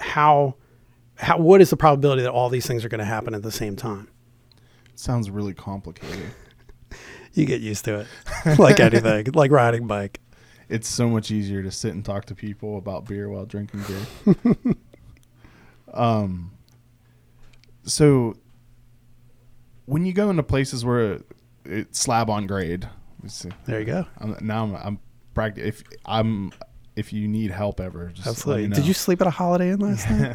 how 0.00 0.54
how 1.20 1.38
what 1.38 1.60
is 1.60 1.70
the 1.70 1.76
probability 1.76 2.22
that 2.22 2.30
all 2.30 2.48
these 2.48 2.66
things 2.66 2.84
are 2.84 2.88
going 2.88 2.98
to 3.00 3.04
happen 3.04 3.34
at 3.34 3.42
the 3.42 3.52
same 3.52 3.76
time? 3.76 4.08
sounds 4.94 5.30
really 5.30 5.54
complicated. 5.54 6.30
You 7.32 7.46
get 7.46 7.60
used 7.60 7.84
to 7.84 8.00
it. 8.00 8.58
like 8.58 8.80
anything, 8.80 9.28
like 9.34 9.52
riding 9.52 9.86
bike. 9.86 10.18
it's 10.68 10.88
so 10.88 11.08
much 11.08 11.30
easier 11.30 11.62
to 11.62 11.70
sit 11.70 11.94
and 11.94 12.04
talk 12.04 12.24
to 12.24 12.34
people 12.34 12.76
about 12.76 13.04
beer 13.04 13.28
while 13.28 13.46
drinking 13.46 13.84
beer. 13.86 14.74
um, 15.94 16.50
so 17.84 18.34
when 19.86 20.04
you 20.04 20.12
go 20.12 20.28
into 20.30 20.42
places 20.42 20.84
where 20.84 21.20
it's 21.64 22.00
slab 22.00 22.28
on 22.28 22.48
grade, 22.48 22.88
let's 23.22 23.34
see. 23.34 23.50
There 23.64 23.78
you 23.78 23.86
go. 23.86 24.06
I'm, 24.18 24.36
now 24.40 24.64
I'm, 24.64 24.74
I'm 24.74 24.98
practi- 25.32 25.58
If 25.58 25.84
I'm, 26.06 26.50
if 26.96 27.12
you 27.12 27.28
need 27.28 27.52
help 27.52 27.78
ever, 27.78 28.08
just 28.08 28.26
Absolutely. 28.26 28.62
Let 28.64 28.70
me 28.70 28.76
Did 28.76 28.86
you 28.86 28.94
sleep 28.94 29.20
at 29.20 29.28
a 29.28 29.30
Holiday 29.30 29.70
Inn 29.70 29.78
last 29.78 30.10
night? 30.10 30.34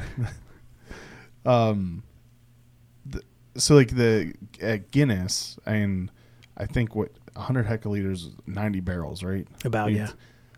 Um, 1.46 2.04
the, 3.06 3.22
so 3.58 3.76
like 3.76 3.90
the 3.96 4.34
at 4.62 4.92
Guinness, 4.92 5.58
and 5.66 6.12
I 6.58 6.66
think 6.66 6.96
what 6.96 7.12
100 7.34 7.66
hectoliters, 7.68 8.32
90 8.48 8.80
barrels, 8.82 9.24
right? 9.24 9.48
About, 9.64 9.88
And- 9.90 9.98
yeah. 9.98 10.10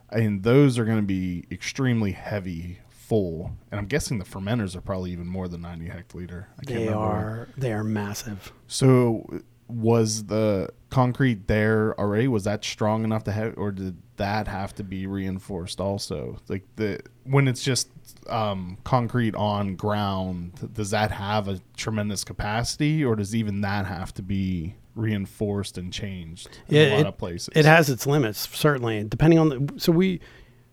And 0.10 0.42
those 0.44 0.80
are 0.80 0.86
going 0.86 1.00
to 1.00 1.04
be 1.06 1.44
extremely 1.52 2.14
heavy, 2.14 2.80
full, 2.88 3.52
and 3.72 3.80
I'm 3.80 3.88
guessing 3.88 4.20
the 4.20 4.26
fermenters 4.26 4.74
are 4.74 4.80
probably 4.82 5.12
even 5.12 5.28
more 5.28 5.50
than 5.50 5.60
90 5.62 5.88
hectoliter. 5.90 6.46
I 6.58 6.64
can't 6.64 6.68
They 6.68 6.74
remember. 6.86 6.98
are 6.98 7.48
they 7.58 7.74
are 7.74 7.84
massive. 7.84 8.54
So 8.68 9.42
was 9.68 10.28
the 10.28 10.70
concrete 10.90 11.48
there 11.50 11.94
already? 12.00 12.30
Was 12.30 12.46
that 12.46 12.64
strong 12.64 13.04
enough 13.04 13.26
to 13.26 13.34
have, 13.34 13.56
or 13.58 13.70
did 13.74 13.98
that 14.16 14.48
have 14.48 14.74
to 14.76 14.84
be 14.86 15.08
reinforced 15.08 15.82
also? 15.82 16.38
Like 16.48 16.64
the 16.78 17.02
when 17.26 17.50
it's 17.50 17.62
just 17.64 17.90
um, 18.30 18.78
concrete 18.84 19.36
on 19.36 19.76
ground, 19.76 20.72
does 20.74 20.92
that 20.92 21.12
have 21.12 21.48
a 21.48 21.60
tremendous 21.76 22.24
capacity, 22.24 23.04
or 23.04 23.16
does 23.16 23.36
even 23.36 23.62
that 23.62 23.86
have 23.86 24.14
to 24.16 24.22
be 24.22 24.76
reinforced 24.96 25.78
and 25.78 25.94
changed 25.94 26.50
in 26.68 26.76
Yeah, 26.76 26.82
a 26.82 26.92
lot 26.92 27.00
it- 27.02 27.06
of 27.08 27.18
places? 27.18 27.50
It 27.56 27.66
has 27.66 27.90
its 27.90 28.06
limits, 28.08 28.48
certainly. 28.56 29.04
Depending 29.04 29.40
on 29.40 29.50
the 29.50 29.74
so 29.78 29.92
we 29.92 30.20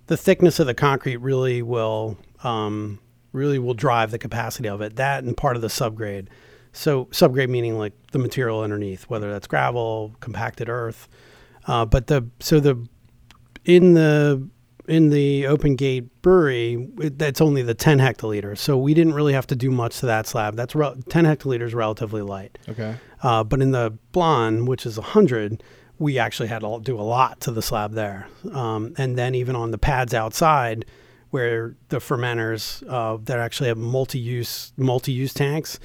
the 0.07 0.17
thickness 0.17 0.59
of 0.61 0.67
the 0.67 0.75
concrete 0.75 1.17
really 1.17 1.63
will 1.63 2.19
um, 2.43 2.99
really 3.33 3.59
will 3.59 3.75
drive 3.75 4.11
the 4.11 4.19
capacity 4.19 4.69
of 4.69 4.81
it. 4.81 4.97
That 4.97 5.25
and 5.25 5.37
part 5.37 5.57
of 5.57 5.63
the 5.63 5.69
subgrade. 5.69 6.29
So 6.73 7.05
subgrade 7.07 7.49
meaning 7.49 7.79
like 7.79 7.93
the 8.13 8.19
material 8.19 8.61
underneath, 8.61 9.05
whether 9.05 9.31
that's 9.31 9.47
gravel, 9.47 10.15
compacted 10.21 10.69
earth. 10.69 11.09
Uh, 11.67 11.85
but 11.85 12.09
the 12.09 12.27
so 12.41 12.61
the 12.61 12.87
in 13.65 13.95
the 13.95 14.47
in 14.89 15.11
the 15.11 15.47
open 15.47 15.77
gate 15.77 16.23
brewery, 16.23 16.89
it, 17.01 17.19
that's 17.19 17.41
only 17.41 17.63
the 17.63 17.75
10 17.75 17.99
hectoliters. 17.99 18.59
So 18.59 18.77
we 18.77 18.95
didn't 18.95 19.15
really 19.15 19.33
have 19.33 19.47
to 19.49 19.57
do 19.57 19.71
much 19.71 20.01
to 20.01 20.07
that 20.07 20.27
slab. 20.27 20.57
That's 20.57 20.75
re- 20.75 20.95
10 21.09 21.25
hectoliters 21.25 21.75
relatively 21.75 22.23
light. 22.23 22.59
Okay. 22.69 22.97
Uh, 23.23 23.45
but 23.45 23.63
in 23.63 23.71
the 23.71 23.97
blonde, 24.13 24.69
which 24.69 24.85
is 24.85 24.99
100, 24.99 25.63
we 25.99 26.19
actually 26.19 26.49
had 26.49 26.61
to 26.61 26.81
do 26.83 26.99
a 26.99 27.03
lot 27.03 27.41
to 27.41 27.51
the 27.51 27.63
slab 27.63 27.93
there. 27.93 28.29
Um, 28.53 28.95
and 28.99 29.17
then 29.17 29.35
even 29.35 29.57
on 29.57 29.71
the 29.71 29.79
pads 29.79 30.13
outside, 30.13 30.85
where 31.31 31.75
the 31.89 31.99
fermenters 31.99 32.83
uh, 32.89 33.19
that 33.25 33.39
actually 33.39 33.69
have 33.69 33.79
multi-use 33.79 34.73
multi-use 34.77 35.35
tanks, 35.35 35.81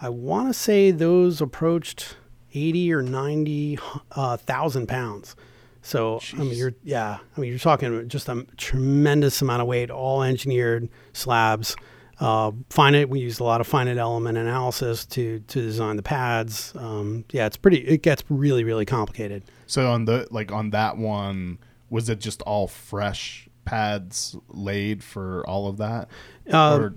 I 0.00 0.08
want 0.08 0.48
to 0.48 0.54
say 0.54 0.90
those 0.90 1.40
approached 1.40 2.16
80 2.52 2.92
or 2.92 3.02
90 3.02 3.78
uh, 4.12 4.36
thousand 4.36 4.88
pounds. 4.88 5.36
So 5.82 6.20
I 6.34 6.36
mean, 6.38 6.54
you're 6.54 6.74
yeah, 6.84 7.18
I 7.36 7.40
mean, 7.40 7.50
you're 7.50 7.58
talking 7.58 8.08
just 8.08 8.28
a 8.28 8.46
tremendous 8.56 9.42
amount 9.42 9.62
of 9.62 9.68
weight, 9.68 9.90
all 9.90 10.22
engineered 10.22 10.88
slabs. 11.12 11.74
Uh, 12.20 12.52
finite, 12.70 13.08
we 13.08 13.18
used 13.18 13.40
a 13.40 13.44
lot 13.44 13.60
of 13.60 13.66
finite 13.66 13.96
element 13.98 14.38
analysis 14.38 15.04
to 15.06 15.40
to 15.40 15.60
design 15.60 15.96
the 15.96 16.02
pads. 16.02 16.72
Um, 16.76 17.24
yeah, 17.32 17.46
it's 17.46 17.56
pretty. 17.56 17.78
It 17.78 18.02
gets 18.02 18.22
really 18.28 18.62
really 18.64 18.86
complicated. 18.86 19.42
So 19.66 19.90
on 19.90 20.04
the 20.04 20.28
like 20.30 20.52
on 20.52 20.70
that 20.70 20.96
one, 20.96 21.58
was 21.90 22.08
it 22.08 22.20
just 22.20 22.42
all 22.42 22.68
fresh 22.68 23.48
pads 23.64 24.36
laid 24.48 25.02
for 25.02 25.44
all 25.48 25.66
of 25.68 25.78
that? 25.78 26.08
Uh, 26.52 26.76
or 26.76 26.94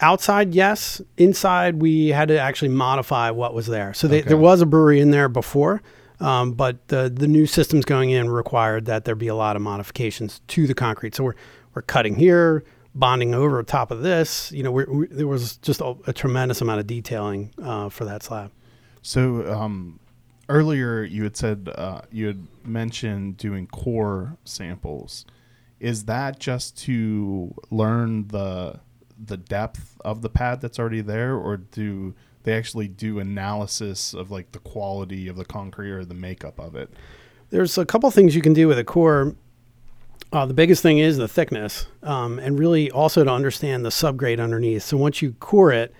outside, 0.00 0.54
yes. 0.54 1.00
Inside, 1.18 1.82
we 1.82 2.08
had 2.08 2.28
to 2.28 2.38
actually 2.38 2.68
modify 2.70 3.30
what 3.30 3.54
was 3.54 3.66
there. 3.66 3.92
So 3.94 4.08
they, 4.08 4.20
Okay. 4.20 4.28
there 4.28 4.36
was 4.38 4.60
a 4.60 4.66
brewery 4.66 5.00
in 5.00 5.10
there 5.10 5.28
before, 5.28 5.82
um, 6.20 6.52
but 6.52 6.88
the 6.88 7.12
the 7.14 7.26
new 7.26 7.46
systems 7.46 7.84
going 7.84 8.10
in 8.10 8.30
required 8.30 8.86
that 8.86 9.04
there 9.04 9.14
be 9.14 9.28
a 9.28 9.34
lot 9.34 9.56
of 9.56 9.62
modifications 9.62 10.40
to 10.48 10.66
the 10.66 10.74
concrete. 10.74 11.14
So 11.14 11.24
we're 11.24 11.34
we're 11.74 11.82
cutting 11.82 12.16
here, 12.16 12.64
bonding 12.94 13.34
over 13.34 13.62
top 13.62 13.90
of 13.90 14.02
this. 14.02 14.52
You 14.52 14.62
know, 14.62 14.70
we're, 14.70 14.90
we, 14.90 15.06
there 15.06 15.26
was 15.26 15.56
just 15.58 15.80
a, 15.80 15.94
a 16.06 16.12
tremendous 16.12 16.60
amount 16.60 16.80
of 16.80 16.86
detailing 16.86 17.50
uh, 17.62 17.88
for 17.88 18.04
that 18.04 18.22
slab. 18.22 18.52
So 19.02 19.50
um, 19.52 19.98
earlier 20.48 21.02
you 21.02 21.24
had 21.24 21.36
said 21.36 21.70
uh, 21.74 22.02
you 22.10 22.26
had 22.26 22.46
mentioned 22.64 23.36
doing 23.36 23.66
core 23.66 24.36
samples. 24.44 25.24
Is 25.80 26.04
that 26.04 26.38
just 26.38 26.78
to 26.84 27.54
learn 27.70 28.28
the 28.28 28.80
the 29.24 29.36
depth 29.36 29.96
of 30.04 30.22
the 30.22 30.28
pad 30.28 30.60
that's 30.60 30.78
already 30.78 31.00
there, 31.00 31.34
or 31.34 31.56
do 31.56 32.14
they 32.42 32.54
actually 32.54 32.88
do 32.88 33.18
analysis 33.18 34.14
of 34.14 34.30
like 34.30 34.52
the 34.52 34.58
quality 34.58 35.28
of 35.28 35.36
the 35.36 35.44
concrete 35.44 35.92
or 35.92 36.04
the 36.04 36.14
makeup 36.14 36.58
of 36.58 36.74
it? 36.76 36.90
There's 37.50 37.76
a 37.78 37.84
couple 37.84 38.10
things 38.10 38.34
you 38.34 38.42
can 38.42 38.52
do 38.52 38.68
with 38.68 38.78
a 38.78 38.84
core. 38.84 39.34
Uh, 40.32 40.46
the 40.46 40.54
biggest 40.54 40.82
thing 40.82 40.98
is 40.98 41.18
the 41.18 41.28
thickness, 41.28 41.86
um, 42.02 42.38
and 42.38 42.58
really 42.58 42.90
also 42.90 43.22
to 43.22 43.30
understand 43.30 43.84
the 43.84 43.90
subgrade 43.90 44.40
underneath. 44.40 44.82
So 44.82 44.96
once 44.96 45.20
you 45.20 45.32
core 45.34 45.72
it, 45.72 45.94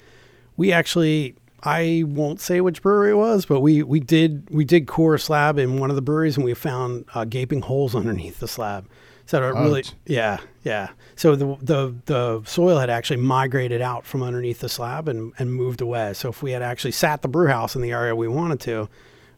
we 0.56 0.72
actually 0.72 1.36
I 1.62 2.02
won't 2.06 2.40
say 2.40 2.60
which 2.60 2.82
brewery 2.82 3.12
it 3.12 3.16
was, 3.16 3.46
but 3.46 3.60
we 3.60 3.82
we 3.82 4.00
did 4.00 4.48
we 4.50 4.64
did 4.64 4.86
core 4.86 5.14
a 5.14 5.18
slab 5.18 5.58
in 5.58 5.78
one 5.78 5.90
of 5.90 5.96
the 5.96 6.02
breweries, 6.02 6.36
and 6.36 6.44
we 6.44 6.54
found 6.54 7.04
uh, 7.14 7.24
gaping 7.24 7.62
holes 7.62 7.94
underneath 7.94 8.40
the 8.40 8.48
slab. 8.48 8.88
So 9.26 9.42
it 9.42 9.54
really, 9.54 9.84
yeah, 10.06 10.38
yeah. 10.62 10.90
So 11.16 11.36
the 11.36 11.56
the 11.60 11.94
the 12.06 12.42
soil 12.44 12.78
had 12.78 12.90
actually 12.90 13.16
migrated 13.18 13.80
out 13.80 14.04
from 14.06 14.22
underneath 14.22 14.60
the 14.60 14.68
slab 14.68 15.08
and 15.08 15.32
and 15.38 15.52
moved 15.52 15.80
away. 15.80 16.14
So 16.14 16.28
if 16.28 16.42
we 16.42 16.52
had 16.52 16.62
actually 16.62 16.92
sat 16.92 17.22
the 17.22 17.28
brew 17.28 17.48
house 17.48 17.74
in 17.76 17.82
the 17.82 17.90
area 17.92 18.14
we 18.14 18.28
wanted 18.28 18.60
to, 18.60 18.88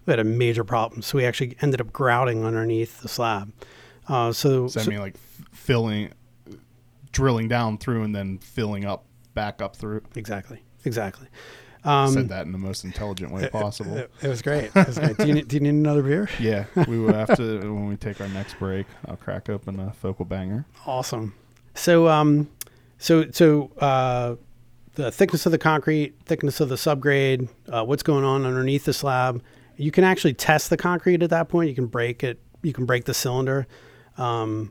we 0.07 0.11
had 0.13 0.21
a 0.21 0.25
major 0.25 0.65
problem. 0.65 1.03
So 1.03 1.19
we 1.19 1.25
actually 1.25 1.57
ended 1.61 1.81
up 1.81 1.93
grouting 1.93 2.45
underneath 2.45 3.01
the 3.01 3.09
slab. 3.09 3.53
Uh, 4.07 4.33
so, 4.33 4.65
Does 4.65 4.75
that 4.75 4.85
so- 4.85 4.91
mean 4.91 5.01
like 5.01 5.17
filling, 5.53 6.13
drilling 7.13 7.49
down 7.49 7.79
through 7.79 8.03
and 8.03 8.15
then 8.15 8.37
filling 8.39 8.85
up 8.85 9.05
back 9.33 9.63
up 9.63 9.77
through? 9.77 10.03
exactly, 10.15 10.63
exactly. 10.85 11.27
Um, 11.85 12.11
Said 12.13 12.29
that 12.31 12.47
in 12.47 12.53
the 12.53 12.59
most 12.59 12.85
intelligent 12.85 13.31
way 13.31 13.49
possible. 13.53 13.97
It, 13.97 14.11
it 14.23 14.29
was 14.29 14.41
great. 14.43 14.71
It 14.75 14.87
was 14.87 14.99
great. 14.99 15.17
Do, 15.19 15.27
you, 15.27 15.35
need- 15.35 15.49
do 15.49 15.57
you 15.57 15.61
need 15.61 15.69
another 15.71 16.03
beer? 16.03 16.29
Yeah, 16.41 16.65
we 16.89 16.99
will 16.99 17.13
have 17.13 17.37
to 17.37 17.59
when 17.61 17.89
we 17.89 17.97
take 17.97 18.21
our 18.21 18.29
next 18.29 18.59
break. 18.59 18.87
I'll 19.07 19.17
crack 19.17 19.49
open 19.51 19.79
a 19.79 19.93
focal 19.93 20.25
banger. 20.25 20.65
Awesome. 20.87 21.35
So, 21.75 22.09
um, 22.09 22.49
so, 22.99 23.31
so, 23.31 23.71
uh, 23.79 24.37
the 24.95 25.11
thickness 25.11 25.45
of 25.45 25.53
the 25.53 25.59
concrete, 25.59 26.15
thickness 26.25 26.61
of 26.61 26.69
the 26.69 26.77
subgrade, 26.77 27.49
uh, 27.69 27.85
what's 27.85 28.05
going 28.05 28.25
on 28.25 28.47
underneath 28.47 28.85
the 28.85 28.93
slab. 28.93 29.43
You 29.77 29.91
can 29.91 30.05
actually 30.05 30.35
test 30.35 30.71
the 30.71 30.77
concrete 30.77 31.21
at 31.23 31.31
that 31.31 31.49
point. 31.49 31.69
You 31.69 31.75
can 31.75 31.87
break 31.87 32.23
it. 32.23 32.39
You 32.63 32.73
can 32.73 32.87
break 32.87 33.05
the 33.05 33.13
cylinder. 33.15 33.67
Um, 34.17 34.71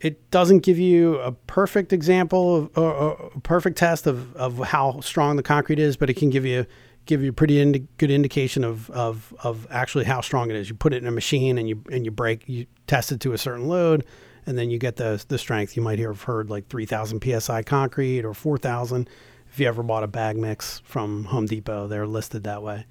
it 0.00 0.30
doesn't 0.30 0.58
give 0.60 0.78
you 0.78 1.18
a 1.18 1.32
perfect 1.32 1.92
example 1.92 2.56
of 2.56 2.78
or, 2.78 2.92
or 2.92 3.30
a 3.34 3.40
perfect 3.40 3.78
test 3.78 4.06
of, 4.06 4.34
of 4.36 4.58
how 4.58 5.00
strong 5.00 5.36
the 5.36 5.42
concrete 5.42 5.78
is, 5.78 5.96
but 5.96 6.10
it 6.10 6.14
can 6.14 6.30
give 6.30 6.44
you 6.44 6.66
give 7.06 7.22
you 7.22 7.30
a 7.30 7.32
pretty 7.32 7.60
indi- 7.60 7.86
good 7.98 8.10
indication 8.10 8.64
of, 8.64 8.90
of 8.90 9.32
of 9.42 9.66
actually 9.70 10.04
how 10.04 10.20
strong 10.20 10.50
it 10.50 10.56
is. 10.56 10.68
You 10.68 10.74
put 10.74 10.92
it 10.92 11.02
in 11.02 11.08
a 11.08 11.12
machine 11.12 11.56
and 11.56 11.68
you 11.68 11.82
and 11.90 12.04
you 12.04 12.10
break 12.10 12.46
you 12.48 12.66
test 12.86 13.12
it 13.12 13.20
to 13.20 13.32
a 13.32 13.38
certain 13.38 13.68
load, 13.68 14.04
and 14.44 14.58
then 14.58 14.70
you 14.70 14.78
get 14.78 14.96
the 14.96 15.24
the 15.28 15.38
strength. 15.38 15.76
You 15.76 15.82
might 15.82 15.98
have 15.98 16.22
heard 16.22 16.50
like 16.50 16.68
three 16.68 16.86
thousand 16.86 17.22
psi 17.22 17.62
concrete 17.62 18.24
or 18.24 18.34
four 18.34 18.58
thousand. 18.58 19.08
If 19.50 19.60
you 19.60 19.68
ever 19.68 19.82
bought 19.82 20.02
a 20.02 20.08
bag 20.08 20.36
mix 20.36 20.80
from 20.80 21.24
Home 21.24 21.46
Depot, 21.46 21.86
they're 21.86 22.06
listed 22.06 22.44
that 22.44 22.62
way. 22.62 22.84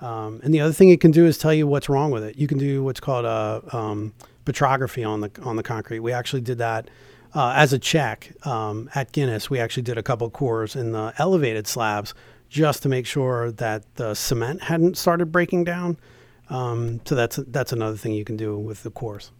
Um, 0.00 0.40
and 0.42 0.52
the 0.52 0.60
other 0.60 0.72
thing 0.72 0.90
it 0.90 1.00
can 1.00 1.10
do 1.10 1.26
is 1.26 1.36
tell 1.36 1.52
you 1.52 1.66
what's 1.66 1.88
wrong 1.88 2.10
with 2.10 2.22
it. 2.22 2.36
You 2.36 2.46
can 2.46 2.58
do 2.58 2.82
what's 2.82 3.00
called 3.00 3.24
a 3.24 3.62
um, 3.76 4.14
petrography 4.46 5.04
on 5.04 5.20
the 5.20 5.30
on 5.42 5.56
the 5.56 5.62
concrete. 5.62 6.00
We 6.00 6.12
actually 6.12 6.40
did 6.40 6.56
that 6.58 6.88
uh, 7.34 7.52
as 7.54 7.74
a 7.74 7.78
check 7.78 8.32
um, 8.46 8.88
at 8.94 9.12
Guinness. 9.12 9.50
We 9.50 9.60
actually 9.60 9.82
did 9.82 9.98
a 9.98 10.02
couple 10.02 10.30
cores 10.30 10.74
in 10.74 10.92
the 10.92 11.12
elevated 11.18 11.66
slabs 11.66 12.14
just 12.48 12.82
to 12.84 12.88
make 12.88 13.04
sure 13.06 13.50
that 13.52 13.82
the 13.96 14.14
cement 14.14 14.62
hadn't 14.62 14.96
started 14.96 15.26
breaking 15.30 15.64
down. 15.64 15.98
Um, 16.48 17.00
so 17.04 17.14
that's 17.14 17.36
that's 17.36 17.72
another 17.72 17.96
thing 17.98 18.12
you 18.12 18.24
can 18.24 18.38
do 18.38 18.56
with 18.56 18.82
the 18.82 18.90
cores. 18.90 19.32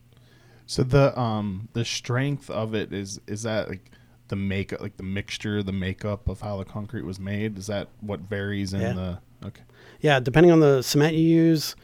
So 0.66 0.82
the 0.82 1.18
um 1.18 1.68
the 1.72 1.84
strength 1.84 2.50
of 2.50 2.74
it 2.74 2.92
is 2.92 3.18
is 3.26 3.44
that 3.44 3.68
like 3.70 3.90
the 4.28 4.34
makeup 4.36 4.80
like 4.80 4.96
the 4.96 5.04
mixture 5.04 5.62
the 5.62 5.72
makeup 5.72 6.28
of 6.28 6.40
how 6.40 6.56
the 6.56 6.64
concrete 6.64 7.04
was 7.04 7.20
made 7.20 7.56
is 7.56 7.68
that 7.68 7.86
what 8.00 8.18
varies 8.20 8.74
in 8.74 8.80
Yeah. 8.80 8.92
the 8.92 9.18
okay 9.46 9.62
Yeah, 10.00 10.18
depending 10.18 10.50
on 10.50 10.58
the 10.58 10.82
cement 10.82 11.14
you 11.14 11.28
use, 11.28 11.76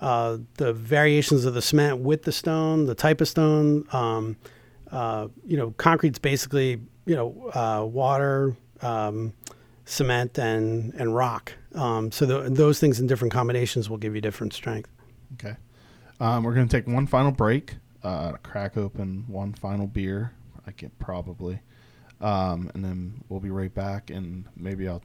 uh, 0.00 0.38
the 0.54 0.72
variations 0.72 1.44
of 1.44 1.54
the 1.54 1.62
cement 1.62 2.00
with 2.00 2.22
the 2.22 2.32
stone, 2.32 2.86
the 2.86 2.94
type 2.94 3.20
of 3.20 3.28
stone. 3.28 3.86
Um, 3.92 4.36
uh, 4.90 5.28
you 5.46 5.56
know, 5.56 5.70
concrete's 5.72 6.18
basically 6.18 6.80
you 7.06 7.14
know 7.16 7.50
uh, 7.54 7.84
water, 7.84 8.56
um, 8.82 9.32
cement, 9.84 10.38
and 10.38 10.92
and 10.94 11.14
rock. 11.14 11.52
Um, 11.74 12.12
so 12.12 12.26
tho- 12.26 12.48
those 12.48 12.78
things 12.78 13.00
in 13.00 13.06
different 13.06 13.32
combinations 13.32 13.90
will 13.90 13.98
give 13.98 14.14
you 14.14 14.20
different 14.20 14.52
strength. 14.52 14.88
okay 15.34 15.56
um 16.20 16.44
we're 16.44 16.54
gonna 16.54 16.68
take 16.68 16.86
one 16.86 17.08
final 17.08 17.32
break 17.32 17.74
uh 18.04 18.32
crack 18.44 18.76
open 18.76 19.24
one 19.26 19.52
final 19.52 19.88
beer 19.88 20.30
I 20.64 20.70
can 20.70 20.90
probably 21.00 21.58
um 22.20 22.70
and 22.74 22.84
then 22.84 23.24
we'll 23.28 23.40
be 23.40 23.50
right 23.50 23.74
back 23.74 24.10
and 24.10 24.46
maybe 24.56 24.86
I'll 24.86 25.02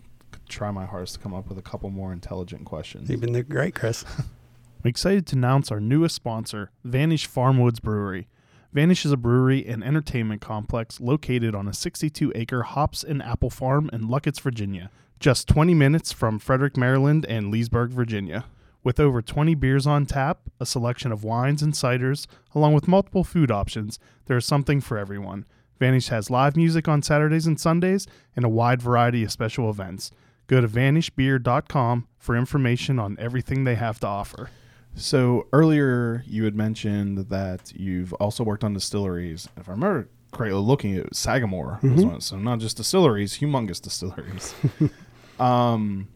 try 0.48 0.70
my 0.70 0.86
hardest 0.86 1.16
to 1.16 1.20
come 1.20 1.34
up 1.34 1.50
with 1.50 1.58
a 1.58 1.64
couple 1.64 1.90
more 1.90 2.14
intelligent 2.14 2.66
questions. 2.66 3.10
You've 3.10 3.22
been 3.22 3.42
great, 3.44 3.74
Chris. 3.74 4.06
I'm 4.82 4.88
excited 4.88 5.28
to 5.28 5.36
announce 5.36 5.74
our 5.74 5.82
newest 5.82 6.16
sponsor, 6.16 6.72
Vanish 6.86 7.30
Farmwoods 7.30 7.82
Brewery. 7.82 8.30
Vanish 8.72 9.06
is 9.06 9.12
a 9.12 9.18
brewery 9.18 9.68
and 9.68 9.84
entertainment 9.84 10.40
complex 10.40 11.02
located 11.02 11.54
on 11.54 11.68
a 11.68 11.74
62 11.74 12.32
acre 12.34 12.64
hops 12.64 13.04
and 13.04 13.22
apple 13.22 13.50
farm 13.50 13.90
in 13.92 14.08
Lucketts, 14.08 14.40
Virginia, 14.40 14.90
just 15.20 15.50
20 15.50 15.74
minutes 15.74 16.14
from 16.14 16.40
Frederick, 16.40 16.78
Maryland 16.78 17.26
and 17.26 17.52
Leesburg, 17.52 17.92
Virginia. 17.92 18.46
With 18.82 19.02
over 19.02 19.22
20 19.22 19.54
beers 19.56 19.86
on 19.86 20.06
tap, 20.06 20.44
a 20.62 20.66
selection 20.66 21.12
of 21.12 21.26
wines 21.26 21.62
and 21.62 21.74
ciders, 21.74 22.26
along 22.56 22.74
with 22.74 22.88
multiple 22.88 23.26
food 23.26 23.52
options, 23.52 24.00
there 24.28 24.38
is 24.38 24.46
something 24.46 24.80
for 24.80 24.98
everyone. 24.98 25.46
Vanish 25.78 26.08
has 26.08 26.30
live 26.30 26.56
music 26.56 26.88
on 26.88 27.02
Saturdays 27.02 27.48
and 27.48 27.60
Sundays 27.60 28.08
and 28.34 28.46
a 28.46 28.50
wide 28.50 28.82
variety 28.82 29.26
of 29.26 29.32
special 29.34 29.70
events. 29.70 30.10
Go 30.48 30.62
to 30.62 30.70
vanishbeer.com 30.70 32.08
for 32.18 32.38
information 32.38 32.98
on 32.98 33.18
everything 33.20 33.66
they 33.66 33.76
have 33.76 34.00
to 34.00 34.08
offer. 34.08 34.50
So 34.96 35.48
earlier 35.54 36.24
you 36.28 36.44
had 36.44 36.56
mentioned 36.56 37.30
that 37.30 37.72
you've 37.76 38.14
also 38.14 38.44
worked 38.44 38.64
on 38.64 38.74
distilleries. 38.74 39.48
If 39.58 39.70
I 39.70 39.72
remember 39.72 40.10
correctly, 40.32 40.60
looking 40.60 40.98
at 40.98 41.16
Sagamore, 41.16 41.80
was 41.82 42.06
one, 42.06 42.22
so 42.22 42.38
not 42.38 42.60
just 42.60 42.78
distilleries, 42.78 43.40
humongous 43.40 43.82
distilleries. 43.82 44.54
um, 45.40 46.08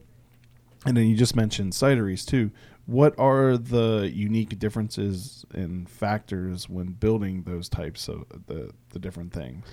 and 0.86 0.98
then 0.98 1.08
you 1.08 1.16
just 1.16 1.36
mentioned 1.36 1.74
cideries 1.74 2.26
too. 2.26 2.52
What 2.86 3.18
are 3.18 3.58
the 3.58 4.12
unique 4.14 4.60
differences 4.60 5.46
and 5.54 5.90
factors 5.90 6.68
when 6.68 6.88
building 6.88 7.44
those 7.44 7.70
types 7.70 8.10
of 8.10 8.26
the 8.48 8.72
the 8.90 9.00
different 9.00 9.32
things? 9.32 9.66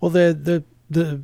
Well, 0.00 0.10
the 0.10 0.38
the 0.40 0.64
the 0.88 1.22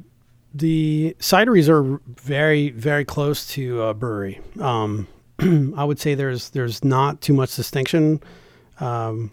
the 0.55 1.17
cideries 1.19 1.69
are 1.69 2.01
very 2.07 2.71
very 2.71 3.07
close 3.07 3.47
to 3.49 3.83
a 3.83 3.95
brewery. 3.95 4.41
Um, 4.61 5.09
I 5.77 5.85
would 5.85 5.99
say 5.99 6.15
there's 6.15 6.51
there's 6.51 6.85
not 6.85 7.21
too 7.21 7.33
much 7.33 7.55
distinction 7.57 8.21
um, 8.81 9.31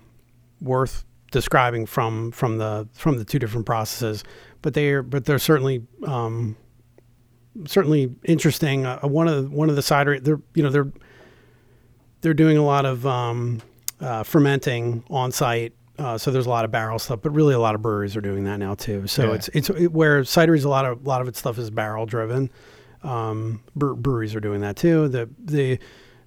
worth 0.61 1.03
describing 1.31 1.85
from 1.85 2.31
from 2.31 2.57
the 2.57 2.87
from 2.93 3.17
the 3.17 3.25
two 3.25 3.39
different 3.39 3.65
processes, 3.65 4.23
but 4.61 4.73
they're 4.73 5.01
but 5.03 5.25
they're 5.25 5.39
certainly 5.39 5.83
um, 6.05 6.55
certainly 7.65 8.13
interesting. 8.23 8.85
Uh, 8.85 8.99
one 9.01 9.27
of 9.27 9.43
the, 9.43 9.49
one 9.49 9.69
of 9.69 9.75
the 9.75 9.81
cidery 9.81 10.23
they're 10.23 10.41
you 10.53 10.63
know 10.63 10.69
they're 10.69 10.91
they're 12.21 12.33
doing 12.33 12.57
a 12.57 12.63
lot 12.65 12.85
of 12.85 13.05
um, 13.05 13.61
uh, 13.99 14.23
fermenting 14.23 15.03
on 15.09 15.31
site. 15.31 15.73
Uh, 15.97 16.17
so 16.17 16.29
there's 16.29 16.45
a 16.45 16.49
lot 16.49 16.65
of 16.65 16.71
barrel 16.71 16.99
stuff, 16.99 17.21
but 17.21 17.29
really 17.29 17.53
a 17.53 17.59
lot 17.59 17.73
of 17.73 17.81
breweries 17.81 18.17
are 18.17 18.21
doing 18.21 18.43
that 18.43 18.57
now 18.57 18.75
too. 18.75 19.07
So 19.07 19.29
Yeah. 19.29 19.35
it's 19.35 19.47
it's 19.49 19.69
it, 19.69 19.91
where 19.91 20.21
cideries 20.23 20.65
a 20.65 20.69
lot 20.69 20.85
of 20.85 21.05
a 21.05 21.09
lot 21.09 21.21
of 21.21 21.27
its 21.27 21.39
stuff 21.39 21.57
is 21.57 21.69
barrel 21.69 22.05
driven. 22.05 22.49
Um, 23.05 23.61
bre- 23.75 23.93
breweries 23.93 24.35
are 24.35 24.39
doing 24.39 24.61
that 24.61 24.75
too. 24.75 25.07
The 25.07 25.29
the 25.43 25.79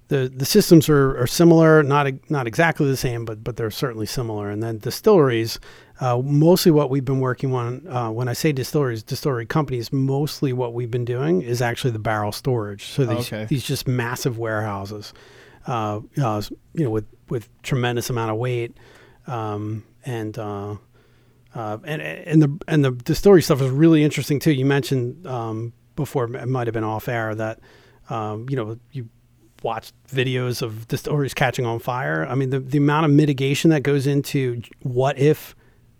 the 0.07 0.31
the 0.35 0.45
systems 0.45 0.89
are, 0.89 1.17
are 1.21 1.27
similar, 1.27 1.83
not 1.83 2.07
not 2.29 2.47
exactly 2.47 2.87
the 2.87 2.97
same, 2.97 3.25
but 3.25 3.43
but 3.43 3.57
they're 3.57 3.69
certainly 3.71 4.05
similar. 4.05 4.49
And 4.49 4.63
then 4.63 4.79
distilleries, 4.79 5.59
uh, 6.01 6.17
mostly 6.23 6.71
what 6.71 6.89
we've 6.89 7.05
been 7.05 7.19
working 7.19 7.53
on. 7.53 7.87
Uh, 7.87 8.09
when 8.09 8.27
I 8.27 8.33
say 8.33 8.51
distilleries, 8.51 9.03
distillery 9.03 9.45
companies, 9.45 9.91
mostly 9.93 10.51
what 10.53 10.73
we've 10.73 10.89
been 10.89 11.05
doing 11.05 11.41
is 11.41 11.61
actually 11.61 11.91
the 11.91 11.99
barrel 11.99 12.31
storage. 12.31 12.85
So 12.85 13.05
these 13.05 13.27
Okay. 13.31 13.45
these 13.45 13.63
just 13.63 13.87
massive 13.87 14.39
warehouses, 14.39 15.13
uh, 15.67 15.99
uh, 16.21 16.41
you 16.73 16.85
know, 16.85 16.89
with 16.91 17.05
with 17.29 17.49
tremendous 17.61 18.09
amount 18.09 18.31
of 18.31 18.37
weight, 18.37 18.75
um, 19.27 19.83
and. 20.05 20.37
Uh, 20.37 20.75
uh, 21.55 21.79
and 21.83 21.99
and 22.01 22.41
the 22.43 22.57
and 22.67 22.85
the 22.85 22.91
distillery 22.91 23.41
stuff 23.41 23.59
is 23.59 23.71
really 23.71 24.03
interesting 24.03 24.39
too. 24.39 24.51
You 24.51 24.65
mentioned 24.65 25.25
um, 25.25 25.73
before 25.99 26.23
it 26.35 26.47
might 26.47 26.67
have 26.67 26.73
been 26.73 26.83
off 26.83 27.07
air 27.07 27.35
that 27.35 27.59
um, 28.09 28.47
you 28.49 28.55
know 28.55 28.77
you 28.91 29.07
watched 29.61 29.93
videos 30.07 30.61
of 30.61 30.87
distilleries 30.87 31.33
catching 31.33 31.65
on 31.65 31.79
fire. 31.79 32.25
I 32.27 32.35
mean 32.35 32.49
the 32.49 32.59
the 32.59 32.77
amount 32.77 33.05
of 33.05 33.11
mitigation 33.11 33.69
that 33.71 33.83
goes 33.83 34.07
into 34.07 34.61
what 34.81 35.19
if 35.19 35.55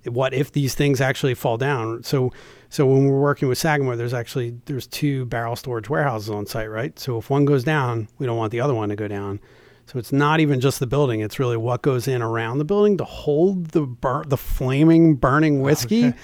what 0.06 0.34
if 0.34 0.54
these 0.54 0.76
things 0.76 1.02
actually 1.02 1.36
fall 1.36 1.58
down. 1.58 2.04
So 2.04 2.32
so 2.70 2.86
when 2.86 3.06
we're 3.06 3.20
working 3.20 3.47
with 3.47 3.58
Sagamore, 3.58 3.95
there's 3.95 4.14
actually 4.14 4.58
there's 4.66 4.88
two 4.88 5.26
barrel 5.26 5.56
storage 5.56 5.89
warehouses 5.89 6.30
on 6.30 6.45
site, 6.45 6.70
right? 6.70 6.97
So 6.97 7.18
if 7.18 7.30
one 7.30 7.45
goes 7.45 7.64
down, 7.64 8.08
we 8.18 8.26
don't 8.26 8.38
want 8.38 8.52
the 8.52 8.62
other 8.62 8.74
one 8.74 8.89
to 8.89 8.95
go 8.95 9.08
down. 9.08 9.39
So 9.88 9.97
it's 9.97 10.12
not 10.12 10.39
even 10.39 10.60
just 10.60 10.80
the 10.80 10.88
building; 10.88 11.20
it's 11.20 11.39
really 11.39 11.58
what 11.58 11.82
goes 11.82 12.08
in 12.08 12.22
around 12.22 12.60
the 12.60 12.66
building 12.66 12.97
to 12.97 13.04
hold 13.04 13.72
the 13.72 13.82
bur- 13.82 14.24
the 14.26 14.38
flaming, 14.38 15.16
burning 15.16 15.62
whiskey. 15.62 16.06
Okay. 16.06 16.18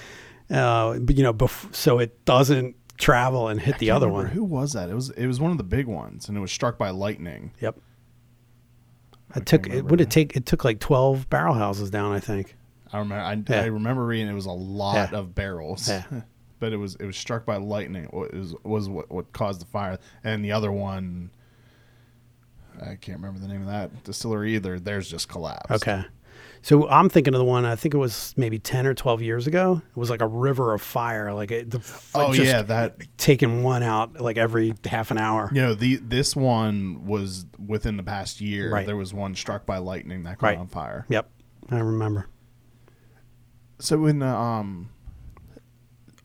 Uh, 0.48 0.98
but, 1.00 1.16
you 1.16 1.24
know, 1.24 1.34
bef- 1.34 1.74
so 1.74 1.98
it 1.98 2.24
doesn't 2.24 2.76
travel 2.96 3.48
and 3.48 3.60
hit 3.60 3.78
the 3.78 3.90
other 3.90 4.06
remember 4.06 4.28
one. 4.28 4.34
Who 4.34 4.44
was 4.44 4.72
that? 4.74 4.88
It 4.90 4.94
was 4.94 5.10
it 5.10 5.26
was 5.26 5.40
one 5.40 5.50
of 5.52 5.58
the 5.58 5.64
big 5.64 5.86
ones, 5.86 6.28
and 6.28 6.36
it 6.36 6.40
was 6.40 6.52
struck 6.52 6.78
by 6.78 6.90
lightning. 6.90 7.52
Yep. 7.60 7.78
I 9.34 9.38
It 9.40 9.46
took 9.46 9.66
it 9.68 9.84
would 9.84 10.00
it 10.00 10.10
take 10.10 10.36
it 10.36 10.46
took 10.46 10.64
like 10.64 10.78
twelve 10.80 11.28
barrel 11.28 11.54
houses 11.54 11.90
down, 11.90 12.12
I 12.12 12.20
think. 12.20 12.56
I 12.92 12.98
remember. 12.98 13.22
I, 13.22 13.54
Yeah. 13.54 13.62
I 13.62 13.66
remember 13.66 14.04
reading 14.06 14.28
it 14.28 14.34
was 14.34 14.46
a 14.46 14.52
lot 14.52 15.10
Yeah. 15.12 15.18
of 15.18 15.34
barrels. 15.34 15.88
Yeah. 15.88 16.04
But 16.58 16.72
it 16.72 16.78
was 16.78 16.94
it 16.94 17.04
was 17.04 17.18
struck 17.18 17.44
by 17.44 17.56
lightning. 17.58 18.08
wa- 18.14 18.28
Was 18.32 18.54
was 18.64 18.88
what, 18.88 19.10
what 19.10 19.30
caused 19.34 19.60
the 19.60 19.66
fire, 19.66 19.98
and 20.24 20.42
the 20.42 20.52
other 20.52 20.72
one, 20.72 21.30
I 22.80 22.94
can't 22.94 23.18
remember 23.20 23.38
the 23.38 23.46
name 23.48 23.60
of 23.60 23.66
that 23.66 24.04
distillery 24.04 24.54
either. 24.54 24.80
Theirs 24.80 25.10
just 25.10 25.28
collapsed. 25.28 25.70
Okay. 25.70 26.02
So 26.66 26.88
I'm 26.88 27.08
thinking 27.08 27.32
of 27.32 27.38
the 27.38 27.44
one 27.44 27.64
I 27.64 27.76
think 27.76 27.94
it 27.94 27.98
was 27.98 28.34
maybe 28.36 28.58
ten 28.58 28.88
or 28.88 28.94
twelve 28.94 29.22
years 29.22 29.46
ago. 29.46 29.80
It 29.88 29.96
was 29.96 30.10
like 30.10 30.20
a 30.20 30.26
river 30.26 30.74
of 30.74 30.82
fire, 30.82 31.32
like 31.32 31.52
it, 31.52 31.70
the 31.70 31.78
Oh 32.12 32.32
yeah, 32.32 32.62
that 32.62 32.96
taking 33.18 33.62
one 33.62 33.84
out 33.84 34.20
like 34.20 34.36
every 34.36 34.74
half 34.84 35.12
an 35.12 35.18
hour. 35.18 35.48
you 35.54 35.62
know 35.62 35.74
the 35.74 35.94
this 35.94 36.34
one 36.34 37.06
was 37.06 37.46
within 37.64 37.96
the 37.96 38.02
past 38.02 38.40
year. 38.40 38.72
Right. 38.72 38.84
There 38.84 38.96
was 38.96 39.14
one 39.14 39.36
struck 39.36 39.64
by 39.64 39.78
lightning 39.78 40.24
that 40.24 40.38
caught 40.38 40.46
Right. 40.48 40.58
on 40.58 40.66
fire. 40.66 41.06
Yep, 41.08 41.30
I 41.70 41.78
remember. 41.78 42.26
So 43.78 44.04
in 44.06 44.18
the 44.18 44.26
um, 44.26 44.88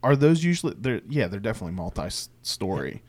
are 0.01 0.15
those 0.15 0.43
usually? 0.43 0.73
They're 0.75 1.01
yeah, 1.07 1.27
they're 1.27 1.39
definitely 1.39 1.75
multi-story. 1.75 3.03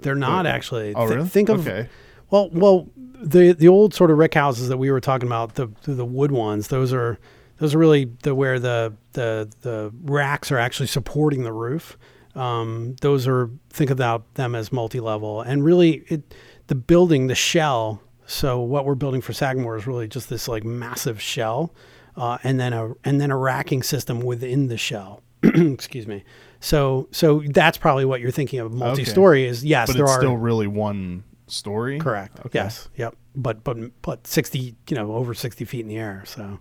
They're 0.00 0.16
not 0.16 0.46
actually. 0.46 0.96
Oh 0.96 1.06
Thi- 1.06 1.14
really? 1.14 1.28
Think 1.28 1.48
of 1.48 1.68
okay. 1.68 1.88
Well, 2.30 2.50
well, 2.52 2.88
the 3.22 3.52
the 3.52 3.68
old 3.68 3.94
sort 3.94 4.10
of 4.10 4.18
rick 4.18 4.34
houses 4.34 4.68
that 4.68 4.78
we 4.78 4.90
were 4.90 5.00
talking 5.00 5.28
about, 5.28 5.54
the 5.54 5.68
the, 5.82 5.94
the 5.94 6.04
wood 6.04 6.32
ones, 6.32 6.68
those 6.68 6.92
are 6.92 7.18
those 7.58 7.74
are 7.74 7.78
really 7.78 8.06
the 8.22 8.34
where 8.34 8.58
the 8.58 8.94
the 9.12 9.50
the 9.60 9.92
racks 10.02 10.50
are 10.50 10.58
actually 10.58 10.86
supporting 10.86 11.44
the 11.44 11.52
roof. 11.52 11.98
Um, 12.34 12.96
those 13.00 13.26
are 13.26 13.50
think 13.70 13.90
about 13.90 14.34
them 14.34 14.54
as 14.54 14.72
multi-level, 14.72 15.42
and 15.42 15.64
really 15.64 16.04
it 16.08 16.34
the 16.68 16.74
building, 16.74 17.26
the 17.26 17.34
shell. 17.34 18.02
So 18.26 18.60
what 18.60 18.84
we're 18.84 18.94
building 18.94 19.20
for 19.20 19.32
Sagamore 19.32 19.76
is 19.76 19.86
really 19.86 20.06
just 20.06 20.30
this 20.30 20.46
like 20.46 20.64
massive 20.64 21.20
shell, 21.20 21.74
uh, 22.16 22.38
and 22.44 22.58
then 22.58 22.72
a 22.72 22.94
and 23.04 23.20
then 23.20 23.30
a 23.30 23.36
racking 23.36 23.82
system 23.82 24.20
within 24.20 24.68
the 24.68 24.78
shell. 24.78 25.22
Excuse 25.42 26.06
me. 26.06 26.24
So 26.60 27.08
so 27.10 27.42
that's 27.48 27.76
probably 27.76 28.04
what 28.04 28.20
you're 28.20 28.30
thinking 28.30 28.60
of. 28.60 28.72
Multi-story 28.72 29.44
is 29.46 29.64
yes, 29.64 29.88
but 29.88 29.96
there 29.96 30.04
it's 30.04 30.12
are 30.12 30.20
still 30.20 30.36
really 30.36 30.68
one 30.68 31.24
story. 31.50 31.98
Correct. 31.98 32.38
Okay. 32.40 32.58
Yes. 32.58 32.88
Yep. 32.96 33.16
But 33.36 33.64
but 33.64 33.76
but 34.02 34.26
sixty, 34.26 34.76
you 34.88 34.96
know, 34.96 35.12
over 35.14 35.34
sixty 35.34 35.64
feet 35.64 35.80
in 35.80 35.88
the 35.88 35.98
air. 35.98 36.22
So 36.26 36.58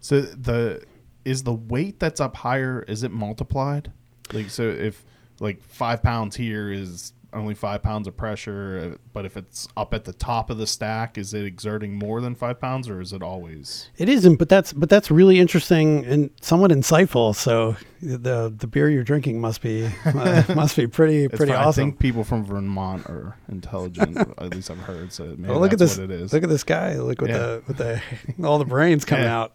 So 0.00 0.20
the 0.20 0.82
is 1.24 1.42
the 1.42 1.52
weight 1.52 1.98
that's 2.00 2.20
up 2.20 2.36
higher 2.36 2.84
is 2.88 3.02
it 3.02 3.10
multiplied? 3.10 3.92
Like 4.32 4.50
so 4.50 4.62
if 4.62 5.04
like 5.40 5.62
five 5.62 6.02
pounds 6.02 6.36
here 6.36 6.70
is 6.70 7.12
only 7.32 7.54
five 7.54 7.82
pounds 7.82 8.08
of 8.08 8.16
pressure, 8.16 8.92
uh, 8.94 8.96
but 9.12 9.26
if 9.26 9.36
it's 9.36 9.68
up 9.76 9.92
at 9.92 10.04
the 10.04 10.12
top 10.14 10.48
of 10.48 10.56
the 10.56 10.66
stack, 10.66 11.18
is 11.18 11.34
it 11.34 11.44
exerting 11.44 11.94
more 11.98 12.20
than 12.22 12.34
five 12.34 12.58
pounds, 12.58 12.88
or 12.88 13.00
is 13.02 13.12
it 13.12 13.22
always? 13.22 13.90
it 13.98 14.08
isn't. 14.08 14.36
But 14.36 14.48
that's 14.48 14.72
but 14.72 14.88
that's 14.88 15.10
really 15.10 15.38
interesting 15.38 16.06
and 16.06 16.30
somewhat 16.40 16.70
insightful. 16.70 17.34
So 17.34 17.76
the 18.00 18.52
the 18.56 18.66
beer 18.66 18.88
you're 18.88 19.04
drinking 19.04 19.40
must 19.40 19.60
be 19.60 19.90
uh, 20.06 20.42
must 20.54 20.74
be 20.76 20.86
pretty 20.86 21.28
pretty 21.28 21.52
fine. 21.52 21.68
I 21.68 21.72
think 21.72 21.98
people 21.98 22.24
from 22.24 22.44
Vermont 22.46 23.04
are 23.06 23.36
intelligent. 23.50 24.16
at 24.38 24.54
least 24.54 24.70
I've 24.70 24.78
heard. 24.78 25.12
So 25.12 25.24
maybe 25.24 25.48
Well, 25.50 25.60
look 25.60 25.72
at 25.74 25.78
this! 25.78 25.98
what 25.98 26.04
it 26.10 26.20
is. 26.20 26.32
Look 26.32 26.42
at 26.44 26.48
this 26.48 26.64
guy! 26.64 26.94
Look 26.98 27.20
with 27.20 27.30
Yeah. 27.30 27.38
the 27.38 27.62
with 27.68 27.76
the 27.76 28.02
all 28.46 28.58
the 28.58 28.64
brains 28.64 29.04
coming 29.04 29.24
Yeah. 29.24 29.38
out. 29.38 29.52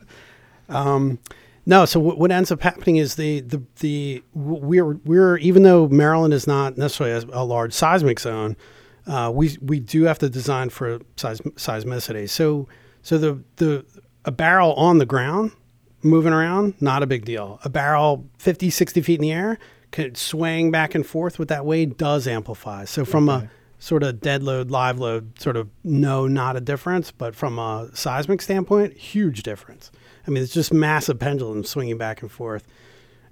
Um, 0.70 1.20
no, 1.66 1.86
so 1.86 2.00
what, 2.00 2.18
what 2.18 2.32
ends 2.32 2.52
up 2.52 2.62
happening 2.62 2.98
is 2.98 3.16
the 3.16 3.42
the 3.42 3.62
the 3.80 4.24
we're 4.34 4.94
we're 5.06 5.38
even 5.38 5.64
though 5.64 5.88
Maryland 5.88 6.34
is 6.34 6.48
not 6.48 6.78
necessarily 6.78 7.26
a, 7.34 7.40
a 7.42 7.44
large 7.44 7.74
seismic 7.74 8.20
zone, 8.20 8.56
uh, 9.08 9.32
we 9.34 9.58
we 9.62 9.80
do 9.80 10.04
have 10.04 10.20
to 10.20 10.30
design 10.30 10.70
for 10.70 11.00
seis, 11.16 11.40
seismicity. 11.56 12.30
So 12.30 12.68
so 13.02 13.18
the 13.18 13.44
the 13.58 13.86
a 14.26 14.32
barrel 14.32 14.74
on 14.74 14.98
the 14.98 15.06
ground 15.06 15.52
moving 16.02 16.34
around 16.34 16.74
not 16.82 17.02
a 17.04 17.08
big 17.08 17.24
deal. 17.26 17.60
A 17.64 17.70
barrel 17.70 18.26
50 18.40 18.70
60 18.70 19.02
feet 19.02 19.16
in 19.16 19.22
the 19.22 19.32
air 19.32 19.58
could 19.92 20.18
swaying 20.18 20.72
back 20.72 20.96
and 20.96 21.06
forth 21.06 21.38
with 21.40 21.48
that 21.50 21.66
weight 21.66 21.98
does 21.98 22.28
amplify. 22.28 22.84
So 22.86 23.06
from 23.06 23.30
Okay. 23.30 23.46
a 23.46 23.50
sort 23.80 24.02
of 24.04 24.20
dead 24.22 24.42
load, 24.44 24.72
live 24.72 24.98
load, 25.00 25.40
sort 25.40 25.56
of 25.56 25.70
no, 25.84 26.28
not 26.28 26.56
a 26.58 26.62
difference, 26.62 27.12
but 27.12 27.36
from 27.36 27.60
a 27.60 27.90
seismic 27.94 28.42
standpoint, 28.42 28.98
huge 28.98 29.44
difference. 29.44 29.92
I 30.28 30.32
mean, 30.32 30.44
it's 30.44 30.54
just 30.54 30.74
massive 30.74 31.20
pendulums 31.20 31.70
swinging 31.70 31.98
back 31.98 32.22
and 32.22 32.32
forth. 32.32 32.66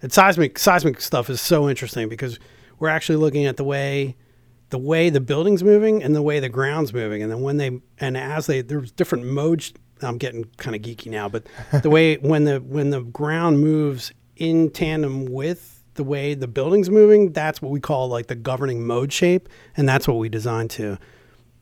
And 0.01 0.11
seismic 0.11 0.57
seismic 0.57 0.99
stuff 0.99 1.29
is 1.29 1.41
so 1.41 1.69
interesting 1.69 2.09
because 2.09 2.39
we're 2.79 2.89
actually 2.89 3.17
looking 3.17 3.45
at 3.45 3.57
the 3.57 3.63
way 3.63 4.15
the 4.69 4.77
way 4.77 5.09
the 5.09 5.21
building's 5.21 5.63
moving 5.63 6.01
and 6.01 6.15
the 6.15 6.21
way 6.21 6.39
the 6.39 6.49
ground's 6.49 6.93
moving, 6.93 7.21
and 7.21 7.31
then 7.31 7.41
when 7.41 7.57
they 7.57 7.79
and 7.99 8.17
as 8.17 8.47
they 8.47 8.61
there's 8.61 8.91
different 8.91 9.25
modes. 9.25 9.73
I'm 10.03 10.17
getting 10.17 10.45
kind 10.57 10.75
of 10.75 10.81
geeky 10.81 11.11
now, 11.11 11.29
but 11.29 11.45
the 11.83 11.89
way 11.91 12.15
when 12.21 12.45
the 12.45 12.57
when 12.59 12.89
the 12.89 13.01
ground 13.01 13.61
moves 13.61 14.11
in 14.35 14.71
tandem 14.71 15.25
with 15.25 15.83
the 15.93 16.03
way 16.03 16.33
the 16.33 16.47
building's 16.47 16.89
moving, 16.89 17.31
that's 17.31 17.61
what 17.61 17.69
we 17.69 17.79
call 17.79 18.07
like 18.07 18.25
the 18.25 18.35
governing 18.35 18.85
mode 18.87 19.13
shape, 19.13 19.47
and 19.77 19.87
that's 19.87 20.07
what 20.07 20.17
we 20.17 20.27
design 20.27 20.67
to. 20.69 20.97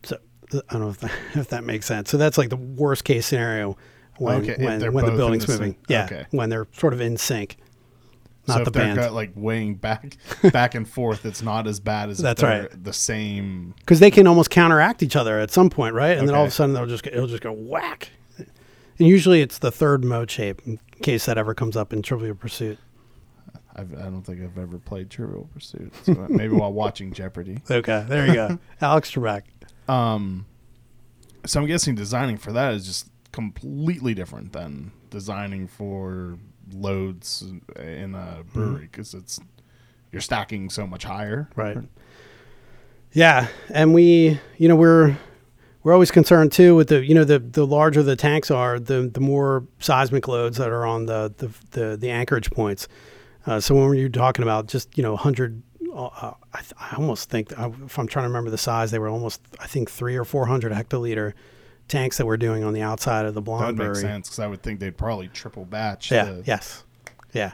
So 0.03 0.17
I 0.53 0.59
don't 0.71 0.81
know 0.81 0.89
if 0.89 0.99
that, 0.99 1.11
if 1.33 1.49
that 1.49 1.65
makes 1.65 1.85
sense. 1.85 2.09
So 2.09 2.15
that's 2.15 2.37
like 2.37 2.49
the 2.49 2.55
worst 2.55 3.03
case 3.03 3.25
scenario 3.25 3.75
when 4.19 4.41
Okay, 4.41 4.63
when, 4.63 4.93
when 4.93 5.05
the 5.05 5.11
building's 5.11 5.45
the 5.45 5.53
moving. 5.53 5.75
Yeah, 5.87 6.05
okay. 6.05 6.25
when 6.31 6.49
they're 6.49 6.67
sort 6.73 6.93
of 6.93 7.01
in 7.01 7.17
sync. 7.17 7.57
Not 8.47 8.57
so 8.57 8.63
the 8.63 8.69
if 8.69 8.73
they're 8.73 8.83
band. 8.85 8.99
got, 8.99 9.13
like 9.13 9.31
weighing 9.35 9.75
back, 9.75 10.17
back 10.51 10.73
and 10.73 10.87
forth, 10.87 11.25
it's 11.25 11.41
not 11.41 11.67
as 11.67 11.79
bad 11.79 12.09
as 12.09 12.17
That's 12.17 12.41
they're 12.41 12.61
right. 12.63 12.83
The 12.83 12.93
same. 12.93 13.75
because 13.79 13.99
they 13.99 14.09
can 14.09 14.25
almost 14.27 14.49
counteract 14.49 15.03
each 15.03 15.15
other 15.15 15.39
at 15.39 15.51
some 15.51 15.69
point, 15.69 15.93
right? 15.93 16.17
And 16.17 16.27
then 16.27 16.35
all 16.35 16.43
of 16.43 16.49
a 16.49 16.51
sudden 16.51 16.73
they'll 16.73 16.87
just 16.87 17.05
it'll 17.07 17.27
just 17.27 17.43
go 17.43 17.51
whack. 17.51 18.09
And 18.37 19.07
usually 19.07 19.41
it's 19.41 19.59
the 19.59 19.71
third 19.71 20.03
mode 20.03 20.29
shape 20.29 20.61
in 20.65 20.79
case 21.01 21.25
that 21.25 21.37
ever 21.37 21.53
comes 21.53 21.77
up 21.77 21.93
in 21.93 22.01
Trivial 22.01 22.35
Pursuit. 22.35 22.77
I've, 23.75 23.93
I 23.93 24.03
don't 24.03 24.23
think 24.23 24.41
I've 24.41 24.57
ever 24.57 24.77
played 24.77 25.09
Trivial 25.09 25.47
Pursuit. 25.53 25.93
So 26.03 26.13
maybe 26.27 26.53
while 26.53 26.73
watching 26.73 27.13
Jeopardy. 27.13 27.61
Okay, 27.71 28.03
there 28.09 28.25
you 28.27 28.33
go, 28.33 28.59
Alex 28.81 29.11
Trebek. 29.11 29.43
Um, 29.87 30.45
so 31.45 31.61
I'm 31.61 31.67
guessing 31.67 31.95
designing 31.95 32.37
for 32.37 32.51
that 32.51 32.73
is 32.73 32.85
just 32.85 33.09
completely 33.31 34.13
different 34.13 34.53
than 34.53 34.91
designing 35.09 35.67
for 35.67 36.37
loads 36.71 37.43
in 37.75 38.15
a 38.15 38.43
brewery 38.53 38.87
because 38.91 39.13
it's 39.13 39.39
you're 40.11 40.21
stacking 40.21 40.69
so 40.69 40.87
much 40.87 41.03
higher. 41.03 41.49
Right. 41.55 41.77
Yeah, 43.11 43.47
and 43.69 43.93
we, 43.93 44.39
you 44.57 44.67
know, 44.67 44.75
we're 44.75 45.17
we're 45.83 45.93
always 45.93 46.11
concerned 46.11 46.51
too 46.51 46.75
with 46.75 46.89
the, 46.89 47.03
you 47.03 47.15
know, 47.15 47.23
the 47.23 47.39
the 47.39 47.65
larger 47.65 48.03
the 48.03 48.15
tanks 48.15 48.51
are, 48.51 48.79
the 48.79 49.09
the 49.11 49.19
more 49.19 49.65
seismic 49.79 50.27
loads 50.27 50.57
that 50.57 50.69
are 50.69 50.85
on 50.85 51.05
the 51.05 51.33
the 51.37 51.47
the, 51.71 51.97
the 51.97 52.09
anchorage 52.09 52.51
points. 52.51 52.87
Uh, 53.45 53.59
so 53.59 53.73
when 53.73 53.97
you're 53.97 54.09
talking 54.09 54.43
about 54.43 54.67
just 54.67 54.95
you 54.97 55.01
know 55.01 55.11
100, 55.13 55.63
uh, 55.93 56.33
I, 56.53 56.59
th- 56.59 56.73
I 56.79 56.95
almost 56.97 57.29
think 57.29 57.57
I, 57.57 57.67
if 57.67 57.97
I'm 57.97 58.07
trying 58.07 58.23
to 58.23 58.29
remember 58.29 58.51
the 58.51 58.57
size, 58.57 58.91
they 58.91 58.99
were 58.99 59.07
almost 59.07 59.41
I 59.59 59.67
think 59.67 59.89
three 59.89 60.15
or 60.15 60.25
400 60.25 60.71
hectoliter 60.71 61.33
tanks 61.89 62.17
that 62.17 62.25
we're 62.25 62.37
doing 62.37 62.63
on 62.63 62.73
the 62.73 62.81
outside 62.81 63.25
of 63.25 63.33
the 63.33 63.41
That 63.41 63.45
blonde 63.45 63.77
would 63.77 63.87
make 63.87 63.95
sense 63.97 64.27
because 64.29 64.39
I 64.39 64.47
would 64.47 64.61
think 64.63 64.79
they'd 64.79 64.95
probably 64.97 65.27
triple 65.27 65.65
batch. 65.65 66.11
Yeah. 66.11 66.25
the- 66.25 66.43
Yes. 66.45 66.83
Yeah. 67.33 67.51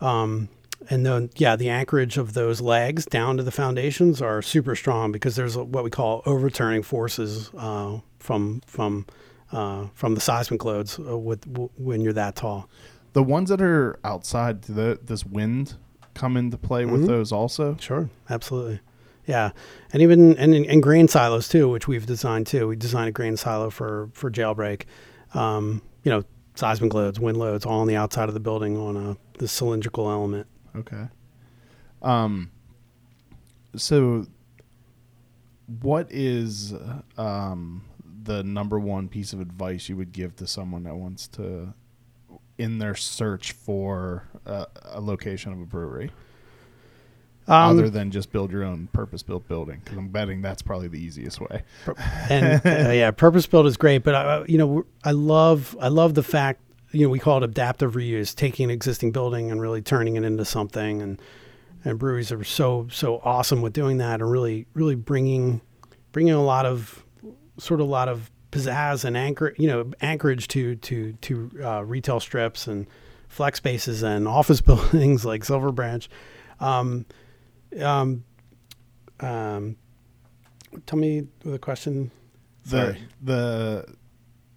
Um, 0.00 0.48
and 0.90 1.04
then 1.04 1.30
yeah, 1.36 1.56
the 1.56 1.68
anchorage 1.68 2.16
of 2.18 2.32
those 2.34 2.60
legs 2.60 3.04
down 3.06 3.36
to 3.38 3.42
the 3.42 3.50
foundations 3.50 4.20
are 4.22 4.40
super 4.42 4.74
strong 4.76 5.10
because 5.12 5.36
there's 5.36 5.56
what 5.56 5.84
we 5.84 5.90
call 5.90 6.22
overturning 6.26 6.82
forces 6.82 7.50
uh, 7.56 7.98
from 8.18 8.60
from 8.66 9.06
uh, 9.52 9.86
from 9.94 10.14
the 10.14 10.20
seismic 10.20 10.64
loads 10.64 10.98
uh, 10.98 11.16
with 11.16 11.40
w- 11.52 11.70
when 11.76 12.00
you're 12.00 12.12
that 12.12 12.36
tall. 12.36 12.68
The 13.14 13.22
ones 13.22 13.48
that 13.48 13.62
are 13.62 13.98
outside, 14.04 14.60
do 14.60 14.74
the, 14.74 14.98
does 15.04 15.24
wind 15.24 15.74
come 16.14 16.36
into 16.36 16.58
play 16.58 16.84
with 16.84 17.02
Mhm. 17.04 17.06
those 17.06 17.32
also? 17.32 17.76
Sure, 17.80 18.10
absolutely. 18.28 18.80
Yeah, 19.26 19.50
and 19.92 20.02
even 20.02 20.36
and, 20.38 20.54
and 20.54 20.82
grain 20.82 21.08
silos 21.08 21.48
too, 21.48 21.68
which 21.68 21.88
we've 21.88 22.06
designed 22.06 22.46
too. 22.46 22.68
We 22.68 22.76
designed 22.76 23.08
a 23.08 23.12
grain 23.12 23.36
silo 23.36 23.70
for 23.70 24.08
for 24.12 24.30
jailbreak. 24.30 24.84
Um, 25.34 25.82
you 26.04 26.10
know, 26.10 26.22
seismic 26.54 26.94
loads, 26.94 27.18
wind 27.18 27.36
loads, 27.36 27.66
all 27.66 27.80
on 27.80 27.88
the 27.88 27.96
outside 27.96 28.28
of 28.28 28.34
the 28.34 28.40
building 28.40 28.76
on 28.76 28.96
a 28.96 29.16
the 29.38 29.48
cylindrical 29.48 30.10
element. 30.10 30.46
Okay. 30.76 31.08
Um. 32.02 32.52
So, 33.74 34.26
what 35.80 36.10
is 36.10 36.72
um 37.18 37.82
the 38.26 38.42
number 38.42 38.78
one 38.78 39.08
piece 39.08 39.32
of 39.32 39.40
advice 39.40 39.88
you 39.88 39.96
would 39.96 40.12
give 40.12 40.36
to 40.36 40.46
someone 40.46 40.82
that 40.82 40.96
wants 40.96 41.28
to, 41.28 41.72
in 42.58 42.78
their 42.78 42.94
search 42.94 43.52
for 43.52 44.24
a, 44.44 44.66
a 44.84 45.00
location 45.00 45.52
of 45.52 45.60
a 45.60 45.64
brewery, 45.64 46.10
Um, 47.48 47.78
other 47.78 47.88
than 47.88 48.10
just 48.10 48.32
build 48.32 48.50
your 48.50 48.64
own 48.64 48.88
purpose-built 48.92 49.46
building? 49.46 49.80
Because 49.84 49.98
I'm 49.98 50.08
betting 50.08 50.42
that's 50.42 50.62
probably 50.62 50.88
the 50.88 50.98
easiest 50.98 51.40
way. 51.40 51.62
and 52.28 52.60
uh, 52.66 52.90
yeah, 52.92 53.10
purpose 53.12 53.46
built 53.46 53.66
is 53.66 53.76
great, 53.76 54.02
but 54.02 54.14
I, 54.14 54.44
you 54.46 54.58
know, 54.58 54.84
I 55.04 55.12
love 55.12 55.76
I 55.80 55.88
love 55.88 56.14
the 56.14 56.22
fact 56.22 56.60
you 56.92 57.02
know 57.02 57.08
we 57.08 57.18
call 57.18 57.38
it 57.38 57.44
adaptive 57.44 57.94
reuse, 57.94 58.34
taking 58.34 58.64
an 58.64 58.70
existing 58.70 59.12
building 59.12 59.50
and 59.50 59.60
really 59.60 59.82
turning 59.82 60.16
it 60.16 60.24
into 60.24 60.44
something, 60.44 61.02
and 61.02 61.20
and 61.84 61.98
breweries 61.98 62.32
are 62.32 62.42
so 62.42 62.88
so 62.90 63.20
awesome 63.24 63.62
with 63.62 63.72
doing 63.72 63.98
that, 63.98 64.20
and 64.20 64.30
really 64.30 64.66
really 64.74 64.94
bringing 64.94 65.60
bringing 66.12 66.34
a 66.34 66.44
lot 66.44 66.66
of 66.66 67.04
sort 67.58 67.80
of 67.80 67.86
a 67.86 67.90
lot 67.90 68.08
of 68.08 68.30
pizzazz 68.52 69.04
and 69.04 69.16
anchor 69.16 69.54
you 69.58 69.66
know 69.66 69.90
anchorage 70.00 70.48
to 70.48 70.76
to 70.76 71.12
to 71.14 71.50
uh, 71.62 71.84
retail 71.84 72.20
strips 72.20 72.66
and 72.66 72.86
flex 73.28 73.58
spaces 73.58 74.02
and 74.02 74.26
office 74.26 74.60
buildings 74.62 75.24
like 75.24 75.44
Silver 75.44 75.72
Branch. 75.72 76.08
Um, 76.60 77.06
um, 77.82 78.24
um, 79.20 79.76
tell 80.86 80.98
me 80.98 81.26
the 81.40 81.58
question. 81.58 82.10
The 82.64 82.70
Sorry. 82.94 82.98
the 83.22 83.94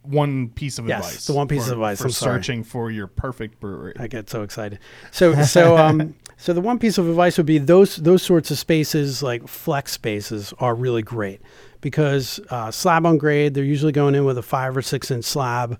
one 0.03 0.49
piece 0.49 0.79
of 0.79 0.87
Yes, 0.87 1.05
advice. 1.05 1.25
the 1.27 1.33
one 1.33 1.47
piece 1.47 1.65
for- 1.65 1.73
of 1.73 1.77
advice, 1.77 1.99
for 1.99 2.05
I'm 2.05 2.11
sorry. 2.11 2.37
searching 2.39 2.63
for 2.63 2.89
your 2.89 3.07
perfect 3.07 3.59
brewery. 3.59 3.93
I 3.99 4.07
get 4.07 4.29
so 4.29 4.41
excited. 4.43 4.79
So 5.11 5.41
so 5.43 5.77
um 5.77 6.15
so 6.37 6.53
the 6.53 6.61
one 6.61 6.79
piece 6.79 6.97
of 6.97 7.07
advice 7.07 7.37
would 7.37 7.45
be 7.45 7.57
those 7.59 7.97
those 7.97 8.23
sorts 8.23 8.49
of 8.49 8.57
spaces 8.57 9.21
like 9.21 9.47
flex 9.47 9.91
spaces 9.91 10.53
are 10.59 10.73
really 10.73 11.03
great 11.03 11.41
because 11.81 12.39
uh, 12.49 12.71
slab 12.71 13.05
on 13.05 13.17
grade 13.17 13.53
they're 13.53 13.63
usually 13.63 13.91
going 13.91 14.15
in 14.15 14.25
with 14.25 14.37
a 14.37 14.41
five 14.43 14.75
or 14.75 14.81
six 14.81 15.11
inch 15.11 15.25
slab. 15.25 15.79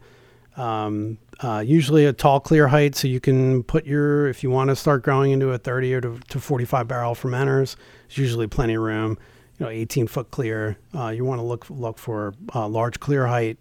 Um, 0.57 1.17
uh, 1.41 1.63
usually 1.65 2.05
a 2.05 2.13
tall 2.13 2.39
clear 2.39 2.67
height, 2.67 2.95
so 2.95 3.07
you 3.07 3.19
can 3.19 3.63
put 3.63 3.85
your 3.85 4.27
if 4.27 4.43
you 4.43 4.49
want 4.49 4.69
to 4.69 4.75
start 4.75 5.03
growing 5.03 5.31
into 5.31 5.51
a 5.51 5.57
30 5.57 5.93
or 5.93 6.01
to, 6.01 6.19
to 6.29 6.39
45 6.39 6.87
barrel 6.87 7.15
fermenters. 7.15 7.75
There's 8.07 8.17
usually 8.17 8.47
plenty 8.47 8.75
of 8.75 8.81
room. 8.81 9.17
You 9.57 9.65
know, 9.65 9.71
18 9.71 10.07
foot 10.07 10.31
clear. 10.31 10.77
Uh, 10.95 11.09
you 11.09 11.25
want 11.25 11.39
to 11.39 11.43
look 11.43 11.69
look 11.69 11.97
for 11.97 12.33
uh, 12.53 12.67
large 12.67 12.99
clear 12.99 13.27
height. 13.27 13.57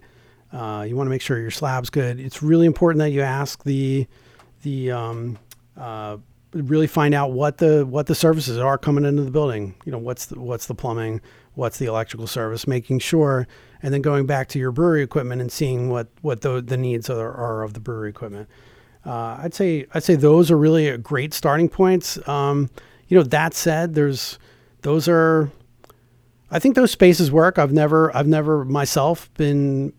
Uh, 0.52 0.86
you 0.88 0.96
want 0.96 1.06
to 1.06 1.10
make 1.10 1.20
sure 1.20 1.38
your 1.38 1.50
slab's 1.50 1.90
good. 1.90 2.18
It's 2.18 2.42
really 2.42 2.66
important 2.66 3.00
that 3.00 3.10
you 3.10 3.20
ask 3.20 3.62
the 3.64 4.06
the 4.62 4.90
um, 4.90 5.38
uh, 5.76 6.18
really 6.52 6.86
find 6.86 7.14
out 7.14 7.32
what 7.32 7.58
the 7.58 7.84
what 7.86 8.06
the 8.06 8.14
services 8.14 8.58
are 8.58 8.78
coming 8.78 9.04
into 9.04 9.22
the 9.22 9.30
building. 9.30 9.74
You 9.84 9.92
know, 9.92 9.98
what's 9.98 10.26
the, 10.26 10.40
what's 10.40 10.66
the 10.66 10.74
plumbing, 10.74 11.20
what's 11.54 11.78
the 11.78 11.86
electrical 11.86 12.26
service, 12.26 12.66
making 12.66 13.00
sure, 13.00 13.46
and 13.82 13.94
then 13.94 14.02
going 14.02 14.26
back 14.26 14.48
to 14.48 14.58
your 14.58 14.72
brewery 14.72 15.02
equipment 15.02 15.40
and 15.40 15.50
seeing 15.50 15.88
what 15.90 16.08
what 16.20 16.40
the, 16.40 16.60
the 16.60 16.76
needs 16.76 17.08
are, 17.08 17.32
are 17.32 17.62
of 17.62 17.74
the 17.74 17.80
brewery 17.80 18.10
equipment. 18.10 18.48
Uh, 19.06 19.38
I'd 19.40 19.54
say 19.54 19.86
I'd 19.94 20.04
say 20.04 20.14
those 20.14 20.50
are 20.50 20.58
really 20.58 20.96
great 20.98 21.32
starting 21.32 21.68
points. 21.68 22.26
Um, 22.28 22.70
you 23.08 23.16
know, 23.16 23.22
that 23.24 23.54
said, 23.54 23.94
there's 23.94 24.38
those 24.82 25.08
are 25.08 25.50
I 26.50 26.58
think 26.58 26.74
those 26.74 26.90
spaces 26.90 27.30
work. 27.30 27.58
I've 27.58 27.72
never 27.72 28.14
I've 28.16 28.26
never 28.26 28.64
myself 28.64 29.32
been 29.34 29.92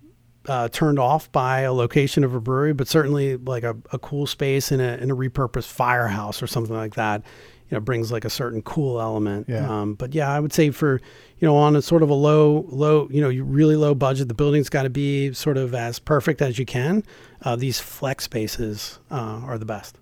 uh, 0.48 0.68
turned 0.70 1.00
off 1.00 1.32
by 1.32 1.62
a 1.62 1.74
location 1.74 2.24
of 2.24 2.34
a 2.34 2.42
brewery, 2.42 2.74
but 2.74 2.88
certainly 2.88 3.38
like 3.38 3.64
a, 3.64 3.78
a 3.92 4.00
cool 4.00 4.26
space 4.26 4.72
in 4.72 4.80
a 4.80 4.98
in 4.98 5.12
a 5.12 5.16
repurposed 5.16 5.68
firehouse 5.68 6.42
or 6.42 6.48
something 6.48 6.76
like 6.76 6.96
that, 6.96 7.24
you 7.70 7.76
know, 7.78 7.80
brings 7.80 8.12
like 8.12 8.26
a 8.26 8.30
certain 8.30 8.62
cool 8.62 9.00
element. 9.00 9.48
Yeah. 9.48 9.68
Um, 9.70 9.94
but 9.94 10.14
yeah, 10.16 10.30
I 10.32 10.40
would 10.40 10.54
say 10.54 10.72
for 10.72 11.02
you 11.40 11.48
know 11.48 11.56
on 11.56 11.76
a 11.76 11.82
sort 11.82 12.04
of 12.04 12.10
a 12.10 12.14
low 12.14 12.66
low 12.70 13.08
you 13.12 13.22
know 13.22 13.30
really 13.44 13.76
low 13.76 13.94
budget, 13.96 14.28
the 14.28 14.34
building's 14.34 14.70
got 14.70 14.84
to 14.84 14.90
be 14.90 15.34
sort 15.34 15.58
of 15.58 15.74
as 15.76 16.00
perfect 16.00 16.42
as 16.42 16.58
you 16.60 16.66
can. 16.66 17.04
Uh, 17.42 17.56
these 17.56 17.80
flex 17.80 18.24
spaces 18.26 19.00
uh, 19.12 19.42
are 19.46 19.58
the 19.58 19.66
best. 19.66 19.98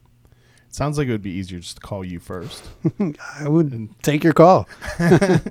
Sounds 0.70 0.98
like 0.98 1.08
it 1.08 1.12
would 1.12 1.22
be 1.22 1.32
easier 1.32 1.60
just 1.60 1.78
to 1.78 1.82
call 1.82 2.04
you 2.06 2.20
first. 2.20 2.64
I 3.40 3.48
would 3.48 3.90
take 4.04 4.24
your 4.24 4.34
call. 4.34 4.68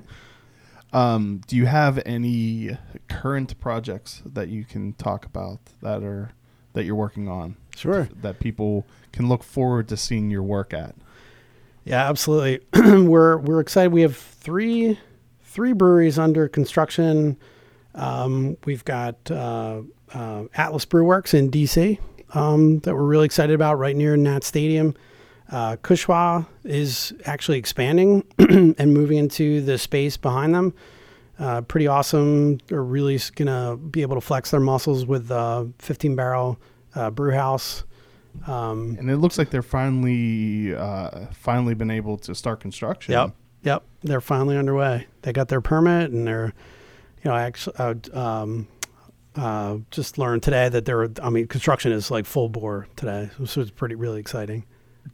Um, 0.93 1.41
do 1.47 1.57
you 1.57 1.65
have 1.65 1.99
any 2.05 2.77
current 3.09 3.59
projects 3.59 4.23
that 4.25 4.47
you 4.47 4.63
can 4.63 4.93
talk 4.93 5.25
about 5.25 5.59
that 5.81 6.01
are 6.01 6.31
that 6.73 6.85
you're 6.85 6.95
working 6.95 7.27
on 7.27 7.57
Sure. 7.75 8.07
that 8.21 8.39
people 8.39 8.85
can 9.11 9.27
look 9.27 9.43
forward 9.43 9.89
to 9.89 9.97
seeing 9.97 10.31
your 10.31 10.43
work 10.43 10.73
at? 10.73 10.95
Yeah, 11.87 12.09
absolutely. 12.09 12.59
we're 13.07 13.37
we're 13.37 13.61
excited. 13.61 13.93
We 13.93 14.01
have 14.01 14.17
three 14.17 14.99
three 15.45 15.71
breweries 15.71 16.19
under 16.19 16.49
construction. 16.49 17.37
Um, 17.95 18.57
we've 18.65 18.83
got 18.83 19.31
uh, 19.31 19.83
uh, 20.13 20.43
Atlas 20.53 20.83
Brew 20.83 21.05
Works 21.05 21.33
in 21.33 21.49
DC 21.49 21.97
um, 22.33 22.79
that 22.79 22.93
we're 22.93 23.05
really 23.05 23.23
excited 23.23 23.53
about, 23.53 23.79
right 23.79 23.95
near 23.95 24.17
Nat 24.17 24.43
Stadium. 24.43 24.95
Uh, 25.49 25.77
Kushwa 25.77 26.45
is 26.65 27.13
actually 27.23 27.57
expanding 27.57 28.25
and 28.37 28.93
moving 28.93 29.17
into 29.17 29.61
the 29.61 29.77
space 29.77 30.17
behind 30.17 30.53
them. 30.53 30.73
Uh, 31.39 31.61
pretty 31.61 31.87
awesome. 31.87 32.57
They're 32.67 32.83
really 32.83 33.17
gonna 33.37 33.77
be 33.77 34.01
able 34.01 34.15
to 34.15 34.21
flex 34.21 34.51
their 34.51 34.59
muscles 34.59 35.05
with 35.05 35.31
uh, 35.31 35.63
15 35.79 36.17
barrel 36.17 36.59
uh, 36.95 37.11
brew 37.11 37.31
house. 37.31 37.85
Um, 38.45 38.95
And 38.99 39.09
it 39.09 39.17
looks 39.17 39.37
like 39.37 39.49
they're 39.49 39.61
finally 39.61 40.75
uh, 40.75 41.27
finally 41.33 41.73
been 41.73 41.91
able 41.91 42.17
to 42.19 42.35
start 42.35 42.59
construction. 42.59 43.13
Yep. 43.13 43.35
Yep. 43.63 43.83
They're 44.03 44.21
finally 44.21 44.57
underway. 44.57 45.07
They 45.23 45.33
got 45.33 45.47
their 45.47 45.61
permit 45.61 46.11
and 46.11 46.27
they're, 46.27 46.53
you 47.23 47.31
know, 47.31 47.35
actually, 47.35 47.75
uh, 47.77 47.95
um, 48.13 48.67
uh, 49.35 49.77
just 49.91 50.17
learned 50.17 50.43
today 50.43 50.69
that 50.69 50.85
they're, 50.85 51.09
I 51.21 51.29
mean, 51.29 51.47
construction 51.47 51.91
is 51.91 52.09
like 52.09 52.25
full 52.25 52.49
bore 52.49 52.87
today. 52.95 53.29
So 53.45 53.61
it's 53.61 53.71
pretty, 53.71 53.95
really 53.95 54.19
exciting. 54.19 54.65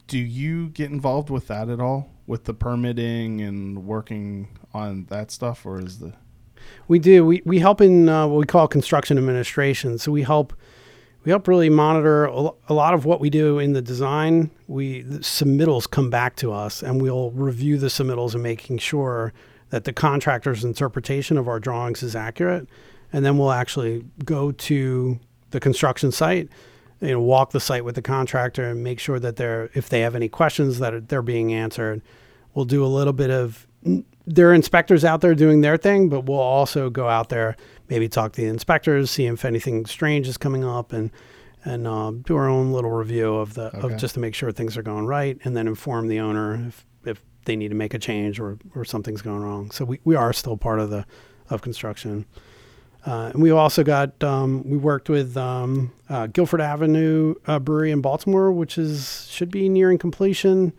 Do 0.06 0.18
you 0.18 0.68
get 0.68 0.90
involved 0.90 1.30
with 1.30 1.46
that 1.48 1.68
at 1.68 1.80
all, 1.80 2.10
with 2.26 2.44
the 2.44 2.54
permitting 2.54 3.40
and 3.40 3.84
working 3.84 4.58
on 4.72 5.06
that 5.06 5.30
stuff, 5.30 5.64
or 5.64 5.80
is 5.80 5.98
the 5.98 6.12
We 6.88 6.98
do. 6.98 7.24
We, 7.24 7.42
we 7.44 7.58
help 7.58 7.80
in 7.80 8.08
uh, 8.08 8.26
what 8.26 8.38
we 8.38 8.46
call 8.46 8.66
construction 8.68 9.18
administration. 9.18 9.98
So 9.98 10.10
we 10.12 10.22
help 10.22 10.52
we 11.24 11.30
help 11.30 11.48
really 11.48 11.70
monitor 11.70 12.26
a 12.26 12.72
lot 12.72 12.92
of 12.92 13.06
what 13.06 13.18
we 13.18 13.30
do 13.30 13.58
in 13.58 13.72
the 13.72 13.80
design. 13.80 14.50
We 14.66 15.02
the 15.02 15.20
submittals 15.20 15.90
come 15.90 16.10
back 16.10 16.36
to 16.36 16.52
us, 16.52 16.82
and 16.82 17.00
we'll 17.00 17.30
review 17.30 17.78
the 17.78 17.86
submittals 17.86 18.34
and 18.34 18.42
making 18.42 18.78
sure 18.78 19.32
that 19.70 19.84
the 19.84 19.92
contractor's 19.92 20.64
interpretation 20.64 21.38
of 21.38 21.48
our 21.48 21.58
drawings 21.58 22.02
is 22.02 22.14
accurate. 22.14 22.68
And 23.12 23.24
then 23.24 23.38
we'll 23.38 23.52
actually 23.52 24.04
go 24.24 24.52
to 24.52 25.18
the 25.50 25.60
construction 25.60 26.12
site, 26.12 26.48
you 27.00 27.12
know, 27.12 27.20
walk 27.20 27.52
the 27.52 27.60
site 27.60 27.84
with 27.84 27.94
the 27.94 28.02
contractor 28.02 28.64
and 28.70 28.84
make 28.84 29.00
sure 29.00 29.18
that 29.18 29.36
they're 29.36 29.70
if 29.72 29.88
they 29.88 30.00
have 30.00 30.14
any 30.14 30.28
questions 30.28 30.78
that 30.80 30.92
are, 30.92 31.00
they're 31.00 31.22
being 31.22 31.54
answered. 31.54 32.02
We'll 32.52 32.66
do 32.66 32.84
a 32.84 32.86
little 32.86 33.12
bit 33.14 33.30
of 33.30 33.66
there 34.26 34.50
are 34.50 34.54
inspectors 34.54 35.04
out 35.04 35.20
there 35.20 35.34
doing 35.34 35.60
their 35.60 35.76
thing, 35.76 36.08
but 36.08 36.20
we'll 36.26 36.38
also 36.38 36.88
go 36.90 37.08
out 37.08 37.28
there, 37.28 37.56
maybe 37.88 38.08
talk 38.08 38.32
to 38.32 38.40
the 38.40 38.46
inspectors, 38.48 39.10
see 39.10 39.26
if 39.26 39.44
anything 39.44 39.86
strange 39.86 40.26
is 40.28 40.36
coming 40.38 40.64
up, 40.64 40.92
and 40.92 41.10
and 41.66 41.86
uh, 41.86 42.10
do 42.26 42.36
our 42.36 42.46
own 42.48 42.72
little 42.72 42.90
review 42.90 43.34
of 43.36 43.54
the 43.54 43.68
Okay. 43.76 43.80
of 43.94 43.96
just 43.96 44.14
to 44.14 44.20
make 44.20 44.34
sure 44.34 44.52
things 44.52 44.76
are 44.76 44.82
going 44.82 45.06
right, 45.06 45.38
and 45.44 45.56
then 45.56 45.66
inform 45.66 46.08
the 46.08 46.20
owner 46.20 46.66
if 46.68 46.86
if 47.04 47.22
they 47.44 47.56
need 47.56 47.68
to 47.68 47.74
make 47.74 47.92
a 47.94 47.98
change 47.98 48.40
or 48.40 48.58
or 48.74 48.84
something's 48.84 49.22
going 49.22 49.42
wrong. 49.42 49.70
So 49.70 49.84
we, 49.84 50.00
we 50.04 50.14
are 50.14 50.32
still 50.32 50.56
part 50.56 50.80
of 50.80 50.90
the 50.90 51.04
of 51.50 51.60
construction. 51.62 52.24
Uh, 53.06 53.30
and 53.34 53.42
we 53.42 53.50
also 53.50 53.84
got 53.84 54.22
um, 54.24 54.62
we 54.66 54.78
worked 54.78 55.10
with 55.10 55.36
um, 55.36 55.92
uh, 56.08 56.26
Guilford 56.28 56.62
Avenue 56.62 57.34
uh, 57.46 57.58
Brewery 57.58 57.90
in 57.90 58.00
Baltimore, 58.00 58.50
which 58.50 58.78
is 58.78 59.26
should 59.30 59.50
be 59.50 59.68
nearing 59.68 59.98
completion. 59.98 60.72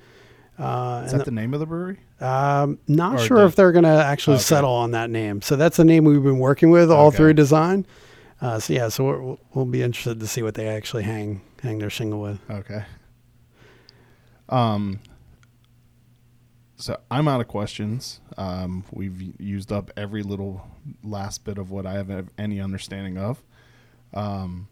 Uh, 0.58 1.04
Is 1.06 1.12
that 1.12 1.26
the 1.26 1.32
name 1.32 1.54
of 1.54 1.60
the 1.60 1.68
brewery? 1.68 2.00
Um, 2.22 2.80
not 2.88 3.16
Or 3.16 3.20
sure 3.20 3.46
if 3.46 3.56
they're 3.56 3.72
going 3.72 3.84
to 3.84 3.90
actually 3.90 4.36
Okay. 4.36 4.44
settle 4.44 4.72
on 4.72 4.92
that 4.92 5.10
name. 5.10 5.42
So 5.42 5.56
that's 5.56 5.78
the 5.78 5.84
name 5.86 6.06
we've 6.06 6.24
been 6.24 6.40
working 6.40 6.70
with 6.70 6.92
all 6.92 7.08
Okay. 7.08 7.18
through 7.18 7.34
design. 7.34 7.86
Uh, 8.42 8.60
so 8.60 8.74
yeah, 8.74 8.90
so 8.90 9.04
we're, 9.06 9.38
we'll 9.54 9.66
be 9.66 9.82
interested 9.82 10.20
to 10.20 10.28
see 10.28 10.42
what 10.44 10.54
they 10.56 10.68
actually 10.68 11.04
hang 11.04 11.42
hang 11.62 11.80
their 11.80 11.90
shingle 11.90 12.22
with. 12.22 12.40
Okay. 12.50 12.84
Um. 14.50 15.00
So 16.78 17.00
I'm 17.10 17.28
out 17.30 17.40
of 17.40 17.48
questions. 17.48 18.20
Um, 18.38 18.84
we've 18.92 19.40
used 19.40 19.72
up 19.72 19.92
every 19.96 20.24
little 20.24 20.68
last 21.04 21.46
bit 21.46 21.58
of 21.58 21.72
what 21.72 21.86
I 21.86 21.94
have 21.94 22.30
any 22.38 22.60
understanding 22.60 23.18
of. 23.18 23.42
Um, 24.14 24.68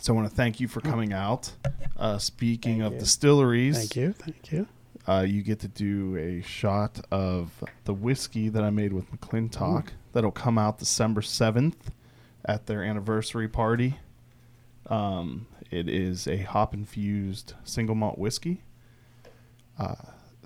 so 0.00 0.12
I 0.12 0.16
want 0.16 0.30
to 0.30 0.34
thank 0.34 0.60
you 0.60 0.68
for 0.68 0.80
coming 0.80 1.12
out. 1.12 1.50
Uh, 1.96 2.18
speaking 2.18 2.74
Thank 2.78 2.84
of 2.86 2.92
you. 2.94 2.98
distilleries, 3.00 3.76
Thank 3.76 3.96
you, 3.96 4.12
thank 4.12 4.52
you. 4.52 4.68
Uh, 5.08 5.24
you 5.26 5.42
get 5.42 5.60
to 5.60 5.68
do 5.68 6.16
a 6.16 6.42
shot 6.42 7.00
of 7.12 7.62
the 7.84 7.94
whiskey 7.94 8.48
that 8.48 8.64
I 8.64 8.70
made 8.70 8.92
with 8.92 9.10
McClintock. 9.12 9.88
That'll 10.12 10.32
come 10.32 10.58
out 10.58 10.78
December 10.78 11.20
7th 11.20 11.76
at 12.44 12.66
their 12.66 12.82
anniversary 12.82 13.48
party. 13.48 13.98
Um, 14.88 15.46
it 15.70 15.88
is 15.88 16.26
a 16.26 16.38
hop 16.38 16.74
infused 16.74 17.54
single 17.64 17.94
malt 17.94 18.18
whiskey. 18.18 18.62
Uh, 19.78 19.94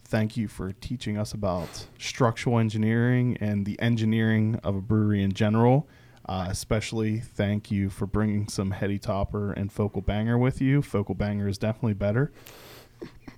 thank 0.04 0.36
you 0.36 0.48
for 0.48 0.72
teaching 0.72 1.16
us 1.16 1.32
about 1.32 1.86
structural 1.98 2.58
engineering 2.58 3.38
and 3.40 3.64
the 3.64 3.80
engineering 3.80 4.58
of 4.62 4.76
a 4.76 4.80
brewery 4.80 5.22
in 5.22 5.32
general. 5.32 5.88
Uh, 6.26 6.46
especially 6.48 7.18
thank 7.18 7.70
you 7.70 7.88
for 7.88 8.06
bringing 8.06 8.46
some 8.46 8.72
heady 8.72 8.98
topper 8.98 9.52
and 9.52 9.72
focal 9.72 10.02
banger 10.02 10.36
with 10.36 10.60
you. 10.60 10.82
Focal 10.82 11.14
banger 11.14 11.48
is 11.48 11.58
definitely 11.58 11.94
better. 11.94 12.30